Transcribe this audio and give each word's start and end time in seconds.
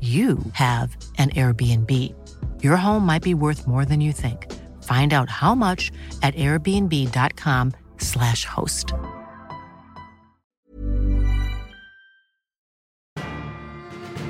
you 0.00 0.38
have 0.52 0.94
an 1.16 1.30
Airbnb. 1.30 1.90
Your 2.62 2.76
home 2.76 3.06
might 3.06 3.22
be 3.22 3.32
worth 3.32 3.66
more 3.66 3.86
than 3.86 4.02
you 4.02 4.12
think. 4.12 4.52
Find 4.84 5.14
out 5.14 5.30
how 5.30 5.54
much 5.54 5.90
at 6.22 6.34
airbnb.com/slash 6.34 8.44
host. 8.44 8.92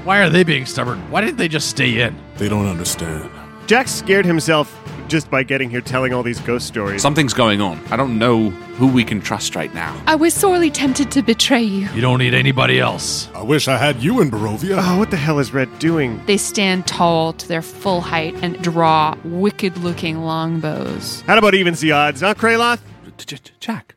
Why 0.05 0.19
are 0.19 0.29
they 0.29 0.45
being 0.45 0.67
stubborn? 0.67 1.01
Why 1.11 1.23
didn't 1.23 1.39
they 1.39 1.49
just 1.49 1.69
stay 1.69 2.01
in? 2.01 2.15
They 2.37 2.49
don't 2.49 2.67
understand. 2.67 3.31
Jack 3.67 3.89
scared 3.89 4.27
himself 4.27 4.84
just 5.09 5.31
by 5.31 5.43
getting 5.43 5.71
here 5.71 5.81
telling 5.81 6.13
all 6.13 6.23
these 6.23 6.41
ghost 6.41 6.67
stories. 6.67 7.03
Something's 7.03 7.35
going 7.35 7.61
on. 7.61 7.81
I 7.91 7.97
don't 7.97 8.19
know 8.19 8.51
who 8.51 8.87
we 8.87 9.05
can 9.05 9.21
trust 9.21 9.55
right 9.55 9.73
now. 9.75 10.01
I 10.07 10.15
was 10.15 10.35
sorely 10.35 10.71
tempted 10.71 11.11
to 11.13 11.23
betray 11.23 11.63
you. 11.63 11.89
You 11.91 12.01
don't 12.01 12.19
need 12.19 12.35
anybody 12.35 12.81
else. 12.81 13.29
I 13.35 13.43
wish 13.43 13.69
I 13.69 13.77
had 13.77 14.03
you 14.03 14.21
in 14.21 14.31
Barovia. 14.31 14.79
Oh, 14.81 14.99
what 14.99 15.11
the 15.11 15.17
hell 15.17 15.39
is 15.39 15.53
Red 15.53 15.79
doing? 15.79 16.21
They 16.27 16.37
stand 16.37 16.87
tall 16.87 17.33
to 17.35 17.49
their 17.49 17.63
full 17.63 18.01
height 18.01 18.35
and 18.43 18.61
draw 18.63 19.17
wicked 19.25 19.77
looking 19.79 20.23
longbows. 20.25 21.21
How 21.23 21.39
about 21.39 21.55
evens 21.55 21.81
the 21.81 21.93
odds, 21.93 22.21
huh, 22.21 22.35
Kraloth? 22.35 22.81
J- 23.19 23.37
J- 23.37 23.53
Jack, 23.61 23.95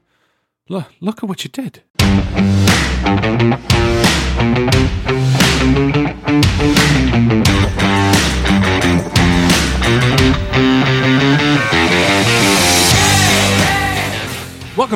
look, 0.70 0.86
look 1.02 1.24
at 1.24 1.30
what 1.30 1.44
you 1.44 1.50
did. 1.50 1.82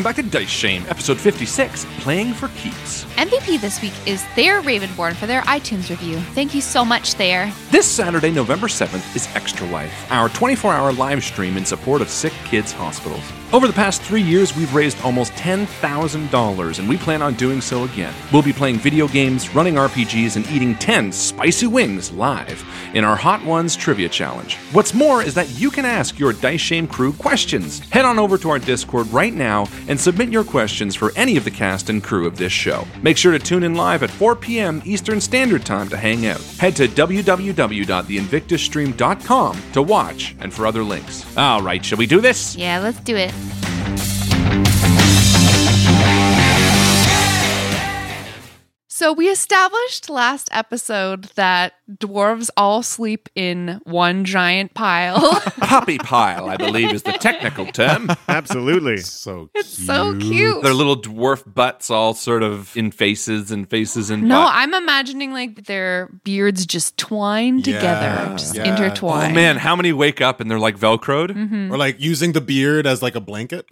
Welcome 0.01 0.23
back 0.23 0.31
to 0.31 0.39
Dice 0.39 0.49
Shame, 0.49 0.83
episode 0.89 1.19
56, 1.19 1.85
Playing 1.99 2.33
for 2.33 2.47
Keeps. 2.57 3.05
MVP 3.17 3.61
this 3.61 3.83
week 3.83 3.93
is 4.07 4.23
Thayer 4.33 4.59
Ravenborn 4.63 5.13
for 5.13 5.27
their 5.27 5.43
iTunes 5.43 5.91
review. 5.91 6.17
Thank 6.33 6.55
you 6.55 6.61
so 6.61 6.83
much, 6.83 7.13
Thayer. 7.13 7.51
This 7.69 7.85
Saturday, 7.85 8.31
November 8.31 8.65
7th, 8.65 9.15
is 9.15 9.27
Extra 9.35 9.67
Life, 9.67 9.93
our 10.11 10.29
24 10.29 10.73
hour 10.73 10.91
live 10.91 11.23
stream 11.23 11.55
in 11.55 11.65
support 11.65 12.01
of 12.01 12.09
sick 12.09 12.33
kids' 12.45 12.71
hospitals. 12.71 13.21
Over 13.53 13.67
the 13.67 13.73
past 13.73 14.01
three 14.01 14.21
years, 14.21 14.55
we've 14.55 14.73
raised 14.73 15.01
almost 15.03 15.33
$10,000, 15.33 16.79
and 16.79 16.87
we 16.87 16.95
plan 16.95 17.21
on 17.21 17.33
doing 17.33 17.59
so 17.59 17.83
again. 17.83 18.13
We'll 18.31 18.41
be 18.41 18.53
playing 18.53 18.77
video 18.77 19.09
games, 19.09 19.53
running 19.53 19.73
RPGs, 19.75 20.37
and 20.37 20.49
eating 20.49 20.73
10 20.75 21.11
spicy 21.11 21.67
wings 21.67 22.13
live 22.13 22.63
in 22.93 23.03
our 23.03 23.17
Hot 23.17 23.43
Ones 23.43 23.75
Trivia 23.75 24.07
Challenge. 24.07 24.55
What's 24.71 24.93
more 24.93 25.21
is 25.21 25.33
that 25.33 25.49
you 25.59 25.69
can 25.69 25.83
ask 25.83 26.17
your 26.17 26.31
Dice 26.31 26.61
Shame 26.61 26.87
crew 26.87 27.11
questions. 27.11 27.79
Head 27.89 28.05
on 28.05 28.19
over 28.19 28.37
to 28.37 28.49
our 28.49 28.59
Discord 28.59 29.07
right 29.11 29.33
now 29.33 29.67
and 29.91 29.99
submit 29.99 30.29
your 30.29 30.45
questions 30.45 30.95
for 30.95 31.11
any 31.17 31.35
of 31.35 31.43
the 31.43 31.51
cast 31.51 31.89
and 31.89 32.01
crew 32.01 32.25
of 32.25 32.37
this 32.37 32.53
show. 32.53 32.87
Make 33.03 33.17
sure 33.17 33.33
to 33.33 33.39
tune 33.39 33.63
in 33.63 33.75
live 33.75 34.03
at 34.03 34.09
4 34.09 34.37
p.m. 34.37 34.81
Eastern 34.85 35.19
Standard 35.19 35.65
Time 35.65 35.89
to 35.89 35.97
hang 35.97 36.27
out. 36.27 36.39
Head 36.39 36.77
to 36.77 36.87
www.theinvictusstream.com 36.87 39.61
to 39.73 39.81
watch 39.81 40.33
and 40.39 40.53
for 40.53 40.65
other 40.65 40.83
links. 40.83 41.25
All 41.35 41.61
right, 41.61 41.83
shall 41.83 41.97
we 41.97 42.07
do 42.07 42.21
this? 42.21 42.55
Yeah, 42.55 42.79
let's 42.79 43.01
do 43.01 43.17
it. 43.17 43.33
So 49.01 49.13
we 49.13 49.29
established 49.29 50.11
last 50.11 50.47
episode 50.51 51.23
that 51.33 51.73
dwarves 51.91 52.51
all 52.55 52.83
sleep 52.83 53.29
in 53.33 53.81
one 53.83 54.25
giant 54.25 54.75
pile. 54.75 55.41
Puppy 55.57 55.97
pile, 55.97 56.47
I 56.47 56.55
believe, 56.55 56.93
is 56.93 57.01
the 57.01 57.13
technical 57.13 57.65
term. 57.65 58.11
Absolutely. 58.27 58.97
So 58.97 59.49
it's 59.55 59.69
so 59.69 60.15
cute. 60.19 60.61
Their 60.61 60.75
little 60.75 61.01
dwarf 61.01 61.51
butts 61.51 61.89
all 61.89 62.13
sort 62.13 62.43
of 62.43 62.77
in 62.77 62.91
faces 62.91 63.49
and 63.49 63.67
faces 63.67 64.11
and 64.11 64.21
No, 64.21 64.41
butt. 64.43 64.51
I'm 64.53 64.75
imagining 64.75 65.33
like 65.33 65.65
their 65.65 66.07
beards 66.23 66.67
just 66.67 66.95
twine 66.99 67.63
together, 67.63 68.05
Yeah, 68.05 68.35
just 68.37 68.55
yeah. 68.55 68.65
intertwine. 68.69 69.31
Oh 69.31 69.33
man, 69.33 69.57
how 69.57 69.75
many 69.75 69.93
wake 69.93 70.21
up 70.21 70.41
and 70.41 70.51
they're 70.51 70.59
like 70.59 70.77
velcroed? 70.77 71.31
Mhm. 71.31 71.71
Or 71.71 71.77
like 71.79 71.99
using 71.99 72.33
the 72.33 72.41
beard 72.41 72.85
as 72.85 73.01
like 73.01 73.15
a 73.15 73.19
blanket. 73.21 73.65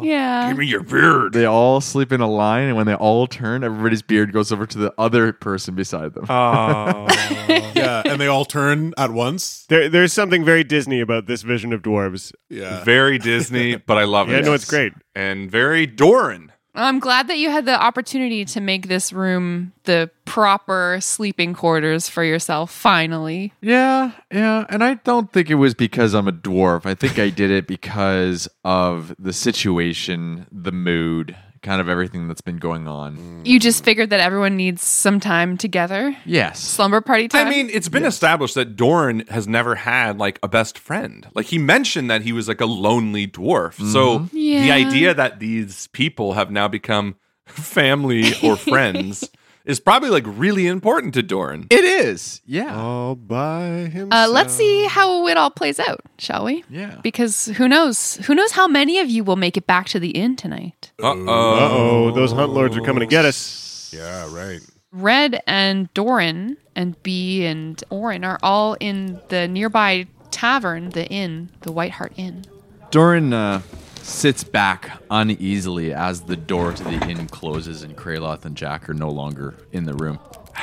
Oh, 0.00 0.02
Yeah. 0.04 0.48
give 0.48 0.58
me 0.58 0.66
your 0.66 0.82
beard. 0.82 1.32
They 1.32 1.44
all 1.44 1.80
sleep 1.80 2.12
in 2.12 2.20
a 2.20 2.28
line, 2.30 2.68
and 2.68 2.76
when 2.76 2.86
they 2.86 2.94
all 2.94 3.26
turn, 3.26 3.62
everybody's 3.64 4.02
beard 4.02 4.32
goes 4.32 4.50
over 4.52 4.66
to 4.66 4.78
the 4.78 4.92
other 4.98 5.32
person 5.32 5.74
beside 5.74 6.14
them. 6.14 6.26
Oh, 6.28 7.06
yeah, 7.74 8.02
and 8.04 8.20
they 8.20 8.26
all 8.26 8.44
turn 8.44 8.94
at 8.96 9.10
once. 9.12 9.66
There, 9.68 9.88
there's 9.88 10.12
something 10.12 10.44
very 10.44 10.64
Disney 10.64 11.00
about 11.00 11.26
this 11.26 11.42
vision 11.42 11.72
of 11.72 11.82
dwarves. 11.82 12.32
Yeah. 12.48 12.82
very 12.84 13.18
Disney, 13.18 13.76
but 13.76 13.98
I 13.98 14.04
love 14.04 14.28
it. 14.28 14.32
Yeah, 14.32 14.38
it. 14.38 14.44
no, 14.44 14.52
it's 14.54 14.68
great. 14.68 14.92
and 15.14 15.50
very 15.50 15.86
Doran. 15.86 16.52
I'm 16.84 17.00
glad 17.00 17.28
that 17.28 17.38
you 17.38 17.50
had 17.50 17.66
the 17.66 17.80
opportunity 17.80 18.44
to 18.44 18.60
make 18.60 18.88
this 18.88 19.12
room 19.12 19.72
the 19.84 20.10
proper 20.24 20.98
sleeping 21.00 21.54
quarters 21.54 22.08
for 22.08 22.22
yourself 22.22 22.70
finally. 22.70 23.52
Yeah, 23.60 24.12
yeah, 24.30 24.64
and 24.68 24.84
I 24.84 24.94
don't 24.94 25.32
think 25.32 25.50
it 25.50 25.56
was 25.56 25.74
because 25.74 26.14
I'm 26.14 26.28
a 26.28 26.32
dwarf. 26.32 26.86
I 26.86 26.94
think 26.94 27.18
I 27.18 27.30
did 27.30 27.50
it 27.50 27.66
because 27.66 28.48
of 28.64 29.14
the 29.18 29.32
situation, 29.32 30.46
the 30.52 30.72
mood, 30.72 31.36
kind 31.68 31.82
of 31.82 31.88
everything 31.90 32.28
that's 32.28 32.40
been 32.40 32.56
going 32.56 32.88
on. 32.88 33.42
You 33.44 33.60
just 33.60 33.84
figured 33.84 34.08
that 34.08 34.20
everyone 34.20 34.56
needs 34.56 34.82
some 34.82 35.20
time 35.20 35.58
together. 35.58 36.16
Yes. 36.24 36.60
Slumber 36.60 37.02
party 37.02 37.28
time. 37.28 37.46
I 37.46 37.50
mean, 37.50 37.68
it's 37.68 37.90
been 37.90 38.06
established 38.06 38.54
that 38.54 38.74
Doran 38.74 39.26
has 39.28 39.46
never 39.46 39.74
had 39.74 40.16
like 40.16 40.38
a 40.42 40.48
best 40.48 40.78
friend. 40.78 41.28
Like 41.34 41.44
he 41.44 41.58
mentioned 41.58 42.10
that 42.10 42.22
he 42.22 42.32
was 42.32 42.48
like 42.48 42.62
a 42.62 42.66
lonely 42.66 43.26
dwarf. 43.26 43.76
Mm-hmm. 43.76 43.92
So 43.92 44.20
the 44.32 44.72
idea 44.72 45.12
that 45.12 45.40
these 45.40 45.88
people 45.88 46.32
have 46.32 46.50
now 46.50 46.68
become 46.68 47.16
family, 47.46 48.32
or 48.42 48.56
friends 48.72 49.28
is 49.68 49.78
probably 49.78 50.08
like 50.08 50.24
really 50.26 50.66
important 50.66 51.14
to 51.14 51.22
Doran. 51.22 51.66
It 51.70 51.84
is. 51.84 52.40
Yeah. 52.46 52.74
All 52.74 53.14
by 53.14 53.66
himself. 53.92 54.12
Uh, 54.12 54.28
let's 54.32 54.54
see 54.54 54.86
how 54.86 55.28
it 55.28 55.36
all 55.36 55.50
plays 55.50 55.78
out, 55.78 56.00
shall 56.18 56.46
we? 56.46 56.64
Yeah. 56.70 56.98
Because 57.02 57.46
who 57.46 57.68
knows? 57.68 58.16
Who 58.26 58.34
knows 58.34 58.52
how 58.52 58.66
many 58.66 58.98
of 58.98 59.10
you 59.10 59.22
will 59.22 59.36
make 59.36 59.56
it 59.56 59.66
back 59.66 59.86
to 59.88 60.00
the 60.00 60.10
inn 60.10 60.34
tonight? 60.34 60.90
Uh 61.00 61.12
Uh 61.12 61.68
oh, 61.70 62.10
those 62.12 62.32
hunt 62.32 62.52
lords 62.52 62.76
are 62.76 62.80
coming 62.80 63.00
to 63.00 63.06
get 63.06 63.24
us. 63.24 63.92
Yeah, 63.94 64.26
right. 64.34 64.60
Red 64.90 65.42
and 65.46 65.92
Doran 65.92 66.56
and 66.74 67.00
B 67.02 67.44
and 67.44 67.82
Orin 67.90 68.24
are 68.24 68.38
all 68.42 68.74
in 68.80 69.20
the 69.28 69.46
nearby 69.46 70.06
tavern, 70.30 70.90
the 70.90 71.06
inn, 71.08 71.50
the 71.60 71.72
White 71.72 71.92
Hart 71.92 72.14
Inn. 72.16 72.44
Doran 72.90 73.34
uh, 73.34 73.60
sits 74.08 74.42
back 74.42 75.00
uneasily 75.10 75.92
as 75.92 76.22
the 76.22 76.36
door 76.36 76.72
to 76.72 76.82
the 76.82 77.08
inn 77.08 77.26
closes 77.28 77.82
and 77.82 77.96
Kraloth 77.96 78.44
and 78.44 78.56
Jack 78.56 78.88
are 78.88 78.94
no 78.94 79.10
longer 79.10 79.54
in 79.72 79.84
the 79.84 79.94
room. 79.94 80.18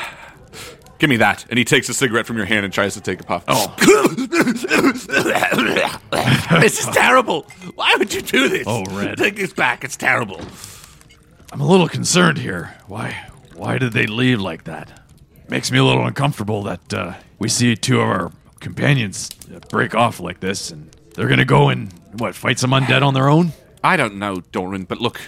Give 0.97 1.09
me 1.09 1.17
that. 1.17 1.45
And 1.49 1.59
he 1.59 1.65
takes 1.65 1.89
a 1.89 1.93
cigarette 1.93 2.25
from 2.25 2.37
your 2.37 2.45
hand 2.45 2.63
and 2.63 2.73
tries 2.73 2.93
to 2.93 3.01
take 3.01 3.19
a 3.19 3.23
puff. 3.23 3.43
Oh. 3.47 3.75
this 6.61 6.79
is 6.79 6.85
terrible. 6.87 7.45
Why 7.75 7.95
would 7.97 8.13
you 8.13 8.21
do 8.21 8.47
this? 8.47 8.63
Oh, 8.65 8.85
Red. 8.85 9.17
Take 9.17 9.35
this 9.35 9.51
back. 9.51 9.83
It's 9.83 9.97
terrible. 9.97 10.39
I'm 11.51 11.59
a 11.59 11.67
little 11.67 11.89
concerned 11.89 12.37
here. 12.37 12.75
Why? 12.87 13.27
Why 13.55 13.77
did 13.77 13.93
they 13.93 14.07
leave 14.07 14.41
like 14.41 14.63
that? 14.63 15.01
Makes 15.49 15.71
me 15.71 15.77
a 15.77 15.83
little 15.83 16.07
uncomfortable 16.07 16.63
that 16.63 16.93
uh, 16.93 17.13
we 17.39 17.49
see 17.49 17.75
two 17.75 17.99
of 17.99 18.07
our 18.07 18.31
companions 18.61 19.29
break 19.69 19.93
off 19.93 20.19
like 20.19 20.39
this, 20.39 20.71
and 20.71 20.89
they're 21.15 21.27
gonna 21.27 21.45
go 21.45 21.69
and 21.69 21.91
what? 22.17 22.35
Fight 22.35 22.59
some 22.59 22.71
undead 22.71 23.01
on 23.01 23.13
their 23.13 23.29
own? 23.29 23.53
I 23.83 23.97
don't 23.97 24.15
know, 24.15 24.41
Doran, 24.51 24.83
but 24.85 24.99
look, 24.99 25.21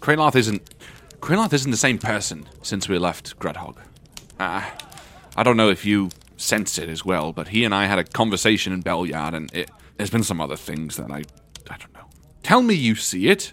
Kraloth 0.00 0.36
isn't 0.36 0.74
Kraloth 1.20 1.52
isn't 1.52 1.70
the 1.70 1.76
same 1.76 1.98
person 1.98 2.48
since 2.62 2.88
we 2.88 2.98
left 2.98 3.38
Grudd 3.38 3.56
Haug. 3.56 3.78
Uh, 4.38 4.64
I 5.36 5.42
don't 5.42 5.56
know 5.56 5.68
if 5.68 5.84
you 5.84 6.10
sense 6.36 6.78
it 6.78 6.88
as 6.88 7.04
well, 7.04 7.32
but 7.32 7.48
he 7.48 7.64
and 7.64 7.74
I 7.74 7.86
had 7.86 7.98
a 7.98 8.04
conversation 8.04 8.72
in 8.72 8.80
Beliard, 8.80 9.34
and 9.34 9.54
it, 9.54 9.70
there's 9.96 10.10
been 10.10 10.22
some 10.22 10.40
other 10.40 10.56
things 10.56 10.96
that 10.96 11.10
I 11.10 11.24
I 11.70 11.76
don't 11.76 11.92
know. 11.94 12.08
Tell 12.42 12.62
me 12.62 12.74
you 12.74 12.94
see 12.94 13.28
it. 13.28 13.52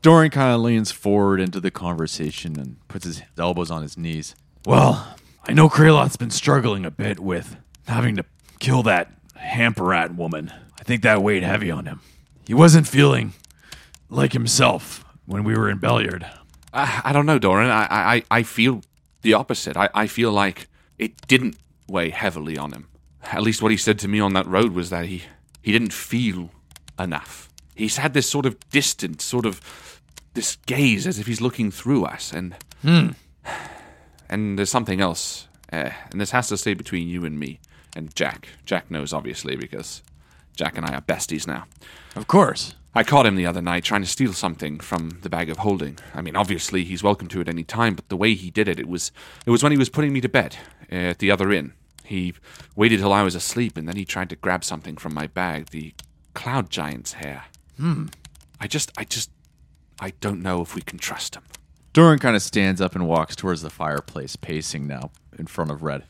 Doran 0.00 0.30
kind 0.30 0.52
of 0.54 0.62
leans 0.62 0.90
forward 0.90 1.40
into 1.40 1.60
the 1.60 1.70
conversation 1.70 2.58
and 2.58 2.76
puts 2.88 3.04
his 3.04 3.22
elbows 3.38 3.70
on 3.70 3.82
his 3.82 3.96
knees. 3.96 4.34
Well, 4.66 5.16
I 5.44 5.52
know 5.52 5.68
Kraloth's 5.68 6.16
been 6.16 6.30
struggling 6.30 6.84
a 6.84 6.90
bit 6.90 7.20
with 7.20 7.56
having 7.86 8.16
to 8.16 8.24
kill 8.58 8.82
that 8.84 9.12
Hamperat 9.36 10.16
woman. 10.16 10.52
I 10.82 10.84
think 10.84 11.02
that 11.02 11.22
weighed 11.22 11.44
heavy 11.44 11.70
on 11.70 11.86
him. 11.86 12.00
He 12.44 12.54
wasn't 12.54 12.88
feeling 12.88 13.34
like 14.10 14.32
himself 14.32 15.04
when 15.26 15.44
we 15.44 15.56
were 15.56 15.70
in 15.70 15.78
Beliard. 15.78 16.26
I, 16.74 17.02
I 17.04 17.12
don't 17.12 17.24
know, 17.24 17.38
Doran. 17.38 17.70
I, 17.70 17.86
I, 18.16 18.22
I 18.32 18.42
feel 18.42 18.82
the 19.22 19.34
opposite. 19.34 19.76
I, 19.76 19.88
I 19.94 20.08
feel 20.08 20.32
like 20.32 20.66
it 20.98 21.24
didn't 21.28 21.56
weigh 21.86 22.10
heavily 22.10 22.58
on 22.58 22.72
him. 22.72 22.88
At 23.22 23.42
least 23.44 23.62
what 23.62 23.70
he 23.70 23.76
said 23.76 23.96
to 24.00 24.08
me 24.08 24.18
on 24.18 24.32
that 24.32 24.46
road 24.48 24.72
was 24.72 24.90
that 24.90 25.06
he, 25.06 25.22
he 25.62 25.70
didn't 25.70 25.92
feel 25.92 26.50
enough. 26.98 27.48
He's 27.76 27.98
had 27.98 28.12
this 28.12 28.28
sort 28.28 28.44
of 28.44 28.58
distant, 28.70 29.22
sort 29.22 29.46
of 29.46 30.00
this 30.34 30.56
gaze 30.66 31.06
as 31.06 31.20
if 31.20 31.28
he's 31.28 31.40
looking 31.40 31.70
through 31.70 32.04
us, 32.06 32.32
and 32.32 32.56
Hmm. 32.82 33.10
and 34.28 34.58
there's 34.58 34.70
something 34.70 35.00
else, 35.00 35.46
uh, 35.72 35.90
and 36.10 36.20
this 36.20 36.32
has 36.32 36.48
to 36.48 36.56
stay 36.56 36.74
between 36.74 37.06
you 37.06 37.24
and 37.24 37.38
me 37.38 37.60
and 37.94 38.12
Jack. 38.16 38.48
Jack 38.66 38.90
knows 38.90 39.12
obviously 39.12 39.54
because 39.54 40.02
Jack 40.56 40.76
and 40.76 40.86
I 40.86 40.94
are 40.94 41.00
besties 41.00 41.46
now. 41.46 41.66
Of 42.16 42.26
course. 42.26 42.74
I 42.94 43.04
caught 43.04 43.24
him 43.24 43.36
the 43.36 43.46
other 43.46 43.62
night 43.62 43.84
trying 43.84 44.02
to 44.02 44.06
steal 44.06 44.34
something 44.34 44.78
from 44.78 45.20
the 45.22 45.30
bag 45.30 45.48
of 45.48 45.58
holding. 45.58 45.98
I 46.14 46.20
mean, 46.20 46.36
obviously 46.36 46.84
he's 46.84 47.02
welcome 47.02 47.26
to 47.28 47.40
at 47.40 47.48
any 47.48 47.64
time, 47.64 47.94
but 47.94 48.08
the 48.10 48.18
way 48.18 48.34
he 48.34 48.50
did 48.50 48.68
it, 48.68 48.78
it 48.78 48.86
was 48.86 49.12
it 49.46 49.50
was 49.50 49.62
when 49.62 49.72
he 49.72 49.78
was 49.78 49.88
putting 49.88 50.12
me 50.12 50.20
to 50.20 50.28
bed 50.28 50.56
uh, 50.90 50.96
at 50.96 51.18
the 51.18 51.30
other 51.30 51.50
inn. 51.50 51.72
He 52.04 52.34
waited 52.76 52.98
till 52.98 53.12
I 53.12 53.22
was 53.22 53.34
asleep, 53.34 53.78
and 53.78 53.88
then 53.88 53.96
he 53.96 54.04
tried 54.04 54.28
to 54.28 54.36
grab 54.36 54.64
something 54.64 54.98
from 54.98 55.14
my 55.14 55.26
bag, 55.26 55.70
the 55.70 55.94
cloud 56.34 56.68
giant's 56.68 57.14
hair. 57.14 57.44
Hmm. 57.78 58.06
I 58.60 58.66
just, 58.66 58.92
I 58.98 59.04
just, 59.04 59.30
I 59.98 60.12
don't 60.20 60.42
know 60.42 60.60
if 60.60 60.74
we 60.74 60.82
can 60.82 60.98
trust 60.98 61.34
him. 61.34 61.44
Doran 61.94 62.18
kind 62.18 62.36
of 62.36 62.42
stands 62.42 62.80
up 62.80 62.94
and 62.94 63.06
walks 63.08 63.36
towards 63.36 63.62
the 63.62 63.70
fireplace, 63.70 64.36
pacing 64.36 64.86
now 64.86 65.10
in 65.38 65.46
front 65.46 65.70
of 65.70 65.82
Red. 65.82 66.04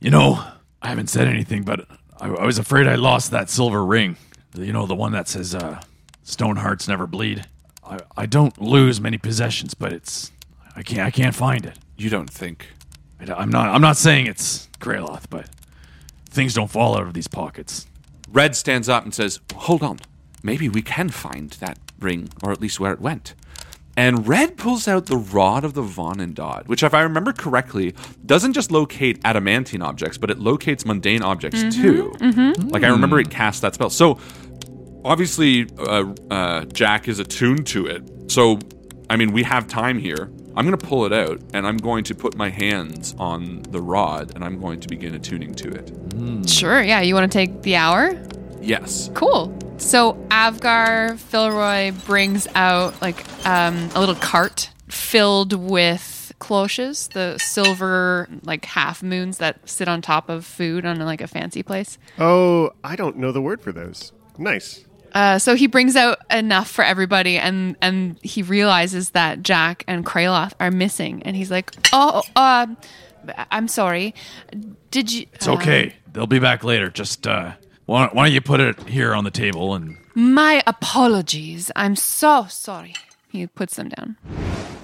You 0.00 0.10
know, 0.10 0.44
I 0.82 0.88
haven't 0.88 1.08
said 1.08 1.28
anything, 1.28 1.62
but 1.62 1.88
I, 2.20 2.28
I 2.28 2.46
was 2.46 2.58
afraid 2.58 2.86
I 2.86 2.96
lost 2.96 3.30
that 3.30 3.50
silver 3.50 3.84
ring. 3.84 4.16
You 4.54 4.72
know, 4.72 4.86
the 4.86 4.94
one 4.94 5.12
that 5.12 5.28
says 5.28 5.54
uh, 5.54 5.80
"Stone 6.22 6.56
hearts 6.56 6.88
never 6.88 7.06
bleed." 7.06 7.46
I, 7.84 7.98
I 8.16 8.26
don't 8.26 8.60
lose 8.60 9.00
many 9.00 9.18
possessions, 9.18 9.74
but 9.74 9.92
it's 9.92 10.32
I 10.76 10.82
can't 10.82 11.00
I 11.00 11.10
can't 11.10 11.34
find 11.34 11.64
it. 11.64 11.78
You 11.96 12.10
don't 12.10 12.30
think? 12.30 12.66
I, 13.20 13.42
am 13.42 13.50
not 13.50 13.68
I'm 13.68 13.82
not 13.82 13.96
saying 13.96 14.26
it's 14.26 14.68
Kraloth, 14.80 15.24
but 15.28 15.48
things 16.28 16.54
don't 16.54 16.70
fall 16.70 16.96
out 16.96 17.02
of 17.02 17.14
these 17.14 17.28
pockets. 17.28 17.86
Red 18.30 18.54
stands 18.54 18.88
up 18.88 19.04
and 19.04 19.14
says, 19.14 19.40
Hold 19.54 19.82
on. 19.82 19.98
Maybe 20.42 20.68
we 20.68 20.82
can 20.82 21.08
find 21.08 21.50
that 21.52 21.78
ring, 21.98 22.28
or 22.42 22.52
at 22.52 22.60
least 22.60 22.78
where 22.78 22.92
it 22.92 23.00
went. 23.00 23.34
And 23.98 24.28
Red 24.28 24.56
pulls 24.56 24.86
out 24.86 25.06
the 25.06 25.16
Rod 25.16 25.64
of 25.64 25.74
the 25.74 25.82
Vonindod, 25.82 26.68
which, 26.68 26.84
if 26.84 26.94
I 26.94 27.02
remember 27.02 27.32
correctly, 27.32 27.96
doesn't 28.24 28.52
just 28.52 28.70
locate 28.70 29.18
adamantine 29.24 29.82
objects, 29.82 30.16
but 30.16 30.30
it 30.30 30.38
locates 30.38 30.86
mundane 30.86 31.20
objects 31.20 31.64
too. 31.74 32.14
Like, 32.70 32.84
I 32.84 32.90
remember 32.90 33.18
it 33.18 33.28
cast 33.28 33.60
that 33.62 33.74
spell. 33.74 33.90
So, 33.90 34.20
obviously, 35.04 35.66
uh, 35.76 36.14
uh, 36.30 36.64
Jack 36.66 37.08
is 37.08 37.18
attuned 37.18 37.66
to 37.66 37.86
it. 37.86 38.30
So, 38.30 38.60
I 39.10 39.16
mean, 39.16 39.32
we 39.32 39.42
have 39.42 39.66
time 39.66 39.98
here. 39.98 40.30
I'm 40.54 40.64
going 40.64 40.78
to 40.78 40.86
pull 40.86 41.04
it 41.04 41.12
out, 41.12 41.40
and 41.52 41.66
I'm 41.66 41.76
going 41.76 42.04
to 42.04 42.14
put 42.14 42.36
my 42.36 42.50
hands 42.50 43.16
on 43.18 43.62
the 43.70 43.82
rod, 43.82 44.32
and 44.36 44.44
I'm 44.44 44.60
going 44.60 44.78
to 44.78 44.86
begin 44.86 45.16
attuning 45.16 45.56
to 45.56 45.70
it. 45.70 46.48
Sure, 46.48 46.80
yeah. 46.80 47.00
You 47.00 47.14
want 47.14 47.32
to 47.32 47.36
take 47.36 47.62
the 47.62 47.74
hour? 47.74 48.12
Yes. 48.60 49.10
Cool. 49.14 49.58
So 49.78 50.14
Avgar 50.30 51.14
Filroy 51.14 52.04
brings 52.04 52.46
out 52.54 53.00
like 53.00 53.24
um, 53.46 53.88
a 53.94 54.00
little 54.00 54.16
cart 54.16 54.70
filled 54.88 55.52
with 55.52 56.32
cloches, 56.40 57.08
the 57.08 57.38
silver 57.38 58.28
like 58.42 58.64
half 58.64 59.02
moons 59.02 59.38
that 59.38 59.66
sit 59.68 59.88
on 59.88 60.02
top 60.02 60.28
of 60.28 60.44
food 60.44 60.84
on 60.84 60.98
like 60.98 61.20
a 61.20 61.26
fancy 61.26 61.62
place. 61.62 61.96
Oh, 62.18 62.72
I 62.84 62.96
don't 62.96 63.16
know 63.16 63.32
the 63.32 63.40
word 63.40 63.60
for 63.60 63.72
those. 63.72 64.12
Nice. 64.36 64.84
Uh, 65.12 65.38
so 65.38 65.54
he 65.54 65.66
brings 65.66 65.96
out 65.96 66.18
enough 66.30 66.68
for 66.68 66.84
everybody, 66.84 67.38
and 67.38 67.76
and 67.80 68.18
he 68.22 68.42
realizes 68.42 69.10
that 69.10 69.42
Jack 69.42 69.84
and 69.88 70.04
Kraloth 70.04 70.52
are 70.60 70.70
missing, 70.70 71.22
and 71.22 71.34
he's 71.34 71.50
like, 71.50 71.72
"Oh, 71.92 72.22
uh, 72.36 72.66
I'm 73.50 73.68
sorry. 73.68 74.14
Did 74.90 75.10
you?" 75.10 75.26
It's 75.32 75.48
okay. 75.48 75.94
They'll 76.12 76.26
be 76.26 76.38
back 76.40 76.62
later. 76.62 76.90
Just 76.90 77.26
uh, 77.26 77.52
why, 77.88 78.10
why 78.12 78.26
don't 78.26 78.34
you 78.34 78.42
put 78.42 78.60
it 78.60 78.86
here 78.86 79.14
on 79.14 79.24
the 79.24 79.30
table 79.30 79.74
and 79.74 79.96
My 80.14 80.62
apologies. 80.66 81.70
I'm 81.74 81.96
so 81.96 82.46
sorry. 82.50 82.94
He 83.30 83.46
puts 83.46 83.76
them 83.76 83.88
down. 83.88 84.16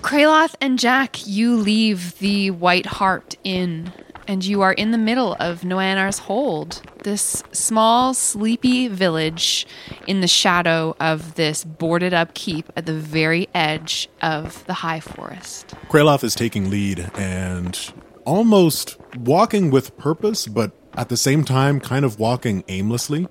Kraloth 0.00 0.54
and 0.60 0.78
Jack, 0.78 1.26
you 1.26 1.54
leave 1.56 2.18
the 2.18 2.50
White 2.50 2.86
Hart 2.86 3.36
Inn, 3.44 3.92
and 4.26 4.42
you 4.42 4.62
are 4.62 4.72
in 4.72 4.90
the 4.90 4.98
middle 4.98 5.36
of 5.38 5.62
Noanar's 5.62 6.18
Hold, 6.20 6.82
this 7.02 7.42
small, 7.52 8.14
sleepy 8.14 8.88
village 8.88 9.66
in 10.06 10.22
the 10.22 10.28
shadow 10.28 10.96
of 10.98 11.34
this 11.34 11.62
boarded 11.62 12.14
up 12.14 12.32
keep 12.32 12.72
at 12.74 12.86
the 12.86 12.94
very 12.94 13.48
edge 13.54 14.08
of 14.22 14.64
the 14.64 14.74
high 14.74 15.00
forest. 15.00 15.74
Kraloth 15.88 16.24
is 16.24 16.34
taking 16.34 16.70
lead 16.70 17.10
and 17.16 17.92
almost 18.24 18.96
walking 19.14 19.70
with 19.70 19.96
purpose, 19.98 20.46
but 20.46 20.72
at 20.96 21.08
the 21.08 21.16
same 21.16 21.44
time, 21.44 21.80
kind 21.80 22.04
of 22.04 22.18
walking 22.18 22.64
aimlessly. 22.68 23.28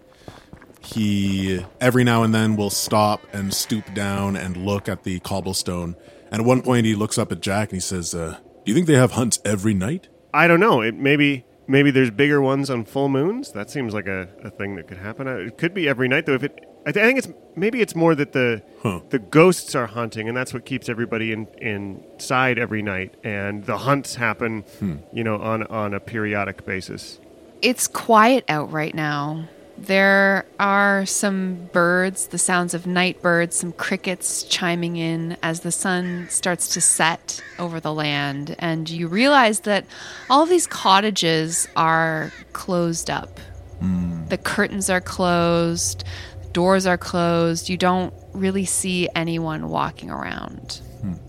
He 0.82 1.66
every 1.80 2.04
now 2.04 2.24
and 2.24 2.34
then 2.36 2.56
will 2.58 2.70
stop 2.70 3.22
and 3.32 3.54
stoop 3.54 3.94
down 3.94 4.36
and 4.36 4.58
look 4.58 4.90
at 4.90 5.04
the 5.04 5.20
cobblestone. 5.22 5.96
And 6.32 6.42
at 6.42 6.46
one 6.48 6.62
point, 6.62 6.86
he 6.86 6.94
looks 6.96 7.18
up 7.18 7.32
at 7.32 7.40
Jack 7.42 7.70
and 7.70 7.78
he 7.78 7.80
says, 7.80 8.14
uh, 8.14 8.38
"Do 8.66 8.72
you 8.72 8.74
think 8.74 8.88
they 8.88 8.96
have 8.96 9.12
hunts 9.12 9.40
every 9.46 9.74
night?" 9.74 10.10
I 10.34 10.48
don't 10.48 10.60
know. 10.60 10.82
It 10.82 10.96
maybe 10.96 11.46
maybe 11.68 11.90
there's 11.90 12.12
bigger 12.12 12.42
ones 12.42 12.70
on 12.70 12.84
full 12.84 13.08
moons. 13.08 13.54
That 13.54 13.70
seems 13.70 13.94
like 13.94 14.08
a, 14.08 14.28
a 14.44 14.50
thing 14.50 14.76
that 14.76 14.88
could 14.90 14.98
happen. 14.98 15.28
Uh, 15.28 15.36
It 15.36 15.58
could 15.58 15.74
be 15.74 15.88
every 15.88 16.10
night 16.10 16.26
though. 16.26 16.34
If 16.34 16.44
it, 16.44 16.66
I, 16.86 16.92
th- 16.92 17.02
I 17.02 17.08
think 17.08 17.20
it's 17.20 17.30
maybe 17.56 17.80
it's 17.80 17.96
more 17.96 18.14
that 18.16 18.34
the 18.34 18.62
Huh. 18.82 19.00
the 19.10 19.20
ghosts 19.20 19.76
are 19.76 19.88
hunting, 19.88 20.28
and 20.28 20.36
that's 20.36 20.54
what 20.54 20.66
keeps 20.66 20.90
everybody 20.90 21.32
in 21.32 21.48
inside 21.62 22.60
every 22.60 22.82
night. 22.82 23.16
And 23.24 23.64
the 23.64 23.78
hunts 23.78 24.16
happen, 24.16 24.66
you 25.14 25.24
know, 25.24 25.38
on 25.40 25.64
on 25.68 25.94
a 25.94 26.02
periodic 26.02 26.66
basis. 26.66 27.20
It's 27.64 27.88
quiet 27.88 28.44
out 28.50 28.74
right 28.74 28.94
now. 28.94 29.46
There 29.78 30.46
are 30.60 31.06
some 31.06 31.70
birds, 31.72 32.28
the 32.28 32.38
sounds 32.38 32.74
of 32.74 32.86
night 32.86 33.22
birds, 33.22 33.56
some 33.56 33.72
crickets 33.72 34.44
chiming 34.44 34.98
in 34.98 35.38
as 35.42 35.62
the 35.62 35.72
sun 35.72 36.28
starts 36.30 36.74
to 36.74 36.82
set 36.82 37.42
over 37.58 37.80
the 37.80 37.94
land. 37.94 38.58
And 38.60 38.90
you 38.90 39.08
realize 39.08 39.62
that 39.62 39.86
all 40.30 40.44
of 40.44 40.50
these 40.50 40.68
cottages 40.68 41.66
are 41.78 42.34
closed 42.52 43.10
up. 43.10 43.40
Hmm. 43.80 44.26
The 44.28 44.38
curtains 44.38 44.90
are 44.90 45.02
closed, 45.02 46.04
doors 46.52 46.86
are 46.86 46.98
closed. 46.98 47.70
You 47.70 47.78
don't 47.78 48.14
really 48.34 48.66
see 48.66 49.08
anyone 49.16 49.70
walking 49.70 50.10
around. 50.10 50.82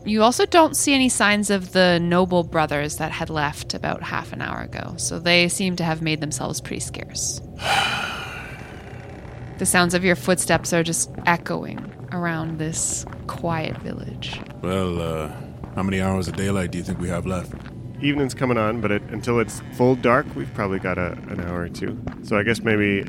You 0.05 0.23
also 0.23 0.47
don't 0.47 0.77
see 0.77 0.95
any 0.95 1.09
signs 1.09 1.51
of 1.51 1.73
the 1.73 1.99
noble 1.99 2.45
brothers 2.45 2.97
that 2.97 3.13
had 3.13 3.31
left 3.31 3.75
about 3.75 4.03
half 4.03 4.33
an 4.33 4.43
hour 4.43 4.63
ago, 4.63 4.95
so 4.97 5.19
they 5.19 5.49
seem 5.49 5.77
to 5.77 5.85
have 5.85 6.03
made 6.03 6.21
themselves 6.21 6.61
pretty 6.61 6.81
scarce. 6.81 7.41
the 9.59 9.67
sounds 9.67 9.95
of 9.95 10.05
your 10.05 10.17
footsteps 10.17 10.73
are 10.73 10.83
just 10.83 11.11
echoing 11.27 11.93
around 12.13 12.59
this 12.59 13.05
quiet 13.27 13.77
village. 13.79 14.41
Well, 14.63 15.01
uh, 15.01 15.33
how 15.75 15.83
many 15.83 16.01
hours 16.01 16.29
of 16.29 16.37
daylight 16.37 16.71
do 16.71 16.79
you 16.79 16.85
think 16.85 17.01
we 17.01 17.09
have 17.09 17.27
left? 17.27 17.53
Evening's 18.01 18.35
coming 18.35 18.59
on, 18.59 18.81
but 18.81 18.91
it, 18.91 19.03
until 19.05 19.41
it's 19.41 19.63
full 19.73 19.97
dark, 19.97 20.27
we've 20.37 20.53
probably 20.55 20.79
got 20.79 20.99
a, 20.99 21.13
an 21.29 21.41
hour 21.41 21.63
or 21.63 21.69
two. 21.69 22.01
So 22.23 22.37
I 22.37 22.43
guess 22.43 22.61
maybe 22.61 23.03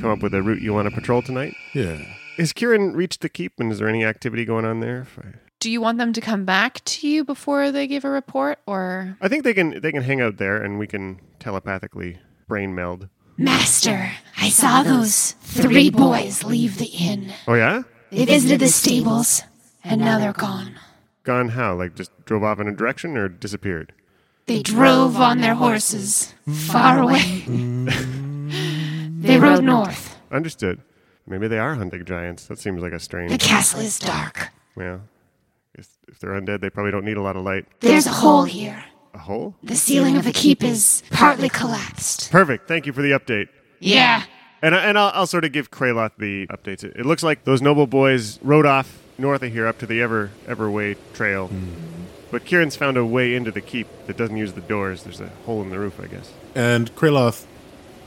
come 0.00 0.10
up 0.10 0.22
with 0.22 0.34
a 0.34 0.42
route 0.42 0.60
you 0.60 0.74
want 0.74 0.88
to 0.88 0.94
patrol 0.94 1.22
tonight. 1.22 1.54
Yeah. 1.74 1.98
Has 2.38 2.52
Kieran 2.52 2.94
reached 2.94 3.20
the 3.20 3.28
keep, 3.28 3.60
and 3.60 3.70
is 3.70 3.78
there 3.78 3.88
any 3.88 4.04
activity 4.04 4.44
going 4.44 4.64
on 4.64 4.80
there? 4.80 5.02
If 5.02 5.18
I, 5.18 5.34
Do 5.62 5.70
you 5.70 5.80
want 5.80 5.98
them 5.98 6.12
to 6.14 6.20
come 6.20 6.44
back 6.44 6.82
to 6.86 7.06
you 7.06 7.24
before 7.24 7.70
they 7.70 7.86
give 7.86 8.04
a 8.04 8.10
report, 8.10 8.58
or 8.66 9.16
I 9.20 9.28
think 9.28 9.44
they 9.44 9.54
can 9.54 9.80
they 9.80 9.92
can 9.92 10.02
hang 10.02 10.20
out 10.20 10.38
there, 10.38 10.56
and 10.60 10.76
we 10.76 10.88
can 10.88 11.20
telepathically 11.38 12.18
brain 12.48 12.74
meld. 12.74 13.08
Master, 13.38 14.10
I 14.36 14.48
saw 14.48 14.82
those 14.82 15.36
three 15.42 15.88
boys 15.88 16.42
leave 16.42 16.78
the 16.78 16.86
inn. 16.86 17.32
Oh 17.46 17.54
yeah, 17.54 17.82
They 18.10 18.24
visited 18.24 18.58
the 18.58 18.66
stables, 18.66 19.42
and 19.84 20.00
now 20.00 20.18
they're 20.18 20.32
gone. 20.32 20.80
gone 21.22 21.50
how? 21.50 21.76
Like 21.76 21.94
just 21.94 22.10
drove 22.24 22.42
off 22.42 22.58
in 22.58 22.66
a 22.66 22.74
direction 22.74 23.16
or 23.16 23.28
disappeared? 23.28 23.92
They 24.46 24.62
drove 24.64 25.14
on 25.14 25.42
their 25.42 25.54
horses 25.54 26.34
far 26.52 26.98
away. 26.98 27.44
they 29.20 29.38
rode 29.38 29.62
north. 29.62 30.18
Understood. 30.32 30.80
Maybe 31.24 31.46
they 31.46 31.60
are 31.60 31.76
hunting 31.76 32.04
giants. 32.04 32.46
That 32.46 32.58
seems 32.58 32.82
like 32.82 32.92
a 32.92 32.98
strange. 32.98 33.30
The 33.30 33.38
castle 33.38 33.78
is 33.78 34.00
dark. 34.00 34.48
Well, 34.74 35.02
if, 36.08 36.14
if 36.14 36.18
they're 36.20 36.30
undead, 36.30 36.60
they 36.60 36.70
probably 36.70 36.92
don't 36.92 37.04
need 37.04 37.16
a 37.16 37.22
lot 37.22 37.36
of 37.36 37.44
light. 37.44 37.66
There's 37.80 38.06
a 38.06 38.10
hole 38.12 38.44
here. 38.44 38.84
A 39.14 39.18
hole? 39.18 39.54
The 39.62 39.76
ceiling 39.76 40.16
of 40.16 40.24
the 40.24 40.32
keep 40.32 40.62
is 40.64 41.02
partly 41.10 41.48
collapsed. 41.48 42.30
Perfect. 42.30 42.66
Thank 42.68 42.86
you 42.86 42.92
for 42.92 43.02
the 43.02 43.10
update. 43.12 43.48
Yeah. 43.78 44.24
And, 44.62 44.74
I- 44.74 44.84
and 44.84 44.98
I'll, 44.98 45.10
I'll 45.14 45.26
sort 45.26 45.44
of 45.44 45.52
give 45.52 45.70
Kraloth 45.70 46.12
the 46.18 46.46
updates. 46.46 46.82
It, 46.84 46.96
it 46.96 47.04
looks 47.06 47.22
like 47.22 47.44
those 47.44 47.60
noble 47.60 47.86
boys 47.86 48.38
rode 48.42 48.64
off 48.66 49.00
north 49.18 49.42
of 49.42 49.52
here 49.52 49.66
up 49.66 49.78
to 49.78 49.86
the 49.86 50.00
Ever 50.00 50.30
Everway 50.46 50.96
Trail. 51.12 51.48
Hmm. 51.48 51.68
But 52.30 52.46
Kieran's 52.46 52.76
found 52.76 52.96
a 52.96 53.04
way 53.04 53.34
into 53.34 53.50
the 53.50 53.60
keep 53.60 53.86
that 54.06 54.16
doesn't 54.16 54.38
use 54.38 54.54
the 54.54 54.62
doors. 54.62 55.02
There's 55.02 55.20
a 55.20 55.28
hole 55.44 55.60
in 55.60 55.68
the 55.68 55.78
roof, 55.78 56.00
I 56.00 56.06
guess. 56.06 56.32
And 56.54 56.94
Kraloth 56.96 57.44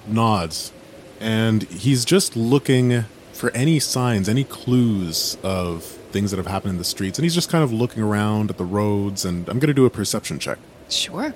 nods, 0.07 0.71
and 1.19 1.61
he's 1.63 2.05
just 2.05 2.35
looking 2.35 3.03
for 3.33 3.51
any 3.51 3.79
signs, 3.79 4.27
any 4.27 4.43
clues 4.43 5.37
of 5.43 5.99
things 6.15 6.31
that 6.31 6.37
have 6.37 6.47
happened 6.47 6.71
in 6.71 6.77
the 6.77 6.85
streets. 6.85 7.19
And 7.19 7.23
he's 7.25 7.35
just 7.35 7.49
kind 7.49 7.61
of 7.61 7.73
looking 7.73 8.01
around 8.01 8.49
at 8.49 8.57
the 8.57 8.63
roads, 8.63 9.25
and 9.25 9.49
I'm 9.49 9.59
going 9.59 9.67
to 9.67 9.73
do 9.73 9.85
a 9.85 9.89
perception 9.89 10.39
check. 10.39 10.57
sure? 10.89 11.35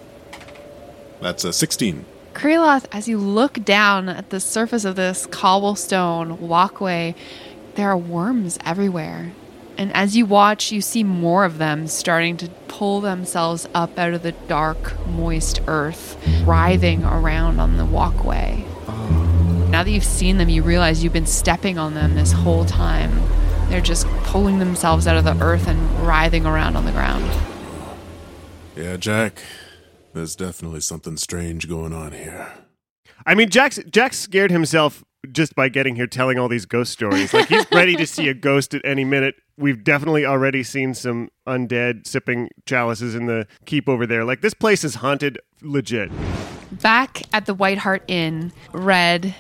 That's 1.20 1.44
a 1.44 1.52
16. 1.52 2.06
Kraloth, 2.34 2.86
as 2.94 3.06
you 3.10 3.18
look 3.18 3.66
down 3.66 4.08
at 4.08 4.30
the 4.30 4.40
surface 4.40 4.86
of 4.86 4.96
this 4.96 5.26
cobblestone 5.26 6.40
walkway, 6.40 7.14
there 7.76 7.90
are 7.90 7.98
worms 7.98 8.58
everywhere. 8.66 9.34
And 9.78 9.94
as 9.94 10.16
you 10.16 10.26
watch, 10.26 10.72
you 10.72 10.80
see 10.80 11.04
more 11.04 11.44
of 11.44 11.58
them 11.58 11.88
starting 11.88 12.38
to 12.38 12.48
pull 12.70 13.02
themselves 13.02 13.68
up 13.74 14.00
out 14.00 14.14
of 14.14 14.24
the 14.24 14.32
dark, 14.32 15.06
moist 15.08 15.60
earth, 15.68 16.18
writhing 16.46 17.04
around 17.04 17.60
on 17.60 17.76
the 17.76 17.86
walkway. 17.86 18.66
Ah. 18.88 19.68
Now 19.72 19.84
that 19.84 19.92
you've 19.92 20.06
seen 20.06 20.38
them, 20.38 20.48
you 20.48 20.64
realize 20.64 21.04
you've 21.04 21.12
been 21.12 21.26
stepping 21.26 21.78
on 21.78 21.96
them 21.96 22.16
this 22.16 22.32
whole 22.32 22.64
time. 22.64 23.12
They're 23.70 23.82
just 23.82 24.08
pulling 24.24 24.60
themselves 24.60 25.08
out 25.08 25.16
of 25.16 25.24
the 25.24 25.42
earth 25.44 25.68
and 25.68 25.80
writhing 26.00 26.46
around 26.46 26.76
on 26.76 26.86
the 26.86 26.92
ground. 26.92 27.24
Yeah, 28.76 28.98
Jack, 28.98 29.42
there's 30.14 30.36
definitely 30.36 30.82
something 30.82 31.18
strange 31.18 31.68
going 31.68 31.94
on 31.94 32.12
here. 32.12 32.52
I 33.26 33.36
mean, 33.36 33.50
Jack's, 33.50 33.80
Jack 33.90 34.14
scared 34.14 34.52
himself 34.52 35.04
just 35.32 35.54
by 35.54 35.70
getting 35.70 35.96
here 35.96 36.08
telling 36.08 36.40
all 36.40 36.48
these 36.48 36.66
ghost 36.66 36.92
stories. 36.92 37.34
Like, 37.34 37.48
he's 37.48 37.66
ready 37.72 37.96
to 37.96 38.08
see 38.08 38.28
a 38.30 38.34
ghost 38.34 38.74
at 38.74 38.82
any 38.86 39.04
minute. 39.04 39.36
We've 39.58 39.84
definitely 39.84 40.26
already 40.26 40.64
seen 40.64 40.94
some 40.94 41.30
undead 41.46 42.08
sipping 42.08 42.50
chalices 42.66 43.16
in 43.16 43.26
the 43.26 43.48
keep 43.66 43.90
over 43.90 44.08
there. 44.08 44.24
Like, 44.24 44.42
this 44.42 44.54
place 44.54 44.84
is 44.84 44.96
haunted 44.96 45.40
legit. 45.62 46.10
Back 46.72 47.24
at 47.34 47.46
the 47.46 47.54
White 47.54 47.80
Hart 47.80 48.04
Inn, 48.08 48.54
Red, 48.72 49.36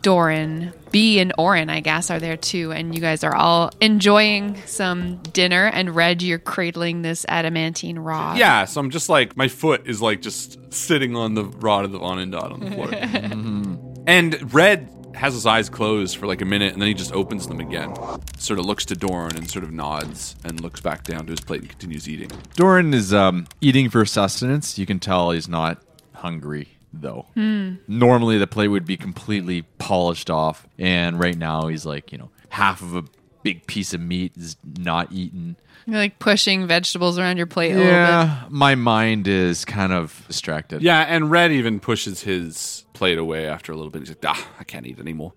Doran, 0.00 0.72
B, 0.90 1.18
and 1.20 1.32
Orin, 1.38 1.68
I 1.70 1.80
guess, 1.80 2.10
are 2.10 2.18
there 2.18 2.36
too. 2.36 2.72
And 2.72 2.94
you 2.94 3.00
guys 3.00 3.22
are 3.24 3.34
all 3.34 3.70
enjoying 3.80 4.56
some 4.66 5.16
dinner. 5.32 5.66
And 5.66 5.94
Red, 5.94 6.22
you're 6.22 6.38
cradling 6.38 7.02
this 7.02 7.26
adamantine 7.28 7.98
rod. 7.98 8.38
Yeah, 8.38 8.64
so 8.64 8.80
I'm 8.80 8.90
just 8.90 9.08
like 9.08 9.36
my 9.36 9.48
foot 9.48 9.86
is 9.86 10.00
like 10.00 10.22
just 10.22 10.58
sitting 10.72 11.14
on 11.16 11.34
the 11.34 11.44
rod 11.44 11.84
of 11.84 11.92
the 11.92 11.98
Vonindod 11.98 12.52
on 12.52 12.60
the 12.60 12.70
floor. 12.70 12.86
Mhm. 13.32 14.04
And 14.06 14.52
Red 14.52 14.88
has 15.14 15.34
his 15.34 15.44
eyes 15.46 15.68
closed 15.68 16.16
for 16.16 16.26
like 16.26 16.40
a 16.40 16.44
minute 16.44 16.72
and 16.72 16.80
then 16.80 16.88
he 16.88 16.94
just 16.94 17.12
opens 17.12 17.46
them 17.46 17.60
again. 17.60 17.94
Sort 18.38 18.58
of 18.58 18.64
looks 18.64 18.84
to 18.86 18.96
Doran 18.96 19.36
and 19.36 19.48
sort 19.48 19.62
of 19.64 19.70
nods 19.70 20.34
and 20.44 20.60
looks 20.60 20.80
back 20.80 21.04
down 21.04 21.26
to 21.26 21.30
his 21.32 21.40
plate 21.40 21.60
and 21.60 21.68
continues 21.70 22.08
eating. 22.08 22.30
Doran 22.56 22.94
is 22.94 23.12
um, 23.14 23.46
eating 23.60 23.90
for 23.90 24.04
sustenance. 24.06 24.78
You 24.78 24.86
can 24.86 24.98
tell 24.98 25.30
he's 25.30 25.48
not 25.48 25.82
hungry, 26.14 26.68
though. 26.92 27.26
Hmm. 27.34 27.74
Normally, 27.88 28.38
the 28.38 28.46
plate 28.46 28.68
would 28.68 28.86
be 28.86 28.96
completely 28.96 29.62
polished 29.78 30.30
off, 30.30 30.66
and 30.78 31.18
right 31.18 31.36
now, 31.36 31.68
he's 31.68 31.86
like, 31.86 32.12
you 32.12 32.18
know, 32.18 32.30
half 32.50 32.82
of 32.82 32.94
a 32.94 33.04
big 33.42 33.66
piece 33.66 33.92
of 33.92 34.00
meat 34.00 34.32
is 34.36 34.56
not 34.78 35.10
eaten. 35.12 35.56
You're 35.86 35.96
like 35.96 36.18
pushing 36.18 36.66
vegetables 36.66 37.18
around 37.18 37.38
your 37.38 37.46
plate 37.46 37.72
a 37.72 37.76
little 37.76 37.90
bit. 37.90 37.92
Yeah, 37.92 38.44
my 38.50 38.74
mind 38.76 39.26
is 39.26 39.64
kind 39.64 39.92
of 39.92 40.24
distracted. 40.28 40.80
Yeah, 40.82 41.00
and 41.00 41.30
Red 41.30 41.50
even 41.50 41.80
pushes 41.80 42.22
his 42.22 42.84
plate 42.92 43.18
away 43.18 43.48
after 43.48 43.72
a 43.72 43.76
little 43.76 43.90
bit. 43.90 44.00
He's 44.00 44.10
like, 44.10 44.24
ah, 44.26 44.48
I 44.60 44.64
can't 44.64 44.86
eat 44.86 44.98
anymore. 44.98 45.32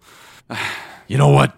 You 1.07 1.19
know 1.19 1.29
what, 1.29 1.55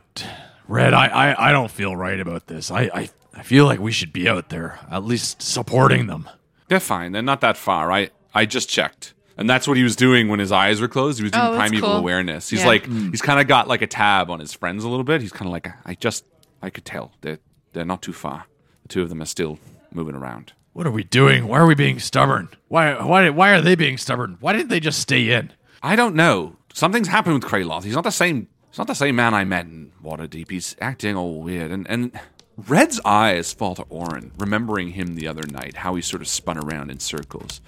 Red? 0.68 0.94
I, 0.94 1.08
I, 1.08 1.50
I 1.50 1.52
don't 1.54 1.72
feel 1.72 1.96
right 1.96 2.20
about 2.20 2.48
this. 2.48 2.70
I, 2.70 2.90
I, 2.94 3.10
I 3.34 3.44
feel 3.44 3.64
like 3.64 3.80
we 3.80 3.94
should 3.94 4.12
be 4.12 4.28
out 4.28 4.50
there, 4.50 4.78
at 4.92 5.06
least 5.06 5.42
supporting 5.42 6.08
them. 6.08 6.28
They're 6.68 6.82
fine. 6.82 7.14
They're 7.14 7.22
not 7.22 7.40
that 7.40 7.56
far. 7.56 7.90
I, 7.94 8.10
I 8.34 8.46
just 8.46 8.68
checked. 8.68 9.14
And 9.38 9.50
that's 9.50 9.68
what 9.68 9.78
he 9.78 9.84
was 9.84 9.96
doing 9.96 10.28
when 10.30 10.40
his 10.40 10.52
eyes 10.52 10.82
were 10.82 10.88
closed. 10.88 11.20
He 11.20 11.24
was 11.24 11.32
doing 11.32 11.46
Oh, 11.46 11.56
primeval 11.58 11.90
cool. 11.90 11.98
awareness. 12.00 12.50
He's 12.50 12.62
Yeah. 12.62 12.68
like, 12.68 12.86
hmm. 12.86 13.12
he's 13.12 13.22
kind 13.22 13.40
of 13.40 13.48
got 13.48 13.68
like 13.68 13.82
a 13.84 13.88
tab 13.88 14.30
on 14.32 14.40
his 14.40 14.52
friends 14.54 14.84
a 14.84 14.90
little 14.90 15.04
bit. 15.04 15.22
He's 15.22 15.32
kind 15.32 15.46
of 15.48 15.52
like, 15.52 15.68
I 15.86 15.94
just, 15.94 16.26
I 16.62 16.70
could 16.72 16.86
tell 16.86 17.12
they're, 17.22 17.40
they're 17.74 17.86
not 17.86 18.02
too 18.02 18.14
far. 18.14 18.46
The 18.84 18.88
two 18.90 19.02
of 19.04 19.10
them 19.10 19.22
are 19.22 19.26
still 19.26 19.60
moving 19.94 20.16
around. 20.16 20.54
What 20.74 20.88
are 20.88 20.92
we 20.92 21.04
doing? 21.04 21.48
Why 21.48 21.60
are 21.60 21.66
we 21.66 21.76
being 21.76 22.00
stubborn? 22.00 22.50
Why, 22.68 22.94
why, 23.04 23.30
why 23.30 23.52
are 23.52 23.62
they 23.62 23.76
being 23.76 23.98
stubborn? 23.98 24.38
Why 24.40 24.54
didn't 24.54 24.70
they 24.70 24.80
just 24.80 25.00
stay 25.00 25.32
in? 25.32 25.52
I 25.84 25.96
don't 25.96 26.16
know. 26.16 26.56
Something's 26.74 27.08
happened 27.08 27.36
with 27.36 27.44
Kraloth. 27.52 27.84
He's 27.84 27.96
not 27.96 28.04
the 28.04 28.12
same. 28.12 28.48
He's 28.70 28.78
not 28.78 28.88
the 28.88 28.94
same 28.96 29.16
man 29.16 29.34
I 29.34 29.44
met 29.44 29.66
in 29.66 29.92
Waterdeep. 30.04 30.50
He's 30.52 30.76
acting 30.82 31.16
all 31.16 31.42
weird. 31.42 31.72
And 31.72 31.88
and 31.90 32.20
Red's 32.68 33.00
eyes 33.06 33.54
fall 33.54 33.76
to 33.76 33.84
Orin, 33.84 34.32
remembering 34.38 34.90
him 34.92 35.16
the 35.16 35.28
other 35.28 35.44
night, 35.50 35.78
how 35.78 35.96
he 35.96 36.02
sort 36.02 36.22
of 36.22 36.28
spun 36.28 36.58
around 36.58 36.90
in 36.92 37.00
circles. 37.00 37.62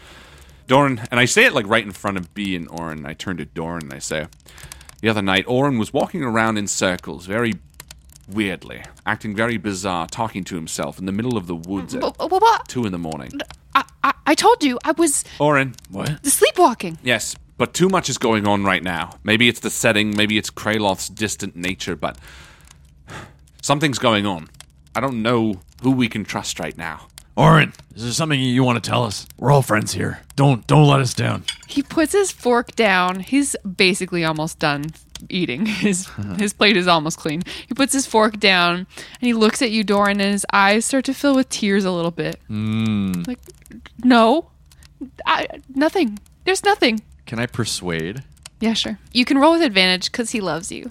Doran, 0.70 1.02
and 1.10 1.20
I 1.20 1.26
say 1.26 1.46
it 1.46 1.54
like 1.54 1.68
right 1.68 1.84
in 1.84 1.92
front 1.92 2.16
of 2.18 2.32
B 2.36 2.56
and 2.56 2.70
Orin. 2.70 3.04
I 3.04 3.14
turn 3.14 3.38
to 3.38 3.46
Doran 3.46 3.82
and 3.86 3.94
I 3.94 3.98
say, 4.00 4.28
the 5.02 5.10
other 5.10 5.22
night, 5.24 5.46
Orin 5.48 5.80
was 5.80 5.92
walking 5.92 6.24
around 6.24 6.58
in 6.58 6.68
circles, 6.68 7.26
very 7.26 7.54
weirdly, 8.28 8.84
acting 9.04 9.36
very 9.36 9.58
bizarre, 9.58 10.06
talking 10.06 10.44
to 10.44 10.56
himself 10.56 11.00
in 11.00 11.08
the 11.08 11.12
middle 11.12 11.38
of 11.38 11.48
the 11.48 11.56
woods 11.56 11.96
at 11.96 12.04
Wh- 12.04 12.14
wh- 12.20 12.32
What? 12.32 12.68
two 12.68 12.86
in 12.86 12.92
the 12.92 13.00
morning. 13.00 13.32
I, 13.74 13.84
I, 14.04 14.14
I 14.28 14.36
told 14.36 14.64
you 14.64 14.78
I 14.86 14.92
was 14.92 15.26
Orin, 15.40 15.74
What? 15.90 16.24
sleepwalking. 16.24 17.00
Yes, 17.02 17.36
but 17.58 17.74
too 17.74 17.90
much 17.90 18.08
is 18.08 18.20
going 18.20 18.46
on 18.48 18.64
right 18.64 18.84
now. 18.84 19.18
Maybe 19.24 19.50
it's 19.50 19.62
the 19.62 19.72
setting, 19.72 20.16
maybe 20.16 20.38
it's 20.38 20.52
Kraloth's 20.52 21.10
distant 21.10 21.56
nature, 21.56 21.96
but 21.96 22.16
something's 23.64 23.98
going 24.00 24.28
on. 24.28 24.50
I 24.96 25.00
don't 25.00 25.24
know 25.24 25.62
who 25.82 25.90
we 25.92 26.08
can 26.10 26.24
trust 26.26 26.60
right 26.60 26.78
now. 26.78 27.08
Orin, 27.40 27.72
is 27.96 28.04
there 28.04 28.12
something 28.12 28.38
you 28.38 28.66
want 28.66 28.84
to 28.84 28.90
tell 28.90 29.06
us? 29.06 29.26
We're 29.38 29.50
all 29.50 29.62
friends 29.62 29.94
here. 29.94 30.20
Don't, 30.36 30.68
don't 30.68 30.90
let 30.90 31.00
us 31.00 31.14
down. 31.14 31.46
He 31.68 31.82
puts 31.82 32.12
his 32.12 32.34
fork 32.34 32.76
down. 32.76 33.22
He's 33.22 33.56
basically 33.78 34.26
almost 34.26 34.60
done 34.60 34.88
eating. 35.30 35.66
His 35.86 36.10
his 36.38 36.54
plate 36.54 36.78
is 36.78 36.88
almost 36.88 37.18
clean. 37.18 37.42
He 37.68 37.74
puts 37.74 37.92
his 37.92 38.06
fork 38.06 38.40
down 38.40 38.76
and 38.76 38.88
he 39.22 39.34
looks 39.34 39.62
at 39.62 39.70
you, 39.70 39.84
Doran, 39.84 40.22
and 40.22 40.32
his 40.32 40.46
eyes 40.54 40.86
start 40.86 41.06
to 41.06 41.14
fill 41.14 41.36
with 41.36 41.50
tears 41.50 41.84
a 41.84 41.92
little 41.92 42.12
bit. 42.12 42.40
Mm. 42.50 43.28
Like, 43.28 43.40
no, 44.04 44.50
I, 45.26 45.48
nothing. 45.76 46.20
There's 46.46 46.64
nothing. 46.64 47.02
Can 47.26 47.40
I 47.40 47.46
persuade? 47.48 48.24
Yeah, 48.60 48.74
sure. 48.74 48.98
You 49.12 49.26
can 49.26 49.38
roll 49.38 49.54
with 49.54 49.62
advantage 49.62 50.12
because 50.12 50.32
he 50.32 50.42
loves 50.42 50.72
you. 50.72 50.90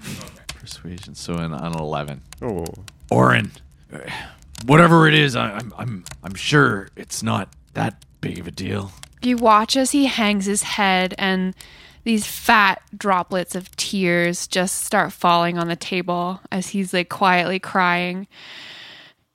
Persuasion. 0.48 1.14
So 1.14 1.34
an, 1.34 1.52
an 1.52 1.74
11. 1.74 2.20
Oh, 2.42 2.64
Orin, 3.10 3.50
uh, 3.92 3.98
whatever 4.66 5.08
it 5.08 5.14
is, 5.14 5.36
I, 5.36 5.52
I'm, 5.52 5.72
I'm, 5.78 6.04
I'm 6.22 6.34
sure 6.34 6.88
it's 6.96 7.22
not 7.22 7.52
that 7.74 8.04
big 8.20 8.38
of 8.38 8.46
a 8.46 8.50
deal. 8.50 8.92
You 9.22 9.36
watch 9.36 9.76
as 9.76 9.90
he 9.90 10.06
hangs 10.06 10.46
his 10.46 10.62
head, 10.62 11.14
and 11.18 11.54
these 12.04 12.26
fat 12.26 12.80
droplets 12.96 13.54
of 13.54 13.74
tears 13.76 14.46
just 14.46 14.84
start 14.84 15.12
falling 15.12 15.58
on 15.58 15.68
the 15.68 15.76
table 15.76 16.40
as 16.50 16.68
he's 16.68 16.92
like 16.92 17.08
quietly 17.08 17.58
crying. 17.58 18.26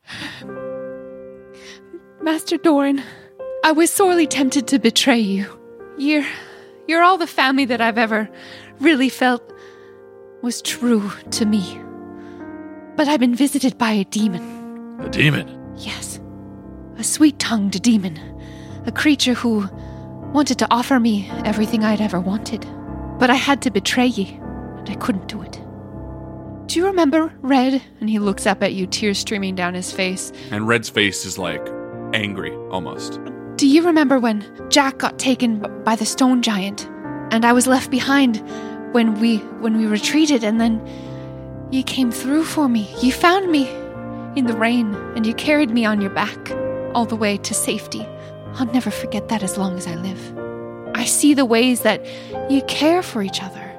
Master 2.21 2.57
Doran, 2.57 3.03
I 3.63 3.73
was 3.73 3.91
sorely 3.91 4.27
tempted 4.27 4.67
to 4.69 4.79
betray 4.79 5.19
you. 5.19 5.59
You're, 5.97 6.25
you're 6.87 7.03
all 7.03 7.17
the 7.17 7.27
family 7.27 7.65
that 7.65 7.81
I've 7.81 7.97
ever 7.97 8.29
really 8.79 9.09
felt 9.09 9.43
was 10.41 10.61
true 10.61 11.11
to 11.31 11.45
me. 11.45 11.79
But 12.95 13.07
I've 13.07 13.19
been 13.19 13.35
visited 13.35 13.77
by 13.77 13.91
a 13.91 14.05
demon. 14.05 14.52
A 14.99 15.09
demon? 15.09 15.73
Yes. 15.77 16.19
A 16.97 17.03
sweet 17.03 17.39
tongued 17.39 17.81
demon. 17.81 18.19
A 18.85 18.91
creature 18.91 19.33
who 19.33 19.67
wanted 20.33 20.59
to 20.59 20.67
offer 20.71 20.99
me 20.99 21.29
everything 21.45 21.83
I'd 21.83 22.01
ever 22.01 22.19
wanted. 22.19 22.65
But 23.19 23.29
I 23.29 23.35
had 23.35 23.61
to 23.63 23.71
betray 23.71 24.07
ye, 24.07 24.39
and 24.39 24.89
I 24.89 24.95
couldn't 24.95 25.27
do 25.27 25.41
it. 25.41 25.53
Do 26.67 26.79
you 26.79 26.85
remember 26.85 27.33
Red? 27.41 27.81
And 27.99 28.09
he 28.09 28.19
looks 28.19 28.45
up 28.45 28.63
at 28.63 28.73
you, 28.73 28.87
tears 28.87 29.19
streaming 29.19 29.55
down 29.55 29.73
his 29.73 29.91
face. 29.91 30.31
And 30.51 30.67
Red's 30.67 30.89
face 30.89 31.25
is 31.25 31.37
like 31.37 31.65
angry 32.13 32.53
almost. 32.71 33.19
Do 33.57 33.67
you 33.67 33.83
remember 33.83 34.19
when 34.19 34.43
Jack 34.69 34.97
got 34.97 35.19
taken 35.19 35.59
by 35.83 35.95
the 35.95 36.05
stone 36.05 36.41
giant 36.41 36.89
and 37.31 37.45
I 37.45 37.53
was 37.53 37.67
left 37.67 37.89
behind 37.89 38.37
when 38.93 39.19
we 39.19 39.37
when 39.59 39.77
we 39.77 39.87
retreated 39.87 40.43
and 40.43 40.61
then 40.61 40.81
you 41.71 41.83
came 41.83 42.11
through 42.11 42.43
for 42.43 42.69
me. 42.69 42.93
You 43.01 43.11
found 43.11 43.51
me 43.51 43.67
in 44.35 44.45
the 44.45 44.57
rain 44.57 44.93
and 45.15 45.25
you 45.25 45.33
carried 45.33 45.69
me 45.69 45.85
on 45.85 46.01
your 46.01 46.09
back 46.11 46.51
all 46.93 47.05
the 47.05 47.15
way 47.15 47.37
to 47.37 47.53
safety. 47.53 48.05
I'll 48.55 48.67
never 48.67 48.91
forget 48.91 49.29
that 49.29 49.43
as 49.43 49.57
long 49.57 49.77
as 49.77 49.87
I 49.87 49.95
live. 49.95 50.37
I 50.95 51.05
see 51.05 51.33
the 51.33 51.45
ways 51.45 51.81
that 51.81 52.05
you 52.49 52.61
care 52.63 53.01
for 53.01 53.21
each 53.21 53.41
other. 53.41 53.69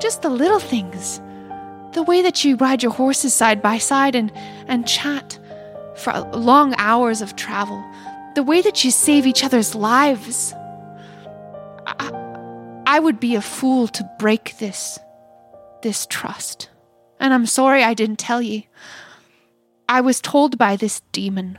Just 0.00 0.22
the 0.22 0.30
little 0.30 0.60
things. 0.60 1.20
The 1.92 2.02
way 2.02 2.22
that 2.22 2.44
you 2.44 2.56
ride 2.56 2.82
your 2.82 2.92
horses 2.92 3.34
side 3.34 3.60
by 3.60 3.78
side 3.78 4.14
and, 4.14 4.32
and 4.66 4.86
chat 4.86 5.38
for 5.96 6.12
long 6.32 6.74
hours 6.78 7.20
of 7.20 7.36
travel. 7.36 7.84
The 8.34 8.42
way 8.42 8.62
that 8.62 8.84
you 8.84 8.90
save 8.90 9.26
each 9.26 9.44
other's 9.44 9.74
lives. 9.74 10.54
I, 11.86 12.82
I 12.86 12.98
would 12.98 13.20
be 13.20 13.34
a 13.34 13.42
fool 13.42 13.88
to 13.88 14.10
break 14.18 14.56
this, 14.58 14.98
this 15.82 16.06
trust. 16.06 16.70
And 17.20 17.34
I'm 17.34 17.46
sorry 17.46 17.84
I 17.84 17.94
didn't 17.94 18.18
tell 18.18 18.40
you. 18.40 18.62
I 19.88 20.00
was 20.00 20.20
told 20.20 20.58
by 20.58 20.76
this 20.76 21.00
demon 21.12 21.58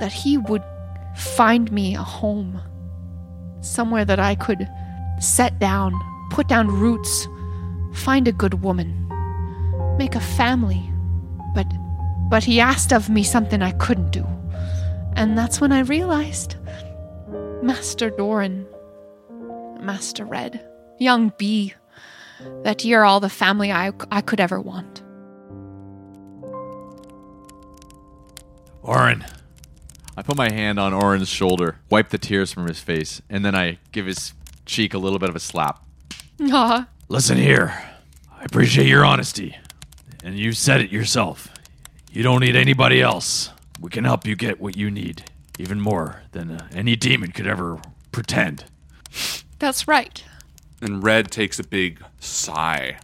that 0.00 0.12
he 0.12 0.38
would 0.38 0.62
find 1.16 1.70
me 1.72 1.94
a 1.94 2.02
home, 2.02 2.60
somewhere 3.60 4.04
that 4.04 4.20
I 4.20 4.34
could 4.34 4.68
set 5.20 5.58
down, 5.58 5.92
put 6.30 6.48
down 6.48 6.68
roots, 6.68 7.28
find 7.92 8.26
a 8.28 8.32
good 8.32 8.62
woman, 8.62 9.08
make 9.98 10.14
a 10.14 10.20
family. 10.20 10.90
But 11.54 11.66
but 12.30 12.44
he 12.44 12.60
asked 12.60 12.92
of 12.92 13.10
me 13.10 13.24
something 13.24 13.60
I 13.60 13.72
couldn't 13.72 14.12
do. 14.12 14.26
And 15.14 15.36
that's 15.36 15.60
when 15.60 15.72
I 15.72 15.80
realized 15.80 16.56
Master 17.62 18.08
Doran, 18.10 18.66
Master 19.80 20.24
Red, 20.24 20.64
young 20.98 21.32
Bee, 21.36 21.74
that 22.62 22.84
you're 22.84 23.04
all 23.04 23.20
the 23.20 23.28
family 23.28 23.72
I, 23.72 23.92
I 24.10 24.20
could 24.20 24.40
ever 24.40 24.60
want. 24.60 24.99
Orin. 28.90 29.24
I 30.16 30.22
put 30.22 30.36
my 30.36 30.50
hand 30.50 30.80
on 30.80 30.92
Orin's 30.92 31.28
shoulder, 31.28 31.76
wipe 31.90 32.08
the 32.08 32.18
tears 32.18 32.52
from 32.52 32.66
his 32.66 32.80
face, 32.80 33.22
and 33.30 33.44
then 33.44 33.54
I 33.54 33.78
give 33.92 34.06
his 34.06 34.34
cheek 34.66 34.94
a 34.94 34.98
little 34.98 35.20
bit 35.20 35.28
of 35.28 35.36
a 35.36 35.40
slap. 35.40 35.84
Aw. 36.40 36.88
Listen 37.08 37.36
here. 37.38 37.80
I 38.32 38.42
appreciate 38.42 38.88
your 38.88 39.04
honesty. 39.04 39.56
And 40.24 40.36
you 40.36 40.50
said 40.50 40.80
it 40.80 40.90
yourself. 40.90 41.46
You 42.10 42.24
don't 42.24 42.40
need 42.40 42.56
anybody 42.56 43.00
else. 43.00 43.50
We 43.80 43.90
can 43.90 44.02
help 44.02 44.26
you 44.26 44.34
get 44.34 44.60
what 44.60 44.76
you 44.76 44.90
need, 44.90 45.22
even 45.56 45.80
more 45.80 46.24
than 46.32 46.50
uh, 46.50 46.68
any 46.72 46.96
demon 46.96 47.30
could 47.30 47.46
ever 47.46 47.80
pretend. 48.10 48.64
That's 49.60 49.86
right. 49.86 50.24
And 50.82 51.04
Red 51.04 51.30
takes 51.30 51.60
a 51.60 51.64
big 51.64 52.02
sigh. 52.18 52.98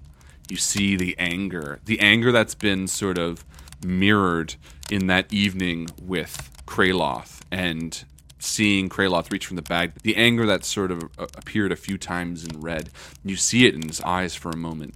You 0.50 0.56
see 0.56 0.96
the 0.96 1.14
anger, 1.16 1.78
the 1.84 2.00
anger 2.00 2.32
that's 2.32 2.56
been 2.56 2.88
sort 2.88 3.18
of 3.18 3.44
mirrored 3.84 4.56
in 4.90 5.06
that 5.08 5.32
evening 5.32 5.88
with 6.00 6.50
Kraloth 6.66 7.40
and 7.50 8.04
seeing 8.38 8.88
Kraloth 8.88 9.30
reach 9.32 9.46
from 9.46 9.56
the 9.56 9.62
bag. 9.62 9.92
The 10.02 10.16
anger 10.16 10.46
that 10.46 10.64
sort 10.64 10.90
of 10.90 11.04
uh, 11.18 11.26
appeared 11.36 11.72
a 11.72 11.76
few 11.76 11.98
times 11.98 12.44
in 12.44 12.60
Red. 12.60 12.90
You 13.24 13.36
see 13.36 13.66
it 13.66 13.74
in 13.74 13.82
his 13.82 14.00
eyes 14.02 14.34
for 14.34 14.50
a 14.50 14.56
moment. 14.56 14.94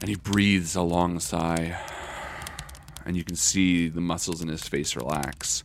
And 0.00 0.08
he 0.08 0.16
breathes 0.16 0.74
a 0.74 0.82
long 0.82 1.20
sigh. 1.20 1.78
And 3.04 3.16
you 3.16 3.24
can 3.24 3.36
see 3.36 3.88
the 3.88 4.00
muscles 4.00 4.40
in 4.40 4.48
his 4.48 4.66
face 4.66 4.96
relax. 4.96 5.62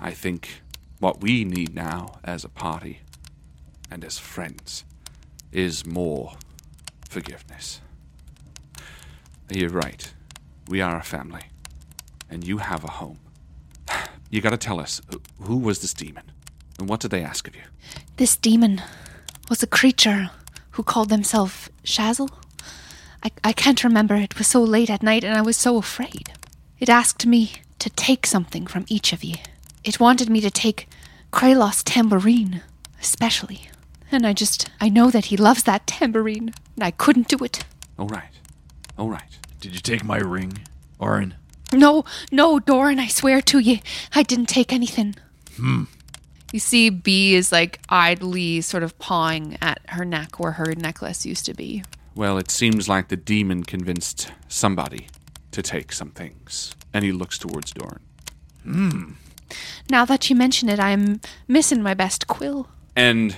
I 0.00 0.10
think 0.10 0.62
what 1.00 1.20
we 1.20 1.44
need 1.44 1.74
now 1.74 2.18
as 2.22 2.44
a 2.44 2.48
party 2.48 3.00
and 3.90 4.04
as 4.04 4.18
friends 4.18 4.84
is 5.52 5.86
more 5.86 6.34
forgiveness. 7.08 7.80
You're 9.50 9.70
right. 9.70 10.12
We 10.68 10.80
are 10.80 10.98
a 10.98 11.02
family. 11.02 11.42
And 12.30 12.44
you 12.46 12.58
have 12.58 12.84
a 12.84 12.90
home. 12.90 13.18
You 14.30 14.40
gotta 14.40 14.56
tell 14.56 14.80
us 14.80 15.00
who- 15.08 15.22
who 15.40 15.56
was 15.56 15.78
this 15.80 15.94
demon? 15.94 16.24
And 16.78 16.88
what 16.88 16.98
did 17.00 17.10
they 17.12 17.22
ask 17.22 17.46
of 17.46 17.54
you? 17.54 17.62
This 18.16 18.34
demon 18.36 18.82
was 19.48 19.62
a 19.62 19.66
creature 19.68 20.30
who 20.72 20.82
called 20.82 21.08
themselves 21.08 21.70
Shazel. 21.84 22.28
I, 23.22 23.30
I 23.44 23.52
can't 23.52 23.84
remember. 23.84 24.16
It 24.16 24.36
was 24.36 24.48
so 24.48 24.60
late 24.62 24.90
at 24.90 25.02
night 25.04 25.22
and 25.22 25.36
I 25.38 25.42
was 25.42 25.56
so 25.56 25.76
afraid. 25.76 26.32
It 26.80 26.88
asked 26.88 27.26
me 27.26 27.52
to 27.78 27.90
take 27.90 28.26
something 28.26 28.66
from 28.66 28.86
each 28.88 29.12
of 29.12 29.22
you. 29.22 29.36
It 29.84 30.00
wanted 30.00 30.28
me 30.28 30.40
to 30.40 30.50
take 30.50 30.88
Kraloth's 31.32 31.84
tambourine, 31.84 32.62
especially. 33.00 33.68
And 34.10 34.26
I 34.26 34.32
just, 34.32 34.68
I 34.80 34.88
know 34.88 35.10
that 35.10 35.26
he 35.26 35.36
loves 35.36 35.62
that 35.64 35.86
tambourine, 35.86 36.52
and 36.74 36.82
I 36.84 36.90
couldn't 36.90 37.28
do 37.28 37.44
it. 37.44 37.64
All 37.98 38.08
right. 38.08 38.30
All 38.98 39.08
right. 39.10 39.38
Did 39.60 39.74
you 39.74 39.80
take 39.80 40.02
my 40.04 40.18
ring, 40.18 40.58
Orin? 40.98 41.34
No, 41.72 42.04
no, 42.30 42.60
Doran, 42.60 43.00
I 43.00 43.08
swear 43.08 43.40
to 43.42 43.58
you, 43.58 43.78
I 44.14 44.22
didn't 44.22 44.46
take 44.46 44.72
anything. 44.72 45.16
Hmm. 45.56 45.84
You 46.52 46.60
see, 46.60 46.88
B 46.88 47.34
is 47.34 47.50
like 47.50 47.80
idly 47.88 48.60
sort 48.60 48.84
of 48.84 48.96
pawing 48.98 49.56
at 49.60 49.80
her 49.88 50.04
neck 50.04 50.38
where 50.38 50.52
her 50.52 50.74
necklace 50.76 51.26
used 51.26 51.46
to 51.46 51.54
be. 51.54 51.82
Well, 52.14 52.38
it 52.38 52.50
seems 52.50 52.88
like 52.88 53.08
the 53.08 53.16
demon 53.16 53.64
convinced 53.64 54.30
somebody 54.46 55.08
to 55.50 55.62
take 55.62 55.92
some 55.92 56.10
things. 56.10 56.74
And 56.92 57.04
he 57.04 57.10
looks 57.10 57.38
towards 57.38 57.72
Dorn. 57.72 58.00
Hmm. 58.62 59.12
Now 59.90 60.04
that 60.04 60.30
you 60.30 60.36
mention 60.36 60.68
it, 60.68 60.78
I'm 60.78 61.20
missing 61.48 61.82
my 61.82 61.94
best 61.94 62.28
quill. 62.28 62.68
And 62.94 63.36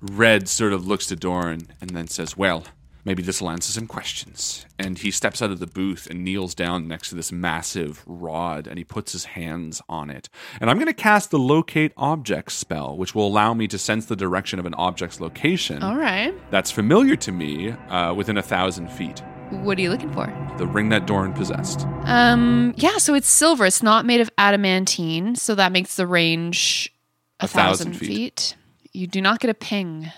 Red 0.00 0.48
sort 0.48 0.72
of 0.72 0.86
looks 0.86 1.06
to 1.06 1.16
Doran 1.16 1.68
and 1.80 1.90
then 1.90 2.08
says, 2.08 2.36
Well, 2.36 2.64
maybe 3.04 3.22
this 3.22 3.40
will 3.40 3.50
answer 3.50 3.72
some 3.72 3.86
questions. 3.86 4.66
And 4.78 4.98
he 4.98 5.10
steps 5.10 5.40
out 5.42 5.50
of 5.50 5.58
the 5.60 5.66
booth 5.66 6.06
and 6.10 6.24
kneels 6.24 6.54
down 6.54 6.88
next 6.88 7.08
to 7.10 7.14
this 7.14 7.30
massive 7.32 8.02
rod 8.06 8.66
and 8.66 8.78
he 8.78 8.84
puts 8.84 9.12
his 9.12 9.24
hands 9.26 9.80
on 9.88 10.10
it. 10.10 10.28
And 10.60 10.70
I'm 10.70 10.76
going 10.76 10.86
to 10.86 10.92
cast 10.92 11.30
the 11.30 11.38
locate 11.38 11.92
object 11.96 12.52
spell, 12.52 12.96
which 12.96 13.14
will 13.14 13.26
allow 13.26 13.54
me 13.54 13.66
to 13.68 13.78
sense 13.78 14.06
the 14.06 14.16
direction 14.16 14.58
of 14.58 14.66
an 14.66 14.74
object's 14.74 15.20
location. 15.20 15.82
All 15.82 15.96
right. 15.96 16.34
That's 16.50 16.70
familiar 16.70 17.16
to 17.16 17.32
me 17.32 17.70
uh, 17.70 18.14
within 18.14 18.36
a 18.38 18.42
thousand 18.42 18.90
feet. 18.90 19.22
What 19.50 19.78
are 19.78 19.80
you 19.80 19.90
looking 19.90 20.12
for? 20.12 20.26
The 20.58 20.66
ring 20.66 20.90
that 20.90 21.06
Doran 21.06 21.32
possessed. 21.32 21.84
Um, 22.04 22.72
yeah, 22.76 22.98
so 22.98 23.14
it's 23.14 23.28
silver. 23.28 23.66
It's 23.66 23.82
not 23.82 24.06
made 24.06 24.20
of 24.20 24.30
adamantine, 24.38 25.34
so 25.34 25.56
that 25.56 25.72
makes 25.72 25.96
the 25.96 26.06
range 26.06 26.94
a, 27.40 27.46
A 27.46 27.48
thousand 27.48 27.94
thousand 27.94 28.06
feet. 28.06 28.08
feet. 28.08 28.56
You 28.92 29.06
do 29.08 29.20
not 29.20 29.40
get 29.40 29.50
a 29.50 29.54
ping, 29.54 30.12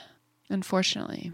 unfortunately. 0.53 1.33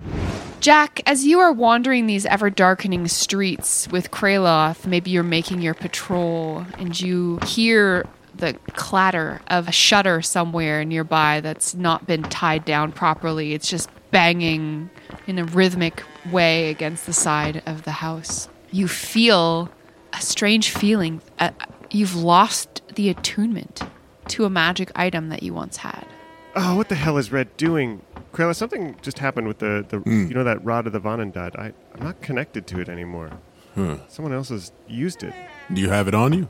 Jack, 0.61 1.01
as 1.07 1.25
you 1.25 1.39
are 1.39 1.53
wandering 1.53 2.07
these 2.07 2.27
ever 2.27 2.51
darkening 2.51 3.07
streets 3.09 3.89
with 3.89 4.11
Kraloth, 4.11 4.87
maybe 4.87 5.11
you're 5.11 5.23
making 5.23 5.63
your 5.63 5.75
patrol 5.75 6.65
and 6.79 6.99
you 6.99 7.39
hear 7.47 8.07
the 8.35 8.55
clatter 8.75 9.41
of 9.49 9.69
a 9.69 9.73
shutter 9.73 10.23
somewhere 10.23 10.85
nearby 10.85 11.41
that's 11.41 11.75
not 11.75 12.07
been 12.07 12.23
tied 12.25 12.65
down 12.65 12.93
properly. 12.93 13.53
It's 13.53 13.69
just 13.69 13.91
banging 14.11 14.91
in 15.27 15.39
a 15.39 15.45
rhythmic 15.45 16.03
way 16.31 16.71
against 16.71 17.07
the 17.07 17.13
side 17.13 17.63
of 17.67 17.83
the 17.83 17.93
house. 17.93 18.49
You 18.71 18.89
feel 18.89 19.71
a 20.13 20.21
strange 20.21 20.71
feeling. 20.71 21.21
Uh, 21.39 21.51
you've 21.91 22.15
lost 22.17 22.83
the 22.95 23.09
attunement 23.09 23.83
to 24.29 24.45
a 24.45 24.51
magic 24.51 24.91
item 24.95 25.29
that 25.29 25.43
you 25.43 25.55
once 25.55 25.79
had. 25.79 26.07
Oh, 26.55 26.77
what 26.77 26.89
the 26.89 26.95
hell 26.95 27.19
is 27.19 27.31
Red 27.31 27.57
doing? 27.57 28.03
Krella, 28.39 28.55
something 28.55 28.95
just 29.03 29.19
happened 29.19 29.49
with 29.49 29.59
the, 29.59 29.85
the 29.89 30.01
you 30.09 30.33
know 30.33 30.45
that 30.45 30.65
rod 30.65 30.87
of 30.87 30.93
the 30.93 31.01
Vonindod. 31.01 31.59
I, 31.59 31.73
I'm 31.97 32.05
not 32.05 32.23
connected 32.23 32.69
to 32.69 32.81
it 32.81 32.89
anymore. 32.89 33.33
Huh. 33.75 33.97
Someone 34.07 34.33
else 34.33 34.51
has 34.51 34.71
used 34.87 35.25
it. 35.25 35.35
Do 35.73 35.81
you 35.81 35.91
have 35.91 36.07
it 36.07 36.15
on 36.15 36.33
you? 36.33 36.49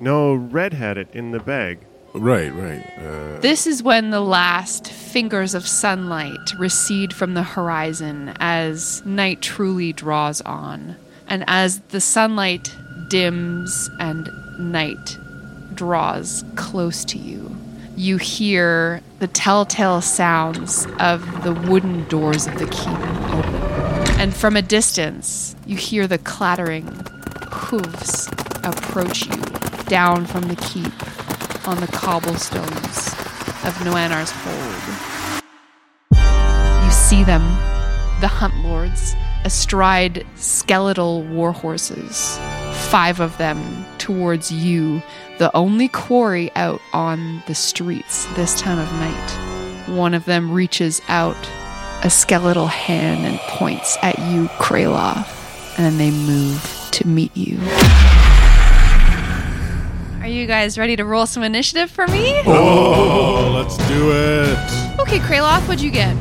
No, 0.00 0.32
Red 0.32 0.72
had 0.72 0.96
it 0.96 1.08
in 1.12 1.32
the 1.32 1.38
bag. 1.38 1.80
Right, 2.14 2.48
right. 2.54 2.82
Uh, 2.98 3.38
This 3.40 3.66
is 3.66 3.82
when 3.82 4.08
the 4.08 4.22
last 4.22 4.88
fingers 4.88 5.52
of 5.52 5.68
sunlight 5.68 6.54
recede 6.58 7.12
from 7.12 7.34
the 7.34 7.42
horizon 7.42 8.32
as 8.40 9.04
night 9.04 9.42
truly 9.42 9.92
draws 9.92 10.40
on. 10.40 10.96
And 11.28 11.44
as 11.46 11.80
the 11.88 12.00
sunlight 12.00 12.74
dims 13.08 13.90
and 14.00 14.30
night 14.58 15.18
draws 15.74 16.46
close 16.54 17.04
to 17.04 17.18
you. 17.18 17.54
You 17.98 18.18
hear 18.18 19.00
the 19.20 19.26
telltale 19.26 20.02
sounds 20.02 20.86
of 21.00 21.44
the 21.44 21.54
wooden 21.54 22.06
doors 22.08 22.46
of 22.46 22.58
the 22.58 22.66
keep 22.66 22.86
open. 23.32 23.54
And 24.20 24.34
from 24.34 24.54
a 24.54 24.60
distance, 24.60 25.56
you 25.64 25.76
hear 25.76 26.06
the 26.06 26.18
clattering 26.18 26.86
hooves 27.50 28.28
approach 28.64 29.24
you 29.24 29.42
down 29.86 30.26
from 30.26 30.42
the 30.42 30.56
keep 30.56 30.92
on 31.66 31.80
the 31.80 31.86
cobblestones 31.86 33.08
of 33.64 33.74
Noanar's 33.80 34.30
hold. 34.30 35.06
You 36.84 36.90
see 36.90 37.24
them, 37.24 37.40
the 38.20 38.28
hunt 38.28 38.54
lords, 38.62 39.16
astride 39.44 40.26
skeletal 40.34 41.22
war 41.22 41.52
horses, 41.52 42.38
five 42.76 43.20
of 43.20 43.36
them 43.38 43.84
towards 43.98 44.52
you, 44.52 45.02
the 45.38 45.54
only 45.56 45.88
quarry 45.88 46.50
out 46.56 46.80
on 46.92 47.42
the 47.46 47.54
streets 47.54 48.26
this 48.34 48.60
time 48.60 48.78
of 48.78 48.90
night. 48.94 49.88
One 49.96 50.14
of 50.14 50.24
them 50.24 50.50
reaches 50.52 51.00
out 51.08 51.36
a 52.04 52.10
skeletal 52.10 52.66
hand 52.66 53.24
and 53.26 53.38
points 53.40 53.96
at 54.02 54.18
you, 54.30 54.46
Kraloth, 54.58 55.78
and 55.78 55.84
then 55.86 55.98
they 55.98 56.10
move 56.10 56.88
to 56.92 57.06
meet 57.06 57.36
you. 57.36 57.58
Are 60.20 60.28
you 60.28 60.46
guys 60.46 60.76
ready 60.76 60.96
to 60.96 61.04
roll 61.04 61.26
some 61.26 61.42
initiative 61.42 61.90
for 61.90 62.06
me? 62.08 62.40
Oh, 62.46 63.52
let's 63.54 63.76
do 63.88 64.10
it. 64.12 65.00
Okay, 65.00 65.18
Kraloth, 65.20 65.62
what'd 65.68 65.80
you 65.80 65.90
get? 65.90 66.16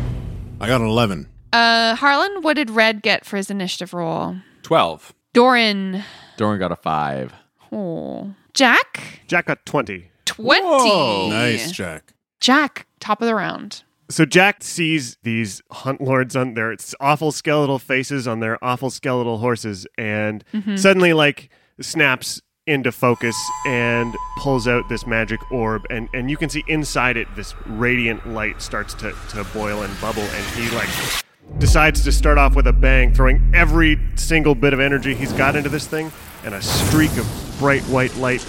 I 0.62 0.68
got 0.68 0.80
an 0.80 0.88
11. 0.88 1.28
Uh, 1.52 1.96
Harlan, 1.96 2.42
what 2.42 2.56
did 2.56 2.70
Red 2.70 3.02
get 3.02 3.26
for 3.26 3.38
his 3.38 3.50
initiative 3.50 3.94
roll? 3.94 4.36
12. 4.64 5.14
Doran. 5.34 6.04
Doran 6.38 6.60
got 6.60 6.72
a 6.72 6.76
five. 6.76 7.34
Oh. 7.72 8.34
Jack? 8.54 9.22
Jack 9.28 9.46
got 9.48 9.66
20. 9.66 10.10
20. 10.26 11.30
Nice, 11.30 11.72
Jack. 11.72 12.14
Jack, 12.40 12.86
top 13.00 13.22
of 13.22 13.28
the 13.28 13.36
round. 13.36 13.84
So 14.10 14.26
Jack 14.26 14.64
sees 14.64 15.18
these 15.24 15.62
hunt 15.72 16.00
lords 16.00 16.36
on 16.36 16.54
their 16.54 16.76
awful 17.00 17.32
skeletal 17.32 17.80
faces 17.80 18.28
on 18.28 18.40
their 18.40 18.64
awful 18.64 18.90
skeletal 18.92 19.40
horses 19.40 19.88
and 19.98 20.44
Mhm. 20.54 20.78
suddenly 20.78 21.14
like 21.14 21.50
snaps 21.82 22.42
into 22.68 22.92
focus 22.92 23.36
and 23.68 24.14
pulls 24.38 24.68
out 24.68 24.88
this 24.90 25.06
magic 25.08 25.40
orb 25.52 25.84
and, 25.90 26.08
and 26.14 26.30
you 26.32 26.38
can 26.38 26.50
see 26.50 26.64
inside 26.68 27.16
it 27.18 27.28
this 27.36 27.54
radiant 27.68 28.28
light 28.28 28.62
starts 28.62 28.94
to, 28.96 29.14
to 29.30 29.44
boil 29.54 29.82
and 29.84 30.02
bubble 30.02 30.24
and 30.24 30.46
he 30.56 30.70
like 30.76 30.90
decides 31.58 32.04
to 32.04 32.12
start 32.12 32.38
off 32.38 32.56
with 32.56 32.68
a 32.68 32.74
bang 32.74 33.14
throwing 33.14 33.52
every 33.54 34.00
single 34.16 34.56
bit 34.56 34.74
of 34.74 34.80
energy 34.80 35.14
he's 35.14 35.34
got 35.34 35.56
into 35.56 35.70
this 35.70 35.88
thing 35.88 36.12
and 36.44 36.54
a 36.54 36.62
streak 36.62 37.16
of 37.18 37.56
bright 37.60 37.82
white 37.84 38.16
light 38.18 38.46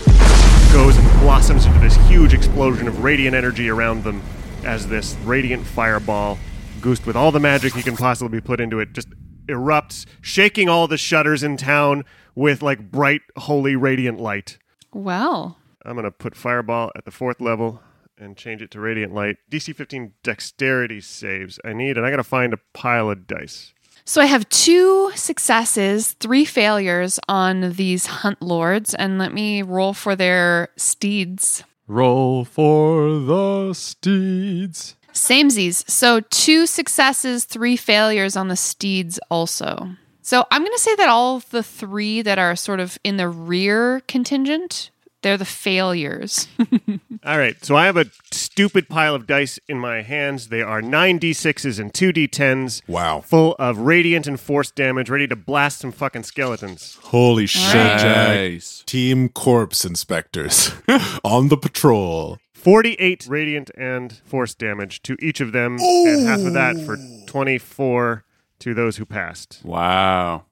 goes 0.72 0.96
and 0.98 1.20
blossoms 1.20 1.64
into 1.64 1.78
this 1.78 1.96
huge 2.08 2.34
explosion 2.34 2.88
of 2.88 3.02
radiant 3.02 3.34
energy 3.34 3.68
around 3.68 4.04
them 4.04 4.22
as 4.64 4.88
this 4.88 5.14
radiant 5.24 5.64
fireball, 5.64 6.38
goosed 6.80 7.06
with 7.06 7.16
all 7.16 7.32
the 7.32 7.40
magic 7.40 7.72
he 7.72 7.82
can 7.82 7.96
possibly 7.96 8.40
put 8.40 8.60
into 8.60 8.80
it, 8.80 8.92
just 8.92 9.08
erupts, 9.46 10.04
shaking 10.20 10.68
all 10.68 10.88
the 10.88 10.98
shutters 10.98 11.42
in 11.42 11.56
town 11.56 12.04
with 12.34 12.62
like 12.62 12.90
bright, 12.90 13.22
holy, 13.36 13.76
radiant 13.76 14.20
light. 14.20 14.58
Well, 14.92 15.56
I'm 15.84 15.94
going 15.94 16.04
to 16.04 16.10
put 16.10 16.34
fireball 16.34 16.90
at 16.96 17.04
the 17.04 17.10
fourth 17.10 17.40
level 17.40 17.80
and 18.18 18.36
change 18.36 18.62
it 18.62 18.70
to 18.72 18.80
radiant 18.80 19.14
light. 19.14 19.36
DC 19.50 19.74
15 19.74 20.12
dexterity 20.22 21.00
saves 21.00 21.58
I 21.64 21.72
need, 21.72 21.96
and 21.96 22.06
I 22.06 22.10
got 22.10 22.16
to 22.16 22.24
find 22.24 22.52
a 22.52 22.58
pile 22.72 23.10
of 23.10 23.26
dice. 23.26 23.72
So 24.04 24.20
I 24.20 24.26
have 24.26 24.48
two 24.50 25.10
successes, 25.16 26.12
three 26.12 26.44
failures 26.44 27.18
on 27.28 27.72
these 27.72 28.06
hunt 28.06 28.40
lords, 28.40 28.94
and 28.94 29.18
let 29.18 29.34
me 29.34 29.62
roll 29.62 29.94
for 29.94 30.14
their 30.14 30.68
steeds. 30.76 31.64
Roll 31.88 32.44
for 32.44 33.18
the 33.18 33.72
steeds. 33.74 34.96
Samesies. 35.12 35.88
So 35.90 36.20
two 36.20 36.66
successes, 36.66 37.44
three 37.44 37.76
failures 37.76 38.36
on 38.36 38.48
the 38.48 38.56
steeds 38.56 39.18
also. 39.30 39.88
So 40.22 40.44
I'm 40.50 40.62
going 40.62 40.72
to 40.72 40.78
say 40.82 40.94
that 40.96 41.08
all 41.08 41.36
of 41.36 41.50
the 41.50 41.62
three 41.62 42.22
that 42.22 42.38
are 42.38 42.54
sort 42.54 42.80
of 42.80 42.98
in 43.02 43.16
the 43.16 43.28
rear 43.28 44.02
contingent, 44.08 44.90
they're 45.22 45.36
the 45.36 45.44
failures. 45.44 46.48
All 47.24 47.38
right, 47.38 47.62
so 47.64 47.76
I 47.76 47.86
have 47.86 47.96
a 47.96 48.06
stupid 48.30 48.88
pile 48.88 49.14
of 49.14 49.26
dice 49.26 49.58
in 49.68 49.78
my 49.78 50.02
hands. 50.02 50.48
They 50.48 50.62
are 50.62 50.80
9d6s 50.80 51.80
and 51.80 51.92
2d10s. 51.92 52.82
Wow. 52.88 53.22
Full 53.22 53.56
of 53.58 53.78
radiant 53.78 54.26
and 54.26 54.38
force 54.38 54.70
damage, 54.70 55.10
ready 55.10 55.26
to 55.26 55.36
blast 55.36 55.80
some 55.80 55.92
fucking 55.92 56.22
skeletons. 56.24 56.98
Holy 57.02 57.46
shit, 57.46 57.74
right. 57.74 57.98
Jack. 57.98 58.28
Nice. 58.28 58.82
Team 58.86 59.28
Corpse 59.28 59.84
Inspectors 59.84 60.72
on 61.24 61.48
the 61.48 61.56
patrol. 61.56 62.38
48 62.54 63.26
radiant 63.28 63.70
and 63.76 64.12
force 64.24 64.54
damage 64.54 65.02
to 65.02 65.16
each 65.20 65.40
of 65.40 65.52
them, 65.52 65.78
and 65.80 66.26
half 66.26 66.40
of 66.40 66.52
that 66.54 66.76
for 66.84 66.96
24 67.26 68.24
to 68.58 68.74
those 68.74 68.96
who 68.96 69.04
passed. 69.06 69.60
Wow. 69.64 70.46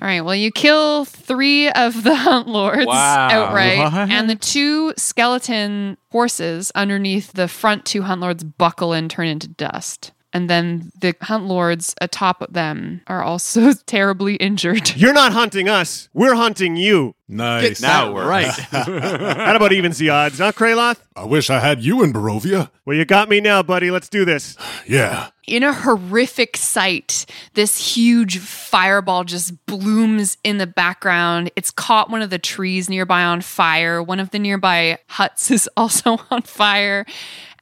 All 0.00 0.08
right. 0.08 0.20
Well, 0.22 0.34
you 0.34 0.50
kill 0.50 1.04
three 1.04 1.68
of 1.70 2.02
the 2.02 2.14
hunt 2.14 2.48
lords 2.48 2.86
Wow. 2.86 3.28
outright, 3.30 3.78
What? 3.78 4.10
and 4.10 4.28
the 4.30 4.36
two 4.36 4.94
skeleton 4.96 5.96
horses 6.10 6.72
underneath 6.74 7.32
the 7.32 7.46
front 7.48 7.84
two 7.84 8.02
hunt 8.02 8.20
lords 8.20 8.42
buckle 8.42 8.92
and 8.92 9.10
turn 9.10 9.26
into 9.28 9.48
dust. 9.48 10.12
And 10.32 10.48
then 10.48 10.90
the 10.98 11.14
hunt 11.20 11.44
lords 11.44 11.94
atop 12.00 12.52
them 12.52 13.02
are 13.06 13.22
also 13.22 13.72
terribly 13.86 14.36
injured. 14.36 14.92
You're 14.96 15.12
not 15.12 15.32
hunting 15.32 15.68
us, 15.68 16.08
we're 16.14 16.34
hunting 16.34 16.76
you. 16.76 17.14
Nice. 17.28 17.80
Now 17.80 18.12
we're 18.12 18.28
right. 18.28 18.46
How 18.70 19.56
about 19.56 19.72
evens 19.72 19.96
the 19.96 20.10
odds, 20.10 20.38
huh, 20.38 20.52
Kraloth? 20.52 21.00
I 21.16 21.24
wish 21.24 21.48
I 21.48 21.60
had 21.60 21.82
you 21.82 22.02
in 22.02 22.12
Barovia. 22.12 22.70
Well, 22.84 22.94
you 22.94 23.06
got 23.06 23.30
me 23.30 23.40
now, 23.40 23.62
buddy. 23.62 23.90
Let's 23.90 24.08
do 24.08 24.24
this. 24.24 24.56
Yeah. 24.84 25.28
In 25.46 25.62
a 25.62 25.72
horrific 25.72 26.56
sight, 26.56 27.24
this 27.54 27.94
huge 27.94 28.38
fireball 28.38 29.22
just 29.24 29.64
blooms 29.66 30.36
in 30.42 30.58
the 30.58 30.66
background. 30.66 31.50
It's 31.56 31.70
caught 31.70 32.10
one 32.10 32.20
of 32.20 32.30
the 32.30 32.38
trees 32.38 32.90
nearby 32.90 33.22
on 33.22 33.40
fire. 33.42 34.02
One 34.02 34.18
of 34.18 34.30
the 34.30 34.38
nearby 34.40 34.98
huts 35.08 35.50
is 35.50 35.68
also 35.76 36.18
on 36.30 36.42
fire. 36.42 37.06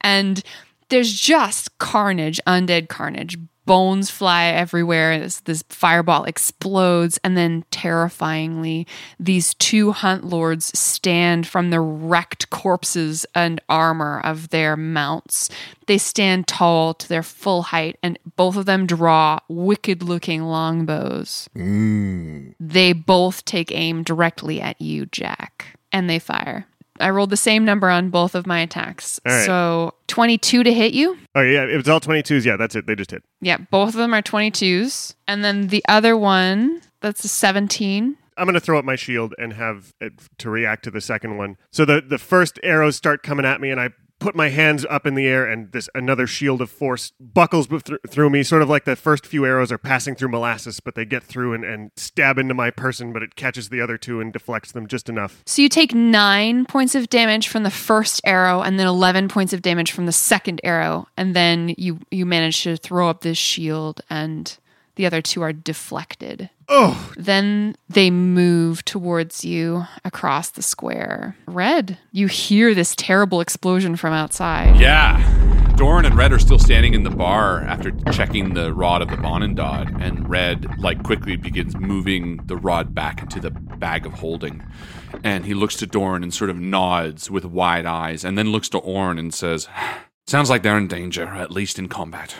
And 0.01 0.43
there's 0.91 1.19
just 1.19 1.77
carnage, 1.79 2.39
undead 2.45 2.87
carnage. 2.89 3.37
Bones 3.65 4.09
fly 4.09 4.45
everywhere. 4.45 5.19
This, 5.19 5.39
this 5.41 5.63
fireball 5.69 6.25
explodes. 6.25 7.19
And 7.23 7.37
then, 7.37 7.63
terrifyingly, 7.71 8.87
these 9.19 9.53
two 9.53 9.91
hunt 9.91 10.25
lords 10.25 10.77
stand 10.77 11.47
from 11.47 11.69
the 11.69 11.79
wrecked 11.79 12.49
corpses 12.49 13.25
and 13.33 13.61
armor 13.69 14.19
of 14.23 14.49
their 14.49 14.75
mounts. 14.75 15.49
They 15.85 15.97
stand 15.97 16.47
tall 16.47 16.93
to 16.95 17.07
their 17.07 17.23
full 17.23 17.61
height, 17.61 17.97
and 18.03 18.19
both 18.35 18.57
of 18.57 18.65
them 18.65 18.85
draw 18.85 19.39
wicked 19.47 20.03
looking 20.03 20.43
longbows. 20.43 21.47
Mm. 21.55 22.55
They 22.59 22.93
both 22.93 23.45
take 23.45 23.71
aim 23.71 24.03
directly 24.03 24.59
at 24.59 24.81
you, 24.81 25.05
Jack, 25.05 25.77
and 25.91 26.09
they 26.09 26.19
fire. 26.19 26.67
I 27.01 27.09
rolled 27.09 27.29
the 27.29 27.37
same 27.37 27.65
number 27.65 27.89
on 27.89 28.09
both 28.09 28.35
of 28.35 28.47
my 28.47 28.59
attacks. 28.59 29.19
Right. 29.25 29.45
So 29.45 29.93
22 30.07 30.63
to 30.63 30.73
hit 30.73 30.93
you. 30.93 31.17
Oh, 31.35 31.41
yeah, 31.41 31.63
it 31.63 31.75
was 31.75 31.89
all 31.89 31.99
22s. 31.99 32.45
Yeah, 32.45 32.57
that's 32.57 32.75
it. 32.75 32.87
They 32.87 32.95
just 32.95 33.11
hit. 33.11 33.23
Yeah, 33.41 33.57
both 33.57 33.89
of 33.89 33.95
them 33.95 34.13
are 34.13 34.21
22s. 34.21 35.15
And 35.27 35.43
then 35.43 35.67
the 35.67 35.83
other 35.87 36.15
one, 36.15 36.81
that's 37.01 37.23
a 37.23 37.27
17. 37.27 38.17
I'm 38.37 38.45
going 38.45 38.53
to 38.53 38.59
throw 38.59 38.79
up 38.79 38.85
my 38.85 38.95
shield 38.95 39.35
and 39.37 39.53
have 39.53 39.93
it 39.99 40.13
to 40.39 40.49
react 40.49 40.83
to 40.85 40.91
the 40.91 41.01
second 41.01 41.37
one. 41.37 41.57
So 41.71 41.85
the, 41.85 42.01
the 42.01 42.17
first 42.17 42.59
arrows 42.63 42.95
start 42.95 43.23
coming 43.23 43.45
at 43.45 43.61
me, 43.61 43.69
and 43.69 43.79
I 43.79 43.89
put 44.21 44.35
my 44.35 44.49
hands 44.49 44.85
up 44.89 45.05
in 45.05 45.15
the 45.15 45.27
air, 45.27 45.45
and 45.45 45.71
this 45.73 45.89
another 45.93 46.25
shield 46.25 46.61
of 46.61 46.69
force 46.69 47.11
buckles 47.19 47.67
thr- 47.67 47.95
through 48.07 48.29
me, 48.29 48.43
sort 48.43 48.61
of 48.61 48.69
like 48.69 48.85
the 48.85 48.95
first 48.95 49.25
few 49.25 49.45
arrows 49.45 49.71
are 49.71 49.77
passing 49.77 50.15
through 50.15 50.29
molasses, 50.29 50.79
but 50.79 50.95
they 50.95 51.03
get 51.03 51.23
through 51.23 51.53
and, 51.53 51.65
and 51.65 51.91
stab 51.97 52.37
into 52.37 52.53
my 52.53 52.69
person, 52.69 53.11
but 53.11 53.23
it 53.23 53.35
catches 53.35 53.69
the 53.69 53.81
other 53.81 53.97
two 53.97 54.21
and 54.21 54.31
deflects 54.31 54.71
them 54.71 54.87
just 54.87 55.09
enough. 55.09 55.41
So 55.45 55.61
you 55.61 55.67
take 55.67 55.93
nine 55.93 56.65
points 56.65 56.95
of 56.95 57.09
damage 57.09 57.49
from 57.49 57.63
the 57.63 57.71
first 57.71 58.21
arrow, 58.23 58.61
and 58.61 58.79
then 58.79 58.87
11 58.87 59.27
points 59.27 59.51
of 59.51 59.61
damage 59.61 59.91
from 59.91 60.05
the 60.05 60.11
second 60.11 60.61
arrow. 60.63 61.07
And 61.17 61.35
then 61.35 61.75
you, 61.77 61.99
you 62.11 62.25
manage 62.25 62.63
to 62.63 62.77
throw 62.77 63.09
up 63.09 63.21
this 63.21 63.37
shield, 63.37 64.01
and 64.09 64.57
the 65.01 65.07
other 65.07 65.21
two 65.21 65.41
are 65.41 65.51
deflected. 65.51 66.47
Oh, 66.69 67.11
Then 67.17 67.75
they 67.89 68.11
move 68.11 68.85
towards 68.85 69.43
you 69.43 69.85
across 70.05 70.51
the 70.51 70.61
square. 70.61 71.35
Red, 71.47 71.97
you 72.11 72.27
hear 72.27 72.75
this 72.75 72.93
terrible 72.95 73.41
explosion 73.41 73.95
from 73.95 74.13
outside. 74.13 74.79
Yeah. 74.79 75.17
Doran 75.75 76.05
and 76.05 76.15
Red 76.15 76.31
are 76.31 76.37
still 76.37 76.59
standing 76.59 76.93
in 76.93 77.01
the 77.01 77.09
bar 77.09 77.61
after 77.63 77.89
checking 78.11 78.53
the 78.53 78.71
rod 78.75 79.01
of 79.01 79.09
the 79.09 79.15
Vonindod, 79.15 79.99
and 79.99 80.29
Red, 80.29 80.77
like, 80.77 81.01
quickly 81.01 81.35
begins 81.35 81.75
moving 81.75 82.37
the 82.45 82.55
rod 82.55 82.93
back 82.93 83.23
into 83.23 83.39
the 83.39 83.49
bag 83.49 84.05
of 84.05 84.13
holding. 84.13 84.63
And 85.23 85.47
he 85.47 85.55
looks 85.55 85.75
to 85.77 85.87
Doran 85.87 86.21
and 86.21 86.31
sort 86.31 86.51
of 86.51 86.59
nods 86.59 87.31
with 87.31 87.43
wide 87.43 87.87
eyes, 87.87 88.23
and 88.23 88.37
then 88.37 88.51
looks 88.51 88.69
to 88.69 88.77
Orn 88.77 89.17
and 89.17 89.33
says, 89.33 89.67
Sounds 90.27 90.51
like 90.51 90.61
they're 90.61 90.77
in 90.77 90.87
danger, 90.87 91.25
at 91.25 91.49
least 91.49 91.79
in 91.79 91.87
combat. 91.87 92.35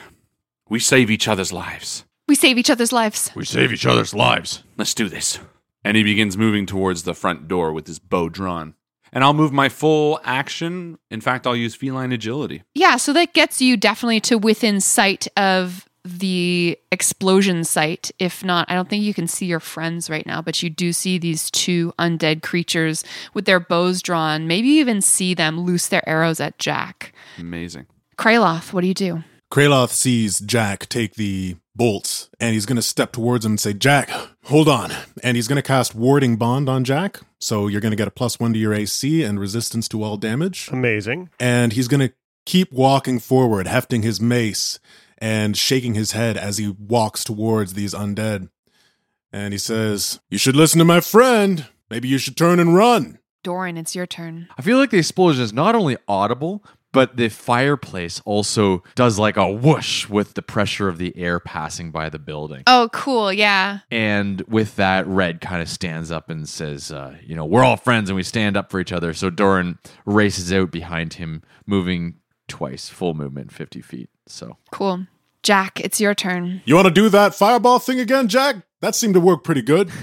We 0.69 0.77
save 0.77 1.09
each 1.09 1.27
other's 1.27 1.51
lives. 1.51 2.05
We 2.31 2.35
save 2.35 2.57
each 2.57 2.69
other's 2.69 2.93
lives. 2.93 3.29
We 3.35 3.43
save 3.43 3.73
each 3.73 3.85
other's 3.85 4.13
lives. 4.13 4.63
Let's 4.77 4.93
do 4.93 5.09
this. 5.09 5.37
And 5.83 5.97
he 5.97 6.03
begins 6.03 6.37
moving 6.37 6.65
towards 6.65 7.03
the 7.03 7.13
front 7.13 7.49
door 7.49 7.73
with 7.73 7.87
his 7.87 7.99
bow 7.99 8.29
drawn. 8.29 8.75
And 9.11 9.21
I'll 9.21 9.33
move 9.33 9.51
my 9.51 9.67
full 9.67 10.17
action. 10.23 10.97
In 11.09 11.19
fact, 11.19 11.45
I'll 11.45 11.57
use 11.57 11.75
feline 11.75 12.13
agility. 12.13 12.63
Yeah, 12.73 12.95
so 12.95 13.11
that 13.11 13.33
gets 13.33 13.61
you 13.61 13.75
definitely 13.75 14.21
to 14.21 14.37
within 14.37 14.79
sight 14.79 15.27
of 15.35 15.89
the 16.05 16.79
explosion 16.89 17.65
site. 17.65 18.11
If 18.17 18.45
not, 18.45 18.71
I 18.71 18.75
don't 18.75 18.87
think 18.87 19.03
you 19.03 19.13
can 19.13 19.27
see 19.27 19.47
your 19.47 19.59
friends 19.59 20.09
right 20.09 20.25
now, 20.25 20.41
but 20.41 20.63
you 20.63 20.69
do 20.69 20.93
see 20.93 21.17
these 21.17 21.51
two 21.51 21.93
undead 21.99 22.43
creatures 22.43 23.03
with 23.33 23.43
their 23.43 23.59
bows 23.59 24.01
drawn. 24.01 24.47
Maybe 24.47 24.69
you 24.69 24.79
even 24.79 25.01
see 25.01 25.33
them 25.33 25.59
loose 25.59 25.89
their 25.89 26.07
arrows 26.07 26.39
at 26.39 26.57
Jack. 26.59 27.11
Amazing. 27.37 27.87
Kraloth, 28.17 28.71
what 28.71 28.83
do 28.83 28.87
you 28.87 28.93
do? 28.93 29.25
Kraloth 29.51 29.89
sees 29.89 30.39
Jack 30.39 30.87
take 30.87 31.15
the 31.15 31.57
bolts 31.75 32.29
and 32.39 32.53
he's 32.53 32.65
going 32.65 32.77
to 32.77 32.81
step 32.81 33.11
towards 33.11 33.45
him 33.45 33.53
and 33.53 33.59
say, 33.59 33.73
Jack, 33.73 34.09
hold 34.45 34.69
on. 34.69 34.93
And 35.23 35.35
he's 35.35 35.49
going 35.49 35.57
to 35.57 35.61
cast 35.61 35.93
Warding 35.93 36.37
Bond 36.37 36.69
on 36.69 36.85
Jack. 36.85 37.19
So 37.37 37.67
you're 37.67 37.81
going 37.81 37.91
to 37.91 37.97
get 37.97 38.07
a 38.07 38.11
plus 38.11 38.39
one 38.39 38.53
to 38.53 38.59
your 38.59 38.73
AC 38.73 39.23
and 39.23 39.37
resistance 39.41 39.89
to 39.89 40.03
all 40.03 40.15
damage. 40.15 40.69
Amazing. 40.71 41.29
And 41.37 41.73
he's 41.73 41.89
going 41.89 41.99
to 41.99 42.13
keep 42.45 42.71
walking 42.71 43.19
forward, 43.19 43.67
hefting 43.67 44.03
his 44.03 44.21
mace 44.21 44.79
and 45.17 45.57
shaking 45.57 45.95
his 45.95 46.13
head 46.13 46.37
as 46.37 46.57
he 46.57 46.69
walks 46.69 47.25
towards 47.25 47.73
these 47.73 47.93
undead. 47.93 48.49
And 49.33 49.53
he 49.53 49.57
says, 49.57 50.21
You 50.29 50.37
should 50.37 50.55
listen 50.55 50.79
to 50.79 50.85
my 50.85 51.01
friend. 51.01 51.67
Maybe 51.89 52.07
you 52.07 52.19
should 52.19 52.37
turn 52.37 52.61
and 52.61 52.73
run. 52.73 53.19
Doran, 53.43 53.75
it's 53.75 53.95
your 53.95 54.05
turn. 54.05 54.47
I 54.57 54.61
feel 54.61 54.77
like 54.77 54.91
the 54.91 54.99
explosion 54.99 55.43
is 55.43 55.51
not 55.51 55.75
only 55.75 55.97
audible, 56.07 56.63
but 56.91 57.17
the 57.17 57.29
fireplace 57.29 58.21
also 58.25 58.83
does 58.95 59.17
like 59.17 59.37
a 59.37 59.51
whoosh 59.51 60.07
with 60.09 60.33
the 60.33 60.41
pressure 60.41 60.87
of 60.87 60.97
the 60.97 61.15
air 61.17 61.39
passing 61.39 61.91
by 61.91 62.09
the 62.09 62.19
building. 62.19 62.63
Oh, 62.67 62.89
cool. 62.93 63.31
Yeah. 63.31 63.79
And 63.89 64.41
with 64.47 64.75
that, 64.75 65.07
Red 65.07 65.41
kind 65.41 65.61
of 65.61 65.69
stands 65.69 66.11
up 66.11 66.29
and 66.29 66.47
says, 66.47 66.91
uh, 66.91 67.15
You 67.25 67.35
know, 67.35 67.45
we're 67.45 67.63
all 67.63 67.77
friends 67.77 68.09
and 68.09 68.15
we 68.15 68.23
stand 68.23 68.57
up 68.57 68.71
for 68.71 68.79
each 68.79 68.91
other. 68.91 69.13
So 69.13 69.29
Doran 69.29 69.79
races 70.05 70.51
out 70.51 70.71
behind 70.71 71.13
him, 71.15 71.43
moving 71.65 72.15
twice, 72.47 72.89
full 72.89 73.13
movement, 73.13 73.51
50 73.51 73.81
feet. 73.81 74.09
So 74.27 74.57
Cool. 74.71 75.07
Jack, 75.43 75.79
it's 75.79 75.99
your 75.99 76.13
turn. 76.13 76.61
You 76.65 76.75
want 76.75 76.87
to 76.87 76.93
do 76.93 77.09
that 77.09 77.33
fireball 77.33 77.79
thing 77.79 77.99
again, 77.99 78.27
Jack? 78.27 78.57
That 78.81 78.93
seemed 78.95 79.15
to 79.15 79.19
work 79.19 79.43
pretty 79.43 79.61
good. 79.61 79.89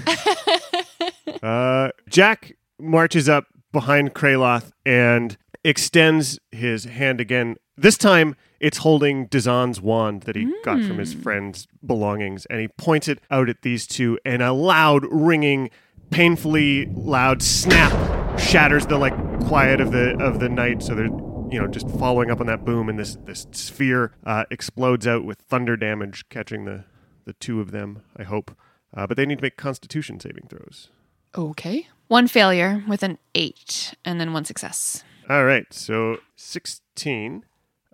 Uh, 1.41 1.89
Jack 2.09 2.57
marches 2.79 3.29
up 3.29 3.45
behind 3.71 4.13
Kraloth 4.13 4.71
and 4.85 5.37
extends 5.63 6.39
his 6.51 6.85
hand 6.85 7.19
again. 7.19 7.57
This 7.77 7.97
time, 7.97 8.35
it's 8.59 8.79
holding 8.79 9.27
Dazan's 9.27 9.81
wand 9.81 10.23
that 10.23 10.35
he 10.35 10.53
got 10.63 10.81
from 10.83 10.97
his 10.97 11.13
friend's 11.13 11.67
belongings, 11.85 12.45
and 12.47 12.59
he 12.59 12.67
points 12.67 13.07
it 13.07 13.19
out 13.31 13.49
at 13.49 13.61
these 13.61 13.87
two, 13.87 14.19
and 14.25 14.41
a 14.41 14.51
loud, 14.51 15.05
ringing, 15.09 15.69
painfully 16.09 16.87
loud 16.87 17.41
snap 17.41 18.39
shatters 18.39 18.85
the 18.87 18.97
like 18.97 19.13
quiet 19.45 19.79
of 19.79 19.91
the 19.91 20.17
of 20.19 20.39
the 20.39 20.49
night. 20.49 20.83
So 20.83 20.95
they're 20.95 21.05
you 21.05 21.59
know 21.59 21.67
just 21.67 21.89
following 21.91 22.31
up 22.31 22.39
on 22.39 22.47
that 22.47 22.65
boom, 22.65 22.89
and 22.89 22.99
this 22.99 23.17
this 23.23 23.47
sphere 23.51 24.13
uh, 24.25 24.43
explodes 24.51 25.07
out 25.07 25.23
with 25.23 25.39
thunder 25.39 25.77
damage, 25.77 26.27
catching 26.29 26.65
the 26.65 26.83
the 27.25 27.33
two 27.33 27.61
of 27.61 27.71
them. 27.71 28.01
I 28.17 28.23
hope, 28.23 28.51
uh, 28.93 29.07
but 29.07 29.15
they 29.17 29.25
need 29.25 29.37
to 29.37 29.41
make 29.41 29.57
Constitution 29.57 30.19
saving 30.19 30.47
throws. 30.49 30.89
Okay. 31.37 31.87
One 32.07 32.27
failure 32.27 32.83
with 32.87 33.03
an 33.03 33.19
eight, 33.35 33.93
and 34.03 34.19
then 34.19 34.33
one 34.33 34.45
success. 34.45 35.03
All 35.29 35.45
right, 35.45 35.71
so 35.71 36.17
16 36.37 37.45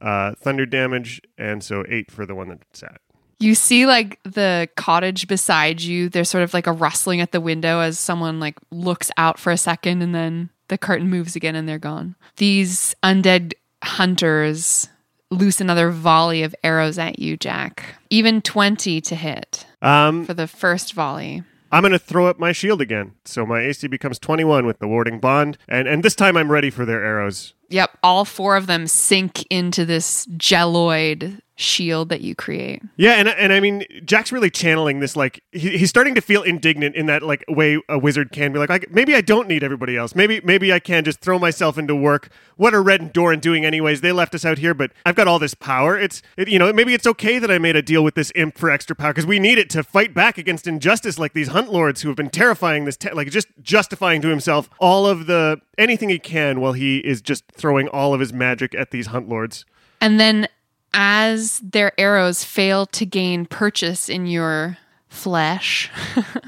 uh, 0.01 0.35
thunder 0.35 0.65
damage, 0.65 1.21
and 1.37 1.63
so 1.63 1.83
8 1.87 2.09
for 2.11 2.25
the 2.25 2.35
one 2.35 2.49
that's 2.49 2.83
at. 2.83 3.01
You 3.39 3.55
see, 3.55 3.85
like 3.85 4.19
the 4.23 4.69
cottage 4.77 5.27
beside 5.27 5.81
you. 5.81 6.07
There's 6.07 6.29
sort 6.29 6.43
of 6.45 6.53
like 6.53 6.67
a 6.67 6.71
rustling 6.71 7.19
at 7.19 7.33
the 7.33 7.41
window 7.41 7.81
as 7.81 7.99
someone 7.99 8.39
like 8.39 8.57
looks 8.71 9.11
out 9.17 9.37
for 9.37 9.51
a 9.51 9.57
second, 9.57 10.01
and 10.01 10.15
then 10.15 10.49
the 10.69 10.77
curtain 10.77 11.09
moves 11.09 11.35
again, 11.35 11.55
and 11.55 11.67
they're 11.67 11.77
gone. 11.77 12.15
These 12.37 12.95
undead 13.03 13.53
hunters 13.83 14.87
loose 15.31 15.59
another 15.59 15.91
volley 15.91 16.43
of 16.43 16.55
arrows 16.63 16.97
at 16.97 17.19
you, 17.19 17.35
Jack. 17.35 17.95
Even 18.09 18.41
twenty 18.41 19.01
to 19.01 19.15
hit 19.15 19.65
Um, 19.81 20.25
for 20.25 20.33
the 20.33 20.47
first 20.47 20.93
volley. 20.93 21.43
I'm 21.75 21.81
going 21.81 21.91
to 21.91 21.99
throw 21.99 22.27
up 22.27 22.39
my 22.39 22.53
shield 22.53 22.79
again. 22.79 23.15
So 23.25 23.45
my 23.45 23.59
AC 23.59 23.85
becomes 23.87 24.17
21 24.17 24.65
with 24.65 24.79
the 24.79 24.87
warding 24.87 25.19
bond, 25.19 25.57
and, 25.67 25.89
and 25.89 26.03
this 26.03 26.15
time 26.15 26.37
I'm 26.37 26.49
ready 26.49 26.69
for 26.69 26.85
their 26.85 27.03
arrows. 27.03 27.53
Yep, 27.69 27.97
all 28.03 28.25
four 28.25 28.55
of 28.55 28.67
them 28.67 28.87
sink 28.87 29.45
into 29.49 29.85
this 29.85 30.25
jelloid 30.27 31.41
shield 31.57 32.09
that 32.09 32.21
you 32.21 32.35
create. 32.35 32.81
Yeah, 32.97 33.13
and 33.13 33.29
and 33.29 33.53
I 33.53 33.59
mean 33.59 33.85
Jack's 34.03 34.31
really 34.31 34.49
channeling 34.49 34.99
this 34.99 35.15
like 35.15 35.41
he, 35.51 35.77
he's 35.77 35.89
starting 35.89 36.13
to 36.15 36.21
feel 36.21 36.43
indignant 36.43 36.95
in 36.95 37.05
that 37.05 37.23
like 37.23 37.45
way 37.47 37.79
a 37.87 37.97
wizard 37.97 38.31
can 38.31 38.51
be 38.51 38.59
like, 38.59 38.69
like 38.69 38.91
maybe 38.91 39.15
I 39.15 39.21
don't 39.21 39.47
need 39.47 39.63
everybody 39.63 39.95
else. 39.95 40.15
Maybe 40.15 40.41
maybe 40.43 40.73
I 40.73 40.79
can 40.79 41.03
just 41.03 41.21
throw 41.21 41.39
myself 41.39 41.77
into 41.77 41.95
work. 41.95 42.29
What 42.57 42.73
are 42.73 42.83
Red 42.83 43.01
and 43.01 43.13
Doran 43.13 43.39
doing 43.39 43.65
anyways? 43.65 44.01
They 44.01 44.11
left 44.11 44.35
us 44.35 44.45
out 44.45 44.57
here, 44.57 44.73
but 44.73 44.91
I've 45.05 45.15
got 45.15 45.27
all 45.27 45.39
this 45.39 45.53
power. 45.53 45.97
It's 45.97 46.21
it, 46.37 46.49
you 46.49 46.59
know 46.59 46.71
maybe 46.73 46.93
it's 46.93 47.07
okay 47.07 47.39
that 47.39 47.49
I 47.49 47.57
made 47.57 47.75
a 47.75 47.81
deal 47.81 48.03
with 48.03 48.15
this 48.15 48.31
imp 48.35 48.57
for 48.57 48.69
extra 48.69 48.95
power 48.95 49.11
because 49.11 49.25
we 49.25 49.39
need 49.39 49.57
it 49.57 49.69
to 49.71 49.83
fight 49.83 50.13
back 50.13 50.37
against 50.37 50.67
injustice 50.67 51.17
like 51.17 51.33
these 51.33 51.49
hunt 51.49 51.71
lords 51.71 52.01
who 52.01 52.09
have 52.09 52.17
been 52.17 52.29
terrifying 52.29 52.85
this 52.85 52.97
ta- 52.97 53.13
like 53.13 53.29
just 53.31 53.47
justifying 53.61 54.21
to 54.21 54.27
himself 54.27 54.69
all 54.79 55.07
of 55.07 55.25
the 55.25 55.61
anything 55.77 56.09
he 56.09 56.19
can 56.19 56.59
while 56.59 56.73
he 56.73 56.97
is 56.99 57.21
just 57.21 57.43
throwing 57.55 57.87
all 57.89 58.13
of 58.13 58.19
his 58.19 58.33
magic 58.33 58.75
at 58.75 58.91
these 58.91 59.07
hunt 59.07 59.29
lords. 59.29 59.65
And 60.01 60.19
then 60.19 60.47
as 60.93 61.59
their 61.59 61.91
arrows 61.99 62.43
fail 62.43 62.85
to 62.87 63.05
gain 63.05 63.45
purchase 63.45 64.09
in 64.09 64.27
your 64.27 64.77
flesh, 65.07 65.91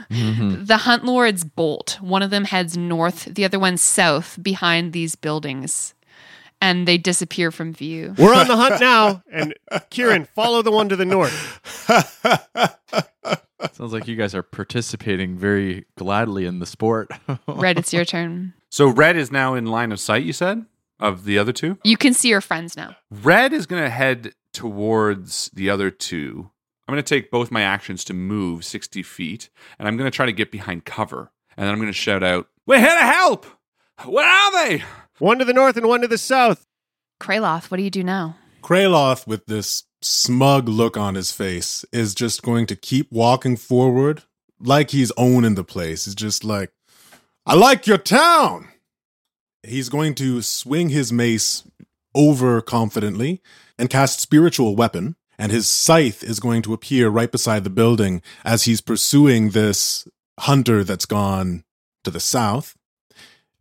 mm-hmm. 0.09 0.63
the 0.65 0.77
hunt 0.77 1.05
lords 1.05 1.43
bolt. 1.43 1.97
One 2.01 2.21
of 2.21 2.29
them 2.29 2.45
heads 2.45 2.77
north, 2.77 3.25
the 3.25 3.45
other 3.45 3.59
one 3.59 3.77
south 3.77 4.37
behind 4.41 4.93
these 4.93 5.15
buildings. 5.15 5.93
And 6.59 6.87
they 6.87 6.97
disappear 6.97 7.51
from 7.51 7.71
view. 7.71 8.15
We're 8.17 8.33
on 8.33 8.47
the 8.47 8.57
hunt 8.57 8.81
now, 8.81 9.21
and 9.31 9.53
Kieran, 9.91 10.25
follow 10.25 10.63
the 10.63 10.71
one 10.71 10.89
to 10.89 10.95
the 10.95 11.05
north. 11.05 11.59
sounds 13.73 13.93
like 13.93 14.07
you 14.07 14.15
guys 14.15 14.33
are 14.33 14.41
participating 14.41 15.37
very 15.37 15.85
gladly 15.97 16.45
in 16.45 16.57
the 16.57 16.65
sport. 16.65 17.11
Red, 17.47 17.77
it's 17.77 17.93
your 17.93 18.05
turn. 18.05 18.53
So 18.69 18.87
red 18.87 19.15
is 19.15 19.31
now 19.31 19.53
in 19.53 19.65
line 19.67 19.91
of 19.91 19.99
sight, 19.99 20.23
you 20.23 20.33
said, 20.33 20.65
of 20.99 21.25
the 21.25 21.37
other 21.37 21.51
two? 21.51 21.77
You 21.83 21.97
can 21.97 22.13
see 22.13 22.29
your 22.29 22.41
friends 22.41 22.75
now. 22.75 22.95
Red 23.11 23.53
is 23.53 23.65
going 23.65 23.83
to 23.83 23.89
head 23.89 24.33
towards 24.53 25.49
the 25.53 25.69
other 25.69 25.91
two. 25.91 26.51
I'm 26.87 26.93
going 26.93 27.03
to 27.03 27.15
take 27.15 27.31
both 27.31 27.51
my 27.51 27.61
actions 27.61 28.03
to 28.05 28.13
move 28.13 28.63
60 28.63 29.03
feet, 29.03 29.49
and 29.77 29.87
I'm 29.87 29.97
going 29.97 30.09
to 30.09 30.15
try 30.15 30.25
to 30.25 30.31
get 30.31 30.51
behind 30.51 30.85
cover. 30.85 31.31
And 31.57 31.65
then 31.65 31.73
I'm 31.73 31.79
going 31.79 31.87
to 31.89 31.93
shout 31.93 32.23
out, 32.23 32.47
We're 32.65 32.79
here 32.79 32.87
to 32.87 33.05
help! 33.05 33.45
Where 34.05 34.25
are 34.25 34.67
they? 34.67 34.83
One 35.19 35.39
to 35.39 35.45
the 35.45 35.53
north 35.53 35.75
and 35.75 35.87
one 35.87 36.01
to 36.01 36.07
the 36.07 36.17
south. 36.17 36.67
Kraloth, 37.19 37.71
what 37.71 37.77
do 37.77 37.83
you 37.83 37.89
do 37.89 38.03
now? 38.03 38.37
Kraloth, 38.61 39.25
with 39.25 39.47
this 39.47 39.83
smug 40.01 40.69
look 40.69 40.95
on 40.95 41.15
his 41.15 41.31
face, 41.31 41.83
is 41.91 42.13
just 42.13 42.43
going 42.43 42.67
to 42.67 42.75
keep 42.75 43.11
walking 43.11 43.57
forward 43.57 44.23
like 44.59 44.91
he's 44.91 45.11
owning 45.17 45.55
the 45.55 45.63
place. 45.63 46.05
He's 46.05 46.15
just 46.15 46.43
like, 46.43 46.71
I 47.45 47.55
like 47.55 47.87
your 47.87 47.97
town. 47.97 48.69
He's 49.67 49.89
going 49.89 50.15
to 50.15 50.41
swing 50.41 50.89
his 50.89 51.11
mace 51.11 51.63
over 52.15 52.61
confidently 52.61 53.41
and 53.77 53.89
cast 53.89 54.19
spiritual 54.19 54.75
weapon. 54.75 55.15
And 55.39 55.51
his 55.51 55.69
scythe 55.69 56.23
is 56.23 56.39
going 56.39 56.63
to 56.63 56.73
appear 56.73 57.09
right 57.09 57.31
beside 57.31 57.63
the 57.63 57.69
building 57.69 58.23
as 58.43 58.63
he's 58.63 58.81
pursuing 58.81 59.51
this 59.51 60.07
hunter 60.39 60.83
that's 60.83 61.05
gone 61.05 61.63
to 62.03 62.09
the 62.09 62.19
south. 62.19 62.75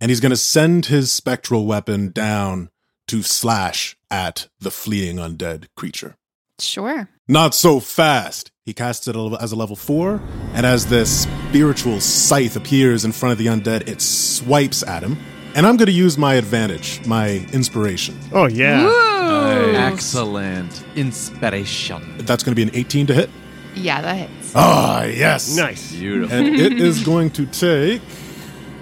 And 0.01 0.11
he's 0.11 0.21
going 0.21 0.31
to 0.31 0.37
send 0.37 0.87
his 0.87 1.13
spectral 1.13 1.67
weapon 1.67 2.13
down 2.13 2.71
to 3.09 3.23
slash 3.23 3.97
at 4.11 4.49
the 4.59 4.71
fleeing 4.71 5.17
undead 5.17 5.67
creature. 5.77 6.17
Sure. 6.59 7.09
Not 7.29 7.55
so 7.55 7.81
fast. 7.81 8.51
He 8.65 8.73
casts 8.73 9.07
it 9.07 9.17
as 9.41 9.53
a 9.53 9.57
level 9.57 9.77
four, 9.77 10.21
and 10.55 10.67
as 10.67 10.87
this 10.87 11.23
spiritual 11.49 12.01
scythe 12.01 12.57
appears 12.57 13.05
in 13.05 13.13
front 13.13 13.33
of 13.33 13.39
the 13.39 13.47
undead, 13.47 13.89
it 13.89 14.01
swipes 14.01 14.83
at 14.83 15.03
him. 15.03 15.19
And 15.57 15.67
I'm 15.67 15.79
going 15.79 15.87
to 15.87 15.93
use 15.93 16.19
my 16.19 16.35
advantage, 16.35 17.01
my 17.07 17.49
inspiration. 17.51 18.15
Oh, 18.31 18.45
yeah. 18.47 19.91
Excellent 19.91 20.85
inspiration. 20.97 22.19
That's 22.19 22.45
going 22.45 22.55
to 22.55 22.57
be 22.57 22.63
an 22.63 22.71
18 22.75 23.07
to 23.07 23.15
hit. 23.15 23.31
Yeah, 23.75 24.03
that 24.03 24.29
hits. 24.29 24.53
Ah, 24.55 25.05
yes. 25.05 25.57
Nice. 25.57 25.93
Beautiful. 25.93 26.37
And 26.37 26.55
it 26.57 26.73
is 26.79 27.03
going 27.03 27.31
to 27.31 27.47
take 27.47 28.03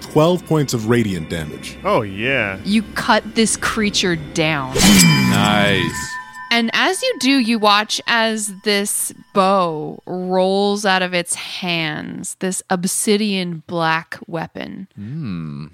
12 0.01 0.45
points 0.45 0.73
of 0.73 0.89
radiant 0.89 1.29
damage. 1.29 1.77
Oh, 1.85 2.01
yeah. 2.01 2.59
You 2.65 2.83
cut 2.95 3.35
this 3.35 3.55
creature 3.55 4.17
down. 4.17 4.75
Nice. 4.75 6.11
And 6.51 6.69
as 6.73 7.01
you 7.01 7.15
do, 7.19 7.39
you 7.39 7.57
watch 7.57 8.01
as 8.05 8.53
this 8.65 9.13
bow 9.33 10.01
rolls 10.05 10.85
out 10.85 11.03
of 11.03 11.13
its 11.13 11.35
hands, 11.35 12.35
this 12.39 12.61
obsidian 12.69 13.63
black 13.65 14.19
weapon. 14.27 14.89
Hmm. 14.95 15.67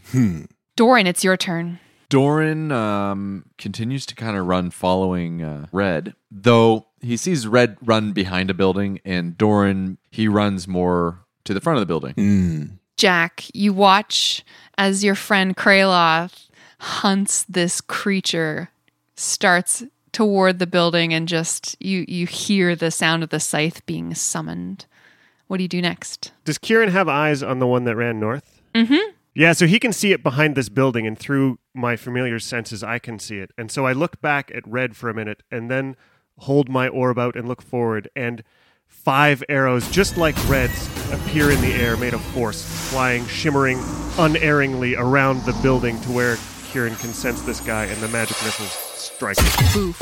Doran, 0.82 1.06
it's 1.06 1.24
your 1.24 1.38
turn. 1.38 1.80
Doran 2.10 2.72
um, 2.72 3.46
continues 3.60 4.04
to 4.08 4.16
kind 4.16 4.36
of 4.36 4.48
run 4.48 4.72
following 4.72 5.44
uh, 5.44 5.68
Red, 5.72 6.16
though 6.32 6.88
he 7.02 7.18
sees 7.18 7.46
Red 7.46 7.78
run 7.84 8.14
behind 8.14 8.50
a 8.50 8.56
building, 8.56 9.00
and 9.06 9.38
Doran, 9.38 10.00
he 10.10 10.28
runs 10.28 10.68
more 10.68 11.20
to 11.44 11.54
the 11.54 11.62
front 11.62 11.78
of 11.78 11.82
the 11.82 11.86
building. 11.86 12.16
Mm. 12.16 12.80
Jack, 12.98 13.44
you 13.54 13.74
watch 13.74 14.44
as 14.76 15.04
your 15.04 15.14
friend 15.14 15.56
Kraloth 15.56 16.48
hunts 16.80 17.44
this 17.44 17.80
creature, 17.80 18.72
starts 19.16 19.84
toward 20.12 20.58
the 20.58 20.66
building, 20.66 21.14
and 21.14 21.28
just 21.28 21.78
you 21.80 22.06
you 22.08 22.26
hear 22.26 22.76
the 22.76 22.90
sound 22.90 23.22
of 23.22 23.30
the 23.30 23.40
scythe 23.40 23.86
being 23.86 24.16
summoned. 24.16 24.88
What 25.46 25.58
do 25.58 25.64
you 25.64 25.70
do 25.70 25.80
next? 25.84 26.32
Does 26.44 26.58
Kieran 26.58 26.90
have 26.90 27.08
eyes 27.08 27.44
on 27.44 27.60
the 27.60 27.68
one 27.68 27.84
that 27.84 27.96
ran 27.96 28.20
north? 28.20 28.64
Mm-hmm. 28.74 29.12
Yeah, 29.34 29.54
so 29.54 29.66
he 29.66 29.80
can 29.80 29.94
see 29.94 30.12
it 30.12 30.24
behind 30.24 30.56
this 30.56 30.68
building, 30.68 31.08
and 31.08 31.18
through 31.18 31.60
my 31.74 31.96
familiar 31.96 32.38
senses, 32.38 32.84
I 32.84 33.00
can 33.00 33.18
see 33.18 33.38
it. 33.38 33.52
And 33.58 33.72
so 33.72 33.86
I 33.86 33.94
look 33.94 34.22
back 34.22 34.52
at 34.54 34.68
Red 34.68 34.98
for 34.98 35.10
a 35.10 35.14
minute, 35.14 35.42
and 35.50 35.72
then 35.72 35.96
hold 36.40 36.68
my 36.68 36.90
orb 36.90 37.18
out 37.18 37.38
and 37.38 37.48
look 37.48 37.62
forward, 37.62 38.10
and 38.14 38.44
five 38.88 39.42
arrows, 39.48 39.90
just 39.90 40.18
like 40.18 40.36
Red's, 40.50 40.88
appear 41.14 41.50
in 41.50 41.62
the 41.62 41.72
air, 41.74 41.96
made 41.96 42.14
of 42.14 42.22
force, 42.22 42.62
flying, 42.90 43.26
shimmering 43.28 43.80
unerringly 44.18 44.96
around 44.98 45.46
the 45.46 45.58
building 45.62 46.00
to 46.02 46.12
where 46.12 46.38
Kieran 46.66 46.96
can 46.96 47.12
sense 47.12 47.42
this 47.42 47.62
guy, 47.62 47.86
and 47.86 48.02
the 48.02 48.10
magic 48.10 48.36
missiles 48.44 48.72
strike. 48.72 49.38
Boof. 49.74 49.98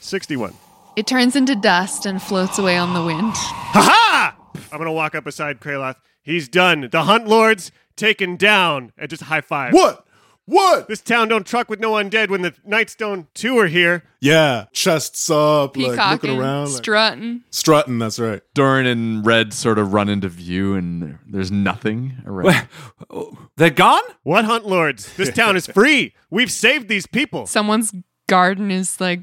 61. 0.00 0.52
It 0.96 1.06
turns 1.06 1.36
into 1.36 1.54
dust 1.54 2.04
and 2.04 2.20
floats 2.20 2.58
away 2.58 2.76
on 2.76 2.92
the 2.92 3.02
wind. 3.02 3.32
Ha 3.34 3.80
ha! 3.80 4.36
I'm 4.70 4.78
gonna 4.78 4.92
walk 4.92 5.14
up 5.14 5.24
beside 5.24 5.60
Kraloth. 5.60 5.96
He's 6.22 6.48
done. 6.48 6.88
The 6.90 7.04
Hunt 7.04 7.26
Lords 7.26 7.72
taken 7.96 8.36
down. 8.36 8.92
And 8.98 9.08
just 9.08 9.24
high 9.24 9.40
five. 9.40 9.72
What? 9.72 10.04
What? 10.48 10.88
This 10.88 11.02
town 11.02 11.28
don't 11.28 11.46
truck 11.46 11.68
with 11.68 11.78
no 11.78 11.92
undead 11.92 12.30
when 12.30 12.40
the 12.40 12.52
Nightstone 12.66 13.26
2 13.34 13.58
are 13.58 13.66
here. 13.66 14.04
Yeah, 14.18 14.64
chests 14.72 15.28
up, 15.28 15.76
like 15.76 15.90
Peacocking, 15.90 16.30
looking 16.30 16.40
around, 16.40 16.68
like, 16.72 16.76
strutting. 16.78 17.42
strutting. 17.50 17.98
That's 17.98 18.18
right. 18.18 18.40
Doran 18.54 18.86
and 18.86 19.26
Red 19.26 19.52
sort 19.52 19.78
of 19.78 19.92
run 19.92 20.08
into 20.08 20.30
view, 20.30 20.74
and 20.74 21.18
there's 21.26 21.52
nothing 21.52 22.16
around. 22.24 22.66
Oh, 23.10 23.36
they're 23.56 23.68
gone? 23.68 24.00
What 24.22 24.46
Hunt 24.46 24.66
Lords? 24.66 25.14
This 25.16 25.30
town 25.34 25.54
is 25.54 25.66
free. 25.66 26.14
We've 26.30 26.50
saved 26.50 26.88
these 26.88 27.06
people. 27.06 27.46
Someone's 27.46 27.92
garden 28.26 28.70
is 28.70 28.98
like 29.02 29.20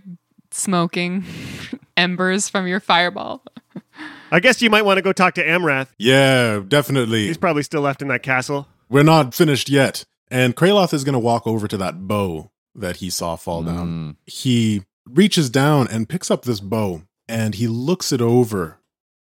smoking 0.52 1.24
embers 1.98 2.50
from 2.50 2.68
your 2.68 2.80
fireball. 2.80 3.44
I 4.32 4.40
guess 4.40 4.62
you 4.62 4.70
might 4.70 4.84
want 4.84 4.98
to 4.98 5.02
go 5.02 5.14
talk 5.14 5.36
to 5.36 5.46
Amrath. 5.46 5.88
Yeah, 5.98 6.62
definitely. 6.68 7.28
He's 7.28 7.38
probably 7.38 7.64
still 7.64 7.82
left 7.82 8.02
in 8.02 8.08
that 8.10 8.24
castle. 8.24 8.68
We're 8.90 9.04
not 9.04 9.34
finished 9.34 9.70
yet. 9.70 10.06
And 10.30 10.56
Kraloth 10.56 10.94
is 10.94 11.04
going 11.04 11.14
to 11.14 11.20
walk 11.20 11.46
over 11.46 11.68
to 11.68 11.78
that 11.78 12.08
bow 12.08 12.52
that 12.74 12.98
he 12.98 13.10
saw 13.10 13.36
fall 13.36 13.64
down. 13.64 14.18
He 14.26 14.84
reaches 15.08 15.50
down 15.50 15.88
and 15.88 16.10
picks 16.10 16.30
up 16.32 16.44
this 16.44 16.60
bow 16.60 17.04
and 17.28 17.56
he 17.56 17.68
looks 17.68 18.12
it 18.12 18.22
over 18.22 18.80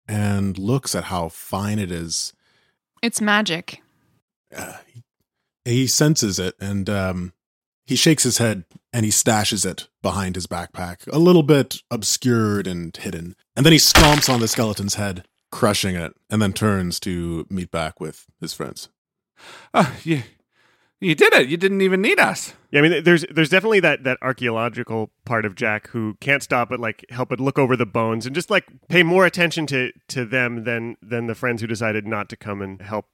and 0.08 0.58
looks 0.58 0.94
at 0.94 1.06
how 1.06 1.30
fine 1.30 1.80
it 1.80 1.92
is. 1.92 2.34
It's 3.02 3.22
magic. 3.22 3.82
He 5.66 5.88
senses 5.88 6.40
it 6.40 6.56
and 6.60 6.90
um, 6.90 7.34
he 7.90 7.96
shakes 7.96 8.22
his 8.22 8.38
head 8.38 8.66
and 8.94 9.04
he 9.04 9.12
stashes 9.12 9.66
it 9.66 9.88
behind 10.04 10.36
his 10.36 10.46
backpack, 10.46 11.12
a 11.12 11.18
little 11.18 11.42
bit 11.42 11.82
obscured 11.90 12.68
and 12.68 12.96
hidden. 12.96 13.36
And 13.56 13.66
then 13.66 13.74
he 13.74 13.80
stomps 13.80 14.32
on 14.32 14.42
the 14.42 14.48
skeleton's 14.48 14.94
head, 14.94 15.26
crushing 15.52 15.96
it, 15.96 16.14
and 16.30 16.40
then 16.40 16.54
turns 16.54 17.00
to 17.00 17.48
meet 17.50 17.72
back 17.72 18.00
with 18.00 18.28
his 18.40 18.54
friends. 18.54 18.90
Oh, 19.74 19.92
you, 20.04 20.22
you 21.00 21.16
did 21.16 21.34
it. 21.34 21.50
You 21.50 21.58
didn't 21.58 21.82
even 21.82 22.00
need 22.00 22.20
us. 22.20 22.54
Yeah, 22.70 22.82
I 22.82 22.84
mean, 22.84 23.04
there's 23.04 23.26
there's 23.32 23.50
definitely 23.50 23.80
that 23.80 24.04
that 24.04 24.20
archaeological 24.22 25.10
part 25.26 25.44
of 25.44 25.56
Jack 25.56 25.88
who 25.88 26.16
can't 26.22 26.44
stop 26.44 26.70
but 26.70 26.80
like 26.80 27.04
help 27.10 27.30
but 27.30 27.40
look 27.40 27.58
over 27.58 27.76
the 27.76 27.88
bones 27.88 28.28
and 28.28 28.36
just 28.36 28.52
like 28.52 28.68
pay 28.88 29.02
more 29.02 29.26
attention 29.26 29.66
to 29.66 29.92
to 30.10 30.26
them 30.26 30.64
than 30.64 30.96
than 31.02 31.26
the 31.26 31.34
friends 31.34 31.62
who 31.62 31.68
decided 31.68 32.06
not 32.06 32.30
to 32.30 32.38
come 32.38 32.62
and 32.62 32.84
help. 32.84 33.08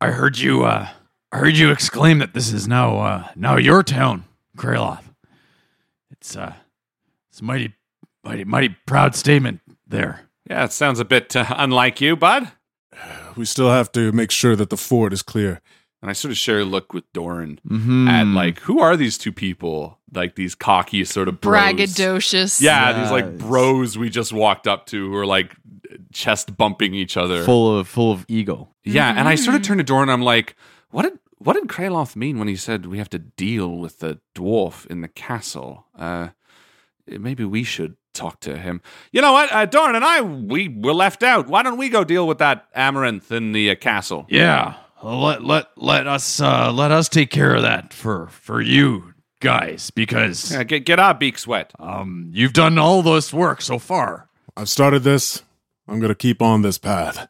I 0.00 0.12
heard 0.12 0.38
you. 0.38 0.64
Uh, 0.64 0.88
I 1.32 1.38
heard 1.38 1.56
you 1.56 1.70
exclaim 1.70 2.18
that 2.18 2.32
this 2.34 2.52
is 2.52 2.66
now 2.66 2.98
uh, 2.98 3.28
now 3.36 3.56
your 3.56 3.82
town, 3.82 4.24
Kraloth. 4.56 5.02
It's 6.10 6.36
uh, 6.36 6.54
it's 7.30 7.40
a 7.40 7.44
mighty, 7.44 7.74
mighty, 8.24 8.44
mighty 8.44 8.76
proud 8.86 9.14
statement 9.14 9.60
there. 9.86 10.22
Yeah, 10.48 10.64
it 10.64 10.72
sounds 10.72 10.98
a 11.00 11.04
bit 11.04 11.36
uh, 11.36 11.44
unlike 11.56 12.00
you, 12.00 12.16
bud. 12.16 12.50
We 13.36 13.44
still 13.44 13.70
have 13.70 13.92
to 13.92 14.10
make 14.10 14.32
sure 14.32 14.56
that 14.56 14.68
the 14.68 14.76
fort 14.76 15.12
is 15.12 15.22
clear. 15.22 15.60
And 16.02 16.10
I 16.10 16.12
sort 16.12 16.32
of 16.32 16.38
share 16.38 16.58
a 16.60 16.64
look 16.64 16.92
with 16.92 17.04
Doran 17.12 17.60
Mhm. 17.68 18.08
at 18.08 18.26
like, 18.26 18.58
who 18.60 18.80
are 18.80 18.96
these 18.96 19.16
two 19.16 19.30
people? 19.30 19.98
Like 20.12 20.34
these 20.34 20.56
cocky 20.56 21.04
sort 21.04 21.28
of 21.28 21.40
bros. 21.40 21.60
Braggadocious. 21.62 22.60
Yeah, 22.60 23.00
these 23.00 23.12
like 23.12 23.38
bros 23.38 23.96
we 23.96 24.08
just 24.10 24.32
walked 24.32 24.66
up 24.66 24.86
to 24.86 25.08
who 25.08 25.14
are 25.14 25.26
like 25.26 25.54
chest 26.12 26.56
bumping 26.56 26.94
each 26.94 27.16
other. 27.16 27.44
full 27.44 27.78
of 27.78 27.86
full 27.86 28.10
of 28.10 28.24
ego. 28.28 28.74
Yeah, 28.84 29.14
and 29.16 29.28
I 29.28 29.36
sort 29.36 29.48
Mm-hmm. 29.54 29.56
of 29.56 29.62
turn 29.62 29.78
to 29.78 29.84
Doran. 29.84 30.08
I'm 30.08 30.22
like, 30.22 30.56
what 30.90 31.02
did 31.02 31.18
what 31.38 31.54
did 31.54 31.64
Kraloth 31.68 32.16
mean 32.16 32.38
when 32.38 32.48
he 32.48 32.56
said 32.56 32.86
we 32.86 32.98
have 32.98 33.10
to 33.10 33.18
deal 33.18 33.76
with 33.76 34.00
the 34.00 34.18
dwarf 34.34 34.86
in 34.86 35.00
the 35.02 35.08
castle? 35.08 35.86
Uh, 35.96 36.28
maybe 37.06 37.44
we 37.44 37.62
should 37.64 37.96
talk 38.12 38.40
to 38.40 38.58
him. 38.58 38.80
You 39.12 39.20
know 39.22 39.32
what, 39.32 39.52
uh, 39.52 39.64
Doran 39.66 39.94
and 39.94 40.04
I, 40.04 40.20
we 40.22 40.68
were 40.68 40.92
left 40.94 41.22
out. 41.22 41.46
Why 41.46 41.62
don't 41.62 41.78
we 41.78 41.88
go 41.88 42.02
deal 42.02 42.26
with 42.26 42.38
that 42.38 42.66
Amaranth 42.74 43.30
in 43.30 43.52
the 43.52 43.70
uh, 43.70 43.74
castle? 43.76 44.26
Yeah, 44.28 44.74
let 45.02 45.44
let 45.44 45.66
let 45.76 46.06
us 46.08 46.40
uh, 46.40 46.72
let 46.72 46.90
us 46.90 47.08
take 47.08 47.30
care 47.30 47.54
of 47.54 47.62
that 47.62 47.92
for 47.94 48.26
for 48.28 48.60
you 48.60 49.14
guys 49.40 49.90
because 49.90 50.50
Yeah, 50.50 50.64
get 50.64 50.84
get 50.84 50.98
our 50.98 51.14
beaks 51.14 51.46
wet. 51.46 51.72
um 51.78 52.30
you've 52.34 52.52
done 52.54 52.76
all 52.78 53.02
this 53.02 53.32
work 53.32 53.60
so 53.62 53.78
far. 53.78 54.28
I've 54.56 54.68
started 54.68 55.04
this. 55.04 55.42
I'm 55.86 56.00
going 56.00 56.08
to 56.10 56.16
keep 56.16 56.42
on 56.42 56.62
this 56.62 56.76
path. 56.76 57.28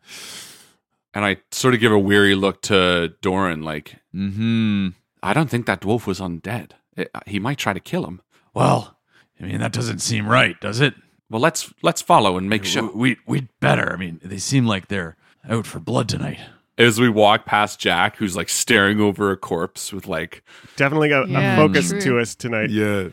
And 1.14 1.24
I 1.24 1.38
sort 1.50 1.74
of 1.74 1.80
give 1.80 1.90
a 1.92 1.98
weary 1.98 2.34
look 2.34 2.62
to 2.62 3.14
Doran, 3.22 3.62
like, 3.62 3.96
Hmm. 4.12 4.88
I 5.22 5.32
don't 5.32 5.50
think 5.50 5.66
that 5.66 5.80
dwarf 5.80 6.06
was 6.06 6.20
undead. 6.20 6.72
It- 6.96 7.10
he 7.26 7.38
might 7.38 7.58
try 7.58 7.72
to 7.72 7.80
kill 7.80 8.04
him. 8.06 8.20
Well, 8.54 8.96
I 9.40 9.44
mean 9.44 9.58
that 9.60 9.72
doesn't 9.72 10.00
seem 10.00 10.26
right, 10.28 10.60
does 10.60 10.80
it? 10.80 10.94
Well, 11.30 11.40
let's 11.40 11.72
let's 11.82 12.02
follow 12.02 12.36
and 12.38 12.48
make 12.48 12.64
sure. 12.64 12.90
We 12.94 13.16
we'd 13.26 13.48
better. 13.60 13.92
I 13.92 13.96
mean, 13.96 14.20
they 14.24 14.38
seem 14.38 14.66
like 14.66 14.88
they're 14.88 15.16
out 15.48 15.66
for 15.66 15.78
blood 15.80 16.08
tonight. 16.08 16.40
As 16.76 17.00
we 17.00 17.08
walk 17.08 17.44
past 17.44 17.80
Jack, 17.80 18.16
who's 18.16 18.36
like 18.36 18.48
staring 18.48 19.00
over 19.00 19.30
a 19.32 19.36
corpse 19.36 19.92
with 19.92 20.06
like 20.06 20.42
Definitely 20.76 21.10
a, 21.12 21.26
Yeah, 21.26 21.54
a 21.54 21.56
focus 21.56 21.90
true. 21.90 22.00
to 22.02 22.18
us 22.20 22.34
tonight. 22.34 22.70
Yeah. 22.70 23.08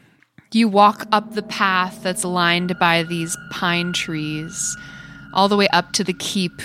You 0.51 0.67
walk 0.69 1.05
up 1.12 1.34
the 1.34 1.43
path 1.43 2.01
that's 2.03 2.23
lined 2.23 2.77
by 2.79 3.03
these 3.03 3.36
pine 3.51 3.91
trees, 3.93 4.77
all 5.34 5.49
the 5.49 5.58
way 5.58 5.67
up 5.69 5.91
to 5.93 6.03
the 6.03 6.13
keep. 6.13 6.62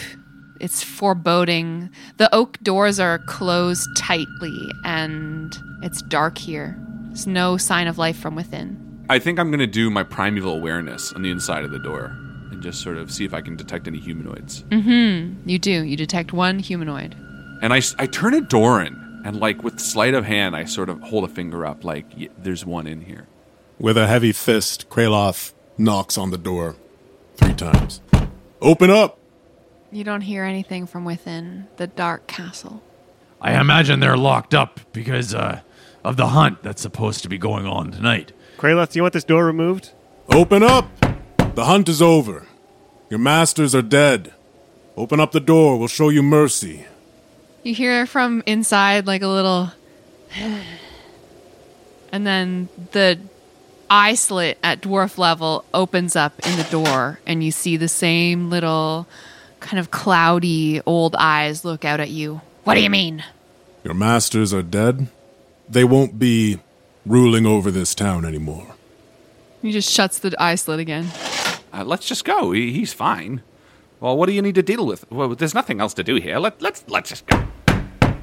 It's 0.60 0.82
foreboding. 0.82 1.90
The 2.18 2.32
oak 2.34 2.58
doors 2.62 3.00
are 3.00 3.18
closed 3.18 3.88
tightly, 3.96 4.70
and 4.84 5.56
it's 5.82 6.02
dark 6.02 6.38
here. 6.38 6.76
There's 7.06 7.26
no 7.26 7.56
sign 7.56 7.86
of 7.86 7.98
life 7.98 8.18
from 8.18 8.36
within. 8.36 9.04
I 9.08 9.18
think 9.18 9.38
I'm 9.38 9.50
gonna 9.50 9.66
do 9.66 9.90
my 9.90 10.02
primeval 10.04 10.54
awareness 10.54 11.12
on 11.12 11.22
the 11.22 11.30
inside 11.30 11.64
of 11.64 11.70
the 11.70 11.78
door 11.78 12.16
and 12.52 12.62
just 12.62 12.80
sort 12.82 12.96
of 12.96 13.10
see 13.10 13.24
if 13.24 13.34
I 13.34 13.40
can 13.40 13.56
detect 13.56 13.88
any 13.88 13.98
humanoids. 13.98 14.62
Mm-hmm. 14.64 15.48
You 15.48 15.58
do. 15.58 15.82
You 15.84 15.96
detect 15.96 16.32
one 16.32 16.58
humanoid. 16.58 17.16
And 17.62 17.72
I, 17.72 17.80
I 17.98 18.06
turn 18.06 18.32
to 18.32 18.40
Doran 18.40 19.22
and 19.24 19.38
like 19.38 19.62
with 19.62 19.80
sleight 19.80 20.14
of 20.14 20.24
hand, 20.24 20.56
I 20.56 20.64
sort 20.64 20.88
of 20.88 21.00
hold 21.02 21.24
a 21.24 21.28
finger 21.28 21.66
up 21.66 21.84
like 21.84 22.06
y- 22.16 22.28
there's 22.38 22.64
one 22.64 22.86
in 22.86 23.02
here. 23.02 23.26
With 23.78 23.96
a 23.96 24.06
heavy 24.06 24.32
fist, 24.32 24.88
Kraloth 24.88 25.52
knocks 25.78 26.18
on 26.18 26.30
the 26.30 26.38
door 26.38 26.76
three 27.36 27.54
times. 27.54 28.00
Open 28.60 28.90
up! 28.90 29.19
You 29.92 30.04
don't 30.04 30.20
hear 30.20 30.44
anything 30.44 30.86
from 30.86 31.04
within 31.04 31.66
the 31.76 31.88
dark 31.88 32.28
castle. 32.28 32.82
I 33.40 33.60
imagine 33.60 33.98
they're 33.98 34.16
locked 34.16 34.54
up 34.54 34.80
because 34.92 35.34
uh, 35.34 35.62
of 36.04 36.16
the 36.16 36.28
hunt 36.28 36.62
that's 36.62 36.80
supposed 36.80 37.22
to 37.22 37.28
be 37.28 37.38
going 37.38 37.66
on 37.66 37.90
tonight. 37.90 38.32
Kraloth, 38.56 38.92
do 38.92 38.98
you 38.98 39.02
want 39.02 39.14
this 39.14 39.24
door 39.24 39.44
removed? 39.44 39.90
Open 40.28 40.62
up! 40.62 40.88
The 41.54 41.64
hunt 41.64 41.88
is 41.88 42.00
over. 42.00 42.46
Your 43.08 43.18
masters 43.18 43.74
are 43.74 43.82
dead. 43.82 44.32
Open 44.96 45.18
up 45.18 45.32
the 45.32 45.40
door, 45.40 45.76
we'll 45.76 45.88
show 45.88 46.08
you 46.08 46.22
mercy. 46.22 46.84
You 47.64 47.74
hear 47.74 48.06
from 48.06 48.42
inside 48.46 49.06
like 49.06 49.22
a 49.22 49.28
little. 49.28 49.72
And 52.12 52.26
then 52.26 52.68
the 52.90 53.20
eye 53.88 54.14
slit 54.14 54.58
at 54.64 54.80
dwarf 54.80 55.16
level 55.16 55.64
opens 55.72 56.16
up 56.16 56.32
in 56.44 56.56
the 56.56 56.64
door, 56.64 57.20
and 57.24 57.44
you 57.44 57.52
see 57.52 57.76
the 57.76 57.86
same 57.86 58.50
little 58.50 59.06
kind 59.60 59.78
of 59.78 59.90
cloudy 59.90 60.80
old 60.86 61.14
eyes 61.16 61.64
look 61.64 61.84
out 61.84 62.00
at 62.00 62.10
you. 62.10 62.40
What 62.64 62.74
do 62.74 62.80
you 62.80 62.90
mean? 62.90 63.24
Your 63.84 63.94
masters 63.94 64.52
are 64.52 64.62
dead. 64.62 65.08
They 65.68 65.84
won't 65.84 66.18
be 66.18 66.58
ruling 67.06 67.46
over 67.46 67.70
this 67.70 67.94
town 67.94 68.24
anymore. 68.24 68.74
He 69.62 69.72
just 69.72 69.90
shuts 69.90 70.18
the 70.18 70.34
eye 70.42 70.54
slit 70.54 70.80
again. 70.80 71.08
Uh, 71.72 71.84
let's 71.84 72.06
just 72.06 72.24
go. 72.24 72.52
He, 72.52 72.72
he's 72.72 72.92
fine. 72.92 73.42
Well, 74.00 74.16
what 74.16 74.26
do 74.26 74.32
you 74.32 74.42
need 74.42 74.54
to 74.54 74.62
deal 74.62 74.86
with? 74.86 75.10
Well, 75.10 75.34
there's 75.34 75.54
nothing 75.54 75.80
else 75.80 75.94
to 75.94 76.02
do 76.02 76.16
here. 76.16 76.38
Let, 76.38 76.60
let's 76.62 76.84
let's 76.88 77.10
just 77.10 77.26
go. 77.26 77.44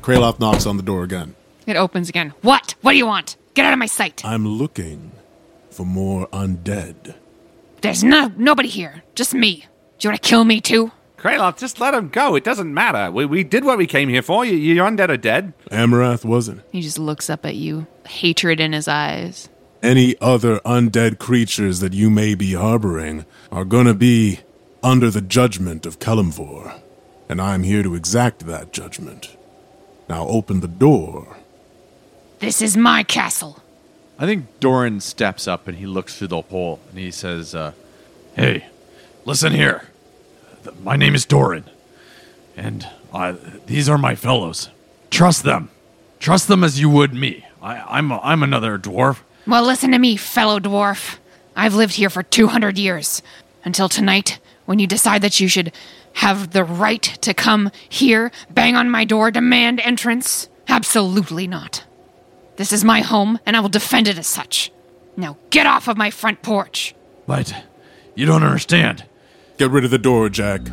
Kraloth 0.01 0.39
knocks 0.39 0.65
on 0.65 0.77
the 0.77 0.83
door 0.83 1.03
again. 1.03 1.35
It 1.65 1.75
opens 1.75 2.09
again. 2.09 2.33
What? 2.41 2.75
What 2.81 2.93
do 2.93 2.97
you 2.97 3.05
want? 3.05 3.35
Get 3.53 3.65
out 3.65 3.73
of 3.73 3.79
my 3.79 3.85
sight. 3.85 4.23
I'm 4.25 4.47
looking 4.47 5.11
for 5.69 5.85
more 5.85 6.27
undead. 6.29 7.15
There's 7.81 8.03
no 8.03 8.31
nobody 8.37 8.69
here. 8.69 9.03
Just 9.15 9.33
me. 9.33 9.67
Do 9.99 10.07
you 10.07 10.11
want 10.11 10.21
to 10.21 10.27
kill 10.27 10.43
me 10.43 10.61
too? 10.61 10.91
Kraloth, 11.27 11.57
just 11.57 11.81
let 11.81 11.93
him 11.93 12.07
go. 12.07 12.35
It 12.35 12.45
doesn't 12.45 12.73
matter. 12.73 13.11
We, 13.11 13.25
we 13.25 13.43
did 13.43 13.65
what 13.65 13.77
we 13.77 13.85
came 13.85 14.07
here 14.07 14.21
for. 14.21 14.45
You, 14.45 14.55
your 14.55 14.87
undead 14.87 15.09
are 15.09 15.17
dead. 15.17 15.51
Amarath 15.69 16.23
wasn't. 16.23 16.61
He 16.71 16.81
just 16.81 16.97
looks 16.97 17.29
up 17.29 17.45
at 17.45 17.55
you, 17.55 17.85
hatred 18.07 18.61
in 18.61 18.71
his 18.71 18.87
eyes. 18.87 19.49
Any 19.83 20.15
other 20.21 20.59
undead 20.59 21.19
creatures 21.19 21.81
that 21.81 21.91
you 21.91 22.09
may 22.09 22.33
be 22.33 22.53
harboring 22.53 23.25
are 23.51 23.65
gonna 23.65 23.93
be 23.93 24.39
under 24.81 25.09
the 25.11 25.19
judgment 25.19 25.85
of 25.85 25.99
Kelemvor, 25.99 26.79
and 27.27 27.41
I'm 27.41 27.63
here 27.63 27.83
to 27.83 27.93
exact 27.93 28.45
that 28.47 28.71
judgment. 28.71 29.35
Now 30.07 30.25
open 30.27 30.61
the 30.61 30.67
door. 30.69 31.35
This 32.39 32.61
is 32.61 32.77
my 32.77 33.03
castle. 33.03 33.61
I 34.17 34.25
think 34.25 34.45
Doran 34.61 35.01
steps 35.01 35.45
up 35.45 35.67
and 35.67 35.77
he 35.77 35.85
looks 35.87 36.17
through 36.17 36.29
the 36.29 36.41
hole 36.41 36.79
and 36.89 36.97
he 36.97 37.11
says, 37.11 37.53
uh, 37.53 37.73
Hey, 38.33 38.65
listen 39.25 39.51
here. 39.51 39.89
My 40.81 40.95
name 40.95 41.15
is 41.15 41.25
Doran, 41.25 41.65
and 42.55 42.87
I, 43.13 43.31
these 43.65 43.89
are 43.89 43.97
my 43.97 44.15
fellows. 44.15 44.69
Trust 45.09 45.43
them. 45.43 45.69
Trust 46.19 46.47
them 46.47 46.63
as 46.63 46.79
you 46.79 46.89
would 46.89 47.13
me. 47.13 47.45
I, 47.61 47.97
I'm, 47.97 48.11
a, 48.11 48.19
I'm 48.19 48.43
another 48.43 48.77
dwarf. 48.77 49.19
Well, 49.45 49.63
listen 49.63 49.91
to 49.91 49.99
me, 49.99 50.17
fellow 50.17 50.59
dwarf. 50.59 51.17
I've 51.55 51.73
lived 51.73 51.95
here 51.95 52.09
for 52.09 52.23
200 52.23 52.77
years. 52.77 53.21
Until 53.63 53.89
tonight, 53.89 54.39
when 54.65 54.79
you 54.79 54.87
decide 54.87 55.21
that 55.21 55.39
you 55.39 55.47
should 55.47 55.71
have 56.13 56.51
the 56.51 56.63
right 56.63 57.01
to 57.01 57.33
come 57.33 57.71
here, 57.89 58.31
bang 58.49 58.75
on 58.75 58.89
my 58.89 59.05
door, 59.05 59.31
demand 59.31 59.79
entrance. 59.81 60.49
Absolutely 60.67 61.47
not. 61.47 61.83
This 62.57 62.73
is 62.73 62.83
my 62.83 63.01
home, 63.01 63.39
and 63.45 63.55
I 63.55 63.59
will 63.59 63.69
defend 63.69 64.07
it 64.07 64.17
as 64.17 64.27
such. 64.27 64.71
Now 65.15 65.37
get 65.49 65.65
off 65.65 65.87
of 65.87 65.97
my 65.97 66.11
front 66.11 66.41
porch. 66.41 66.95
But 67.25 67.53
you 68.15 68.25
don't 68.25 68.43
understand. 68.43 69.05
Get 69.57 69.71
rid 69.71 69.83
of 69.83 69.89
the 69.89 69.97
door, 69.97 70.29
Jack. 70.29 70.65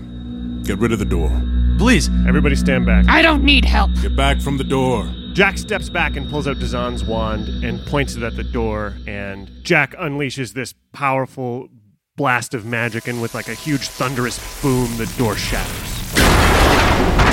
Get 0.63 0.79
rid 0.79 0.93
of 0.93 0.99
the 0.99 1.07
door. 1.07 1.31
Please. 1.79 2.11
Everybody 2.29 2.55
stand 2.55 2.85
back. 2.85 3.07
I 3.09 3.23
don't 3.23 3.43
need 3.43 3.65
help. 3.65 3.91
Get 4.03 4.15
back 4.15 4.43
from 4.43 4.59
the 4.59 4.65
door. 4.65 5.11
Jack 5.33 5.57
steps 5.57 5.89
back 5.89 6.17
and 6.17 6.29
pulls 6.31 6.47
out 6.47 6.59
Dazan's 6.59 7.03
wand 7.03 7.49
and 7.65 7.81
points 7.87 8.15
it 8.15 8.23
at 8.23 8.37
the 8.37 8.45
door, 8.45 8.95
and 9.07 9.51
Jack 9.63 9.95
unleashes 9.97 10.53
this 10.53 10.75
powerful 10.93 11.69
blast 12.17 12.53
of 12.53 12.67
magic, 12.67 13.09
and 13.09 13.23
with 13.23 13.35
like 13.35 13.49
a 13.49 13.55
huge 13.55 13.89
thunderous 13.89 14.39
boom, 14.63 14.97
the 14.99 15.13
door 15.19 15.35
shatters. 15.35 16.19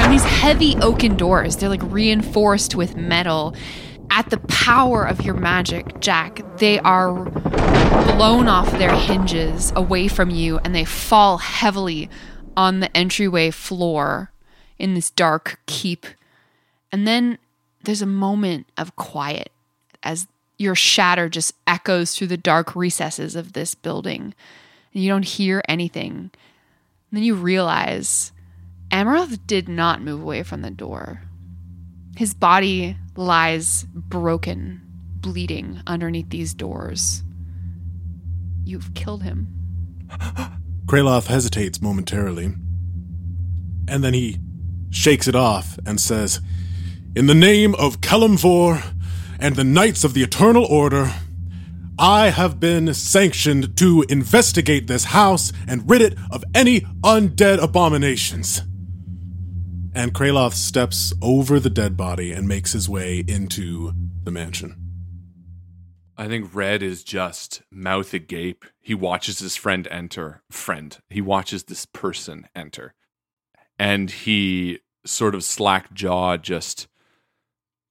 And 0.04 0.12
these 0.12 0.24
heavy 0.24 0.76
oaken 0.78 1.18
doors, 1.18 1.58
they're 1.58 1.70
like 1.70 1.84
reinforced 1.84 2.76
with 2.76 2.95
metal. 2.95 3.56
At 4.14 4.30
the 4.30 4.39
power 4.39 5.05
of 5.05 5.22
your 5.22 5.36
magic, 5.36 6.01
Jack, 6.01 6.41
they 6.57 6.80
are 6.80 7.14
blown 7.24 8.49
off 8.49 8.70
their 8.72 8.93
hinges 8.93 9.72
away 9.74 10.09
from 10.09 10.30
you 10.30 10.59
and 10.59 10.76
they 10.76 10.84
fall 10.84 11.38
heavily 11.38 12.09
on 12.57 12.82
the 12.82 12.95
entryway 12.95 13.51
floor 13.51 14.30
in 14.78 14.95
this 14.95 15.09
dark 15.09 15.62
keep. 15.66 16.05
And 16.91 17.07
then 17.07 17.38
there's 17.84 18.01
a 18.01 18.05
moment 18.05 18.68
of 18.78 18.97
quiet 18.97 19.49
as 20.03 20.28
your 20.57 20.76
shatter 20.76 21.30
just 21.30 21.53
echoes 21.66 22.14
through 22.14 22.28
the 22.28 22.36
dark 22.36 22.76
recesses 22.76 23.34
of 23.34 23.53
this 23.53 23.76
building. 23.76 24.34
And 24.93 25.01
you 25.01 25.09
don't 25.09 25.24
hear 25.24 25.64
anything. 25.70 26.12
And 26.12 26.32
then 27.14 27.24
you 27.24 27.34
realize 27.34 28.34
Amaroth 28.91 29.39
did 29.47 29.70
not 29.70 30.01
move 30.01 30.22
away 30.22 30.43
from 30.43 30.64
the 30.64 30.70
door. 30.70 31.22
His 32.16 32.34
body 32.34 32.97
lies 33.16 33.86
broken, 33.93 34.82
bleeding 35.22 35.82
underneath 35.88 36.30
these 36.30 36.53
doors. 36.53 37.24
You've 38.64 38.93
killed 38.93 39.24
him. 39.24 39.47
Kraloth 40.86 41.28
hesitates 41.28 41.82
momentarily, 41.82 42.53
and 43.88 44.03
then 44.03 44.14
he 44.14 44.39
shakes 44.89 45.28
it 45.28 45.36
off 45.36 45.80
and 45.86 45.99
says, 45.99 46.41
In 47.16 47.28
the 47.28 47.34
name 47.34 47.76
of 47.76 48.01
Kelemvor 48.01 48.84
and 49.39 49.55
the 49.55 49.64
Knights 49.64 50.03
of 50.03 50.14
the 50.14 50.22
Eternal 50.22 50.66
Order, 50.66 51.14
I 51.97 52.30
have 52.30 52.59
been 52.59 52.93
sanctioned 52.93 53.78
to 53.78 54.05
investigate 54.09 54.88
this 54.88 55.05
house 55.05 55.53
and 55.68 55.89
rid 55.89 56.01
it 56.01 56.18
of 56.30 56.43
any 56.53 56.82
undead 57.03 57.62
abominations. 57.62 58.64
And 59.93 60.13
Kraloth 60.13 60.53
steps 60.53 61.13
over 61.21 61.59
the 61.59 61.69
dead 61.69 61.97
body 61.97 62.31
and 62.31 62.47
makes 62.47 62.71
his 62.71 62.87
way 62.87 63.23
into 63.27 63.93
the 64.23 64.31
mansion. 64.31 64.77
I 66.17 66.27
think 66.27 66.53
Red 66.53 66.81
is 66.81 67.03
just 67.03 67.61
mouth 67.71 68.13
agape. 68.13 68.63
He 68.79 68.93
watches 68.93 69.39
his 69.39 69.55
friend 69.55 69.87
enter. 69.91 70.43
Friend. 70.49 70.97
He 71.09 71.19
watches 71.19 71.63
this 71.63 71.85
person 71.85 72.47
enter. 72.55 72.93
And 73.77 74.09
he 74.11 74.79
sort 75.05 75.35
of 75.35 75.43
slack 75.43 75.93
jaw, 75.93 76.37
just 76.37 76.87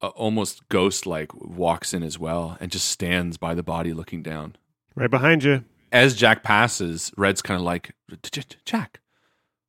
uh, 0.01 0.09
almost 0.09 0.69
ghost 0.69 1.07
like, 1.07 1.35
walks 1.35 1.93
in 1.93 2.03
as 2.03 2.19
well 2.19 2.57
and 2.61 2.71
just 2.71 2.89
stands 2.89 3.37
by 3.37 3.55
the 3.55 3.63
body 3.63 3.93
looking 3.93 4.23
down. 4.23 4.57
Right 4.95 5.11
behind 5.11 5.45
you. 5.45 5.65
As 5.93 6.15
Jack 6.15 6.43
passes, 6.45 7.13
Red's 7.17 7.43
kind 7.43 7.59
of 7.59 7.65
like, 7.65 7.95
"J- 8.23 8.43
J- 8.43 8.57
Jack, 8.65 9.01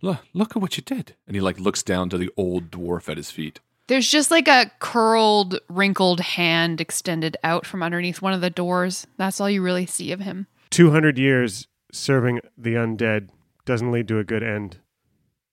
look, 0.02 0.20
look 0.34 0.56
at 0.56 0.62
what 0.62 0.78
you 0.78 0.84
did. 0.84 1.16
And 1.28 1.36
he 1.36 1.42
like 1.42 1.60
looks 1.60 1.84
down 1.84 2.10
to 2.10 2.18
the 2.18 2.30
old 2.38 2.72
dwarf 2.72 3.10
at 3.10 3.18
his 3.18 3.32
feet. 3.32 3.60
There's 3.88 4.10
just 4.10 4.32
like 4.32 4.48
a 4.48 4.72
curled, 4.80 5.60
wrinkled 5.68 6.22
hand 6.22 6.80
extended 6.80 7.36
out 7.44 7.66
from 7.66 7.84
underneath 7.84 8.22
one 8.22 8.34
of 8.34 8.42
the 8.42 8.50
doors. 8.50 9.06
That's 9.18 9.42
all 9.42 9.50
you 9.50 9.62
really 9.62 9.86
see 9.86 10.12
of 10.12 10.22
him. 10.22 10.48
200 10.70 11.18
years 11.18 11.68
serving 11.92 12.40
the 12.58 12.76
undead 12.76 13.30
doesn't 13.66 13.92
lead 13.92 14.08
to 14.08 14.20
a 14.20 14.24
good 14.24 14.44
end. 14.44 14.78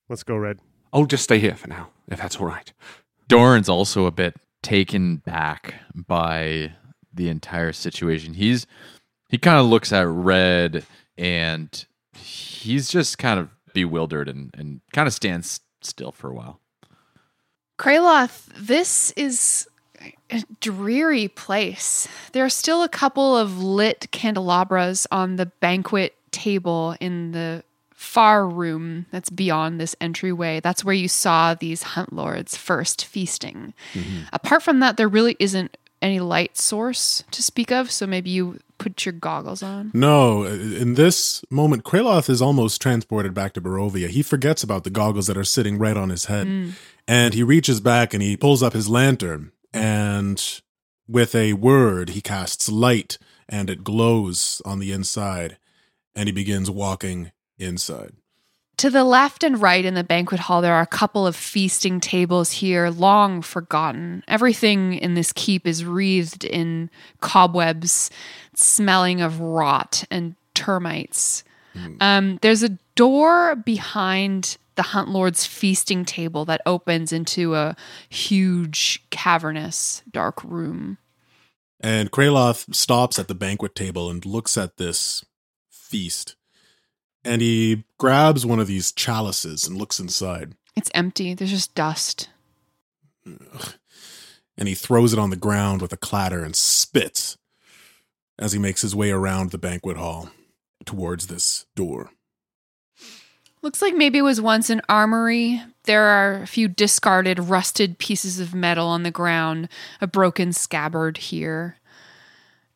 Let's 0.09 0.22
go, 0.22 0.36
Red. 0.36 0.61
I'll 0.92 1.05
just 1.05 1.24
stay 1.24 1.38
here 1.38 1.57
for 1.57 1.68
now, 1.68 1.90
if 2.07 2.18
that's 2.18 2.36
all 2.36 2.46
right. 2.46 2.72
Doran's 3.28 3.68
also 3.68 4.07
a 4.07 4.11
bit 4.11 4.36
taken 4.62 5.16
back 5.16 5.74
by 5.94 6.72
the 7.12 7.28
entire 7.28 7.72
situation. 7.72 8.34
He's 8.34 8.66
he 9.28 9.36
kind 9.36 9.59
of 9.59 9.66
looks 9.66 9.92
at 9.92 10.07
Red 10.07 10.86
and 11.18 11.84
he's 12.14 12.88
just 12.88 13.18
kind 13.18 13.38
of 13.38 13.51
bewildered 13.84 14.28
and, 14.28 14.50
and 14.58 14.80
kind 14.92 15.06
of 15.06 15.14
stands 15.14 15.60
still 15.82 16.10
for 16.10 16.28
a 16.28 16.34
while. 16.34 16.58
Kraloth, 17.78 18.46
this 18.56 19.12
is 19.12 19.68
a 20.30 20.42
dreary 20.60 21.28
place. 21.28 22.08
There 22.32 22.44
are 22.44 22.50
still 22.50 22.82
a 22.82 22.88
couple 22.88 23.36
of 23.36 23.62
lit 23.62 24.08
candelabras 24.10 25.06
on 25.12 25.36
the 25.36 25.46
banquet 25.46 26.16
table 26.32 26.96
in 27.00 27.30
the 27.30 27.62
far 27.94 28.48
room 28.48 29.06
that's 29.12 29.30
beyond 29.30 29.80
this 29.80 29.94
entryway. 30.00 30.58
That's 30.60 30.84
where 30.84 30.94
you 30.94 31.08
saw 31.08 31.54
these 31.54 31.82
hunt 31.82 32.12
lords 32.12 32.56
first 32.56 33.04
feasting. 33.04 33.74
Mm-hmm. 33.92 34.22
Apart 34.32 34.62
from 34.64 34.80
that, 34.80 34.96
there 34.96 35.08
really 35.08 35.36
isn't 35.38 35.76
any 36.02 36.18
light 36.18 36.56
source 36.56 37.22
to 37.30 37.42
speak 37.42 37.70
of, 37.70 37.90
so 37.90 38.06
maybe 38.06 38.30
you 38.30 38.58
put 38.78 39.04
your 39.04 39.12
goggles 39.12 39.62
on. 39.62 39.90
No, 39.92 40.44
in 40.44 40.94
this 40.94 41.44
moment, 41.50 41.84
Kraloth 41.84 42.30
is 42.30 42.40
almost 42.40 42.80
transported 42.80 43.34
back 43.34 43.52
to 43.54 43.60
Barovia. 43.60 44.08
He 44.08 44.22
forgets 44.22 44.62
about 44.62 44.84
the 44.84 44.90
goggles 44.90 45.26
that 45.26 45.36
are 45.36 45.44
sitting 45.44 45.78
right 45.78 45.96
on 45.96 46.08
his 46.08 46.26
head. 46.26 46.46
Mm. 46.46 46.72
And 47.06 47.34
he 47.34 47.42
reaches 47.42 47.80
back 47.80 48.14
and 48.14 48.22
he 48.22 48.36
pulls 48.36 48.62
up 48.62 48.72
his 48.72 48.88
lantern. 48.88 49.52
And 49.72 50.42
with 51.06 51.34
a 51.34 51.54
word, 51.54 52.10
he 52.10 52.20
casts 52.20 52.68
light 52.68 53.18
and 53.48 53.68
it 53.68 53.84
glows 53.84 54.62
on 54.64 54.78
the 54.78 54.92
inside. 54.92 55.58
And 56.14 56.28
he 56.28 56.32
begins 56.32 56.70
walking 56.70 57.32
inside. 57.58 58.12
To 58.78 58.90
the 58.90 59.02
left 59.02 59.42
and 59.42 59.60
right 59.60 59.84
in 59.84 59.94
the 59.94 60.04
banquet 60.04 60.38
hall, 60.38 60.62
there 60.62 60.74
are 60.74 60.80
a 60.80 60.86
couple 60.86 61.26
of 61.26 61.34
feasting 61.34 61.98
tables 61.98 62.52
here, 62.52 62.90
long 62.90 63.42
forgotten. 63.42 64.22
Everything 64.28 64.94
in 64.94 65.14
this 65.14 65.32
keep 65.32 65.66
is 65.66 65.84
wreathed 65.84 66.44
in 66.44 66.88
cobwebs, 67.20 68.08
smelling 68.54 69.20
of 69.20 69.40
rot 69.40 70.04
and 70.12 70.36
termites. 70.54 71.42
Um, 72.00 72.38
there's 72.42 72.62
a 72.62 72.78
door 72.94 73.56
behind 73.56 74.56
the 74.76 74.82
Hunt 74.82 75.08
Lord's 75.08 75.44
feasting 75.44 76.04
table 76.04 76.44
that 76.44 76.60
opens 76.64 77.12
into 77.12 77.56
a 77.56 77.76
huge, 78.08 79.02
cavernous, 79.10 80.02
dark 80.10 80.42
room. 80.44 80.98
And 81.80 82.12
Kraloth 82.12 82.72
stops 82.74 83.18
at 83.18 83.26
the 83.26 83.34
banquet 83.34 83.74
table 83.74 84.08
and 84.08 84.24
looks 84.24 84.56
at 84.56 84.76
this 84.76 85.24
feast. 85.68 86.36
And 87.28 87.42
he 87.42 87.84
grabs 87.98 88.46
one 88.46 88.58
of 88.58 88.66
these 88.66 88.90
chalices 88.90 89.68
and 89.68 89.76
looks 89.76 90.00
inside. 90.00 90.54
It's 90.74 90.90
empty, 90.94 91.34
there's 91.34 91.50
just 91.50 91.74
dust. 91.74 92.30
And 93.24 94.66
he 94.66 94.74
throws 94.74 95.12
it 95.12 95.18
on 95.18 95.28
the 95.28 95.36
ground 95.36 95.82
with 95.82 95.92
a 95.92 95.98
clatter 95.98 96.42
and 96.42 96.56
spits 96.56 97.36
as 98.38 98.52
he 98.52 98.58
makes 98.58 98.80
his 98.80 98.94
way 98.94 99.10
around 99.10 99.50
the 99.50 99.58
banquet 99.58 99.98
hall 99.98 100.30
towards 100.86 101.26
this 101.26 101.66
door. 101.76 102.10
Looks 103.60 103.82
like 103.82 103.94
maybe 103.94 104.18
it 104.18 104.22
was 104.22 104.40
once 104.40 104.70
an 104.70 104.80
armory. 104.88 105.60
There 105.84 106.04
are 106.04 106.42
a 106.42 106.46
few 106.46 106.66
discarded, 106.66 107.38
rusted 107.38 107.98
pieces 107.98 108.40
of 108.40 108.54
metal 108.54 108.86
on 108.86 109.02
the 109.02 109.10
ground, 109.10 109.68
a 110.00 110.06
broken 110.06 110.52
scabbard 110.52 111.18
here. 111.18 111.76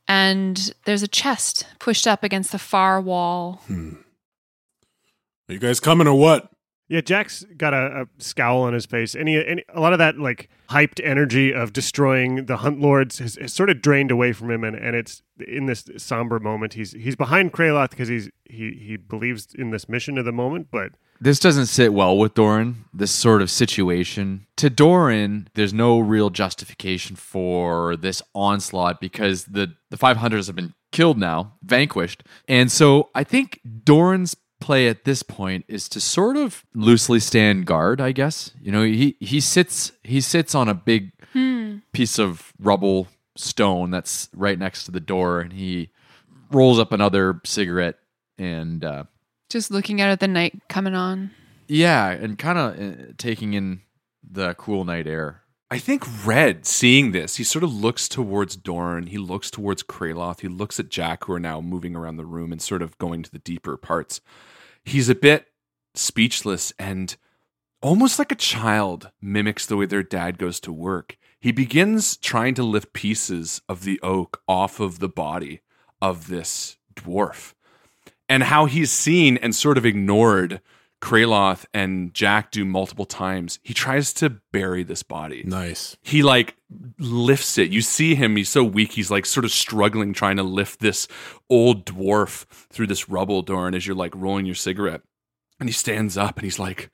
And 0.07 0.75
there's 0.85 1.03
a 1.03 1.09
chest 1.09 1.67
pushed 1.79 2.07
up 2.07 2.23
against 2.23 2.53
the 2.53 2.59
far 2.59 3.01
wall. 3.01 3.63
Hmm. 3.67 3.95
Are 5.53 5.55
you 5.55 5.61
guys 5.61 5.81
coming 5.81 6.07
or 6.07 6.19
what? 6.19 6.51
Yeah, 6.89 7.03
Jack's 7.03 7.45
got 7.59 7.75
a, 7.75 8.03
a 8.03 8.07
scowl 8.17 8.63
on 8.63 8.73
his 8.73 8.87
face, 8.87 9.15
and, 9.15 9.29
he, 9.29 9.37
and 9.37 9.63
a 9.69 9.81
lot 9.81 9.93
of 9.93 9.99
that 9.99 10.19
like 10.19 10.49
hyped 10.71 10.99
energy 11.05 11.53
of 11.53 11.75
destroying 11.75 12.47
the 12.47 12.57
Hunt 12.59 12.81
Lords 12.81 13.19
has, 13.19 13.35
has 13.35 13.53
sort 13.53 13.69
of 13.69 13.83
drained 13.83 14.11
away 14.11 14.33
from 14.33 14.51
him, 14.51 14.65
and, 14.65 14.75
and 14.75 14.97
it's 14.97 15.21
in 15.47 15.67
this 15.67 15.91
somber 15.99 16.41
moment. 16.41 16.73
He's 16.73 16.93
he's 16.93 17.17
behind 17.17 17.53
Kraloth 17.53 17.91
because 17.91 18.09
he's 18.09 18.31
he 18.47 18.71
he 18.73 18.97
believes 18.97 19.55
in 19.55 19.73
this 19.73 19.91
mission 19.91 20.17
of 20.17 20.25
the 20.25 20.33
moment, 20.33 20.69
but 20.71 20.93
This 21.21 21.39
doesn't 21.39 21.67
sit 21.67 21.93
well 21.93 22.17
with 22.17 22.33
Doran, 22.33 22.87
this 22.95 23.11
sort 23.11 23.43
of 23.43 23.51
situation. 23.51 24.47
To 24.57 24.71
Doran, 24.71 25.49
there's 25.53 25.75
no 25.75 25.99
real 25.99 26.31
justification 26.31 27.15
for 27.17 27.95
this 27.95 28.23
onslaught 28.35 29.03
because 29.03 29.45
the, 29.45 29.75
the 29.91 29.99
500s 29.99 30.47
have 30.47 30.57
been 30.57 30.73
killed 30.93 31.19
now, 31.19 31.55
vanquished. 31.63 32.23
And 32.49 32.73
so 32.73 33.11
I 33.15 33.25
think 33.25 33.61
Doran's 33.85 34.35
play 34.63 34.89
at 34.89 35.05
this 35.05 35.23
point 35.23 35.65
is 35.69 35.89
to 35.91 36.01
sort 36.01 36.37
of 36.37 36.65
loosely 36.75 37.21
stand 37.21 37.67
guard, 37.67 38.01
I 38.01 38.13
guess. 38.13 38.53
You 38.63 38.73
know, 38.73 38.83
he, 38.85 39.17
he 39.21 39.41
sits 39.41 39.93
he 40.03 40.21
sits 40.21 40.55
on 40.55 40.69
a 40.69 40.75
big 40.75 41.13
piece 41.93 42.19
of 42.19 42.53
rubble 42.59 43.09
stone 43.37 43.91
that's 43.91 44.29
right 44.35 44.59
next 44.59 44.85
to 44.85 44.91
the 44.91 45.01
door 45.01 45.41
and 45.41 45.53
he 45.55 45.91
rolls 46.51 46.79
up 46.79 46.93
another 46.93 47.41
cigarette 47.45 47.97
and 48.39 48.85
uh, 48.85 49.05
Just 49.49 49.71
looking 49.71 50.01
out 50.01 50.11
at 50.11 50.21
the 50.21 50.29
night 50.29 50.55
coming 50.69 50.95
on. 50.95 51.31
yeah, 51.69 52.11
and 52.11 52.39
kind 52.39 52.59
of 52.59 52.79
uh, 52.79 53.13
taking 53.17 53.55
in 53.55 53.81
the 54.23 54.55
cool 54.55 54.85
night 54.85 55.07
air. 55.07 55.41
I 55.71 55.79
think 55.79 56.05
Red, 56.27 56.67
seeing 56.67 57.13
this, 57.13 57.37
he 57.37 57.45
sort 57.45 57.65
of 57.65 57.73
looks 57.73 58.07
towards 58.07 58.57
Dorn. 58.57 59.07
He 59.07 59.17
looks 59.17 59.51
towards 59.51 59.83
Kraloth. 59.83 60.41
He 60.41 60.49
looks 60.49 60.79
at 60.79 60.91
Jack, 60.91 61.25
who 61.25 61.33
are 61.33 61.41
now 61.41 61.63
moving 61.63 61.97
around 61.97 62.19
the 62.19 62.27
room 62.27 62.53
and 62.53 62.61
sort 62.61 62.83
of 62.83 62.99
going 62.99 63.23
to 63.23 63.31
the 63.33 63.39
deeper 63.39 63.79
parts. 63.79 64.21
He's 64.85 65.09
a 65.09 65.15
bit 65.15 65.47
speechless 65.95 66.73
and 66.79 67.17
almost 67.81 68.19
like 68.19 68.33
a 68.33 68.37
child 68.37 69.11
mimics 69.21 69.67
the 69.67 69.77
way 69.77 69.87
their 69.87 70.03
dad 70.03 70.39
goes 70.39 70.61
to 70.61 70.73
work. 70.73 71.17
He 71.41 71.53
begins 71.53 72.17
trying 72.17 72.55
to 72.55 72.63
lift 72.63 72.93
pieces 72.93 73.61
of 73.69 73.85
the 73.85 74.01
oak 74.01 74.43
off 74.47 74.81
of 74.81 75.01
the 75.01 75.09
body 75.09 75.61
of 76.01 76.29
this 76.29 76.77
dwarf 76.95 77.55
and 78.29 78.45
how 78.45 78.67
he's 78.67 78.91
seen 78.91 79.37
and 79.37 79.55
sort 79.55 79.77
of 79.77 79.85
ignored 79.85 80.61
Kraloth 81.03 81.67
and 81.75 82.15
Jack 82.15 82.53
do 82.53 82.65
multiple 82.65 83.05
times. 83.05 83.59
He 83.65 83.75
tries 83.75 84.13
to 84.15 84.31
bury 84.53 84.85
this 84.85 85.03
body. 85.03 85.43
Nice. 85.45 85.97
He 86.01 86.23
like 86.23 86.55
lifts 86.99 87.59
it. 87.59 87.71
You 87.71 87.83
see 87.83 88.15
him, 88.15 88.37
he's 88.37 88.49
so 88.49 88.63
weak, 88.63 88.93
he's 88.93 89.11
like 89.11 89.27
sort 89.27 89.45
of 89.45 89.51
struggling 89.51 90.13
trying 90.13 90.37
to 90.37 90.45
lift 90.45 90.79
this 90.79 91.09
old 91.51 91.85
dwarf 91.85 92.47
through 92.71 92.87
this 92.87 93.09
rubble, 93.09 93.43
Doran, 93.43 93.75
as 93.75 93.85
you're 93.85 93.97
like 93.97 94.15
rolling 94.15 94.47
your 94.47 94.55
cigarette. 94.55 95.03
And 95.59 95.69
he 95.69 95.73
stands 95.73 96.17
up 96.17 96.37
and 96.37 96.45
he's 96.45 96.61
like, 96.61 96.91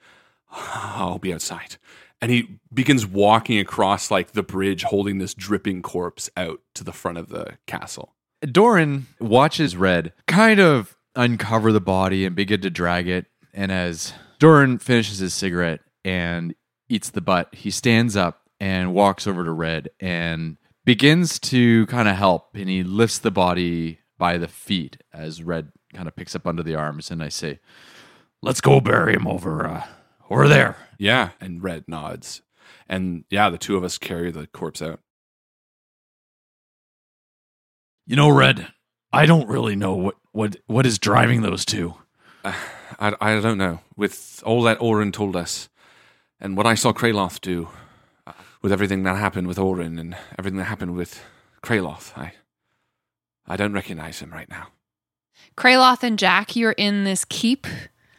ah, 0.51 1.01
I'll 1.01 1.19
be 1.19 1.35
outside. 1.35 1.77
And 2.23 2.33
he 2.33 2.59
begins 2.73 3.07
walking 3.07 3.59
across 3.59 4.11
like 4.11 4.33
the 4.33 4.43
bridge, 4.43 4.85
holding 4.85 5.19
this 5.19 5.35
dripping 5.35 5.83
corpse 5.83 6.31
out 6.35 6.61
to 6.75 6.83
the 6.83 6.93
front 6.93 7.19
of 7.19 7.29
the 7.29 7.59
castle. 7.67 8.15
Doran 8.41 9.07
watches 9.21 9.77
Red 9.77 10.15
kind 10.27 10.61
of 10.61 10.97
uncover 11.15 11.73
the 11.73 11.81
body 11.81 12.25
and 12.25 12.35
begin 12.35 12.63
to 12.63 12.71
drag 12.71 13.07
it. 13.07 13.27
And 13.59 13.73
as 13.73 14.13
Doran 14.39 14.79
finishes 14.79 15.19
his 15.19 15.35
cigarette 15.35 15.81
and 16.05 16.55
eats 16.89 17.11
the 17.11 17.21
butt, 17.21 17.53
he 17.53 17.73
stands 17.73 18.15
up 18.15 18.43
and 18.61 18.95
walks 18.95 19.27
over 19.27 19.43
to 19.43 19.51
Red 19.51 19.89
and 19.99 20.59
begins 20.85 21.41
to 21.41 21.85
kind 21.87 22.09
of 22.09 22.15
help. 22.15 22.51
And 22.55 22.69
he 22.69 22.85
lifts 22.85 23.19
the 23.19 23.33
body 23.33 23.99
by 24.17 24.39
the 24.39 24.47
feet 24.47 24.99
as 25.13 25.43
Red 25.43 25.73
kind 25.93 26.07
of 26.07 26.15
picks 26.15 26.37
up 26.37 26.47
under 26.47 26.63
the 26.63 26.77
arms. 26.77 27.11
And 27.11 27.21
I 27.21 27.31
say, 27.31 27.59
Let's 28.43 28.61
go 28.61 28.81
bury 28.81 29.15
him 29.15 29.27
over 29.27 29.67
uh, 29.67 29.85
over 30.31 30.47
there. 30.47 30.77
Yeah. 30.97 31.31
And 31.41 31.61
Red 31.61 31.89
nods. 31.89 32.43
And 32.89 33.25
yeah, 33.29 33.51
the 33.51 33.59
two 33.59 33.77
of 33.77 33.83
us 33.83 33.99
carry 33.99 34.31
the 34.31 34.47
corpse 34.47 34.81
out. 34.81 35.01
You 38.07 38.15
know, 38.15 38.29
Red, 38.29 38.69
I 39.13 39.27
don't 39.27 39.49
really 39.49 39.75
know 39.75 39.97
what 39.97 40.15
what 40.31 40.57
what 40.69 40.87
is 40.87 41.01
driving 41.01 41.43
those 41.43 41.65
two. 41.65 41.97
I, 42.99 43.15
I 43.21 43.41
don't 43.41 43.59
know. 43.59 43.81
With 43.97 44.43
all 44.45 44.63
that 44.63 44.81
Orin 44.81 45.13
told 45.13 45.37
us, 45.37 45.69
and 46.41 46.57
what 46.57 46.67
I 46.67 46.75
saw 46.75 46.93
Kraloth 46.93 47.41
do, 47.41 47.69
uh, 48.27 48.33
with 48.63 48.73
everything 48.73 49.03
that 49.05 49.17
happened 49.17 49.47
with 49.47 49.59
Orin 49.59 49.99
and 49.99 50.17
everything 50.39 50.59
that 50.59 50.65
happened 50.65 50.95
with 50.95 51.23
Kraloth, 51.63 52.17
I, 52.17 52.33
I 53.47 53.57
don't 53.57 53.73
recognize 53.73 54.21
him 54.21 54.31
right 54.33 54.49
now. 54.49 54.69
Kraloth 55.57 56.03
and 56.03 56.19
Jack, 56.19 56.57
you're 56.57 56.73
in 56.73 57.05
this 57.05 57.25
keep. 57.25 57.67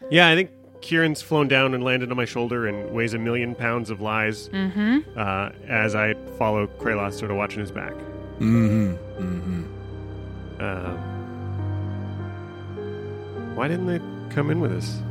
yeah, 0.10 0.30
I 0.30 0.36
think 0.36 0.52
Kieran's 0.82 1.22
flown 1.22 1.48
down 1.50 1.74
and 1.74 1.84
landed 1.84 2.10
on 2.12 2.18
my 2.18 2.26
shoulder 2.26 2.68
and 2.68 2.92
weighs 2.92 3.14
a 3.14 3.20
million 3.20 3.54
pounds 3.56 3.90
of 3.90 4.00
lies 4.02 4.48
Mm-hmm. 4.50 5.00
uh, 5.18 5.50
as 5.68 5.94
I 5.96 6.14
follow 6.38 6.68
Kraloth, 6.68 7.14
sort 7.14 7.32
of 7.32 7.38
watching 7.38 7.60
his 7.60 7.72
back. 7.72 7.94
Mm-hmm. 8.40 8.94
Mm-hmm. 9.22 9.66
Um, 10.62 10.98
why 13.56 13.68
didn't 13.68 13.86
they 13.88 14.00
come 14.30 14.52
in 14.52 14.60
with 14.60 14.72
us? 14.72 15.02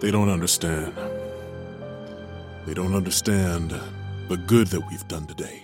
They 0.00 0.10
don't 0.10 0.28
understand. 0.28 0.92
They 2.66 2.74
don't 2.74 2.94
understand 2.94 3.74
the 4.28 4.36
good 4.36 4.68
that 4.68 4.80
we've 4.90 5.06
done 5.08 5.26
today. 5.26 5.62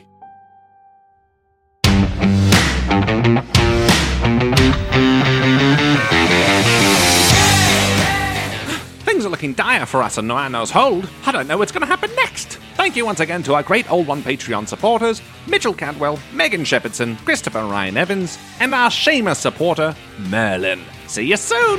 Things 9.04 9.26
are 9.26 9.28
looking 9.28 9.54
dire 9.54 9.86
for 9.86 10.02
us 10.02 10.18
in 10.18 10.26
Noano's 10.26 10.70
Hold. 10.70 11.08
I 11.26 11.32
don't 11.32 11.46
know 11.46 11.58
what's 11.58 11.72
going 11.72 11.82
to 11.82 11.86
happen 11.86 12.14
next. 12.16 12.58
Thank 12.82 12.96
you 12.96 13.06
once 13.06 13.20
again 13.20 13.44
to 13.44 13.54
our 13.54 13.62
great 13.62 13.88
Old 13.92 14.08
One 14.08 14.24
Patreon 14.24 14.66
supporters 14.66 15.22
Mitchell 15.46 15.72
Cadwell, 15.72 16.18
Megan 16.32 16.62
Shepherdson, 16.62 17.16
Christopher 17.24 17.64
Ryan 17.64 17.96
Evans, 17.96 18.36
and 18.58 18.74
our 18.74 18.90
Seamus 18.90 19.36
supporter, 19.36 19.94
Merlin. 20.18 20.80
See 21.06 21.28
you 21.28 21.36
soon! 21.36 21.78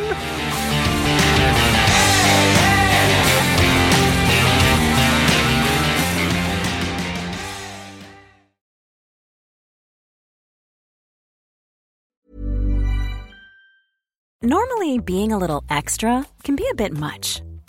Normally, 14.42 15.00
being 15.00 15.34
a 15.34 15.38
little 15.38 15.66
extra 15.70 16.26
can 16.46 16.56
be 16.56 16.66
a 16.72 16.76
bit 16.76 16.94
much, 16.94 17.42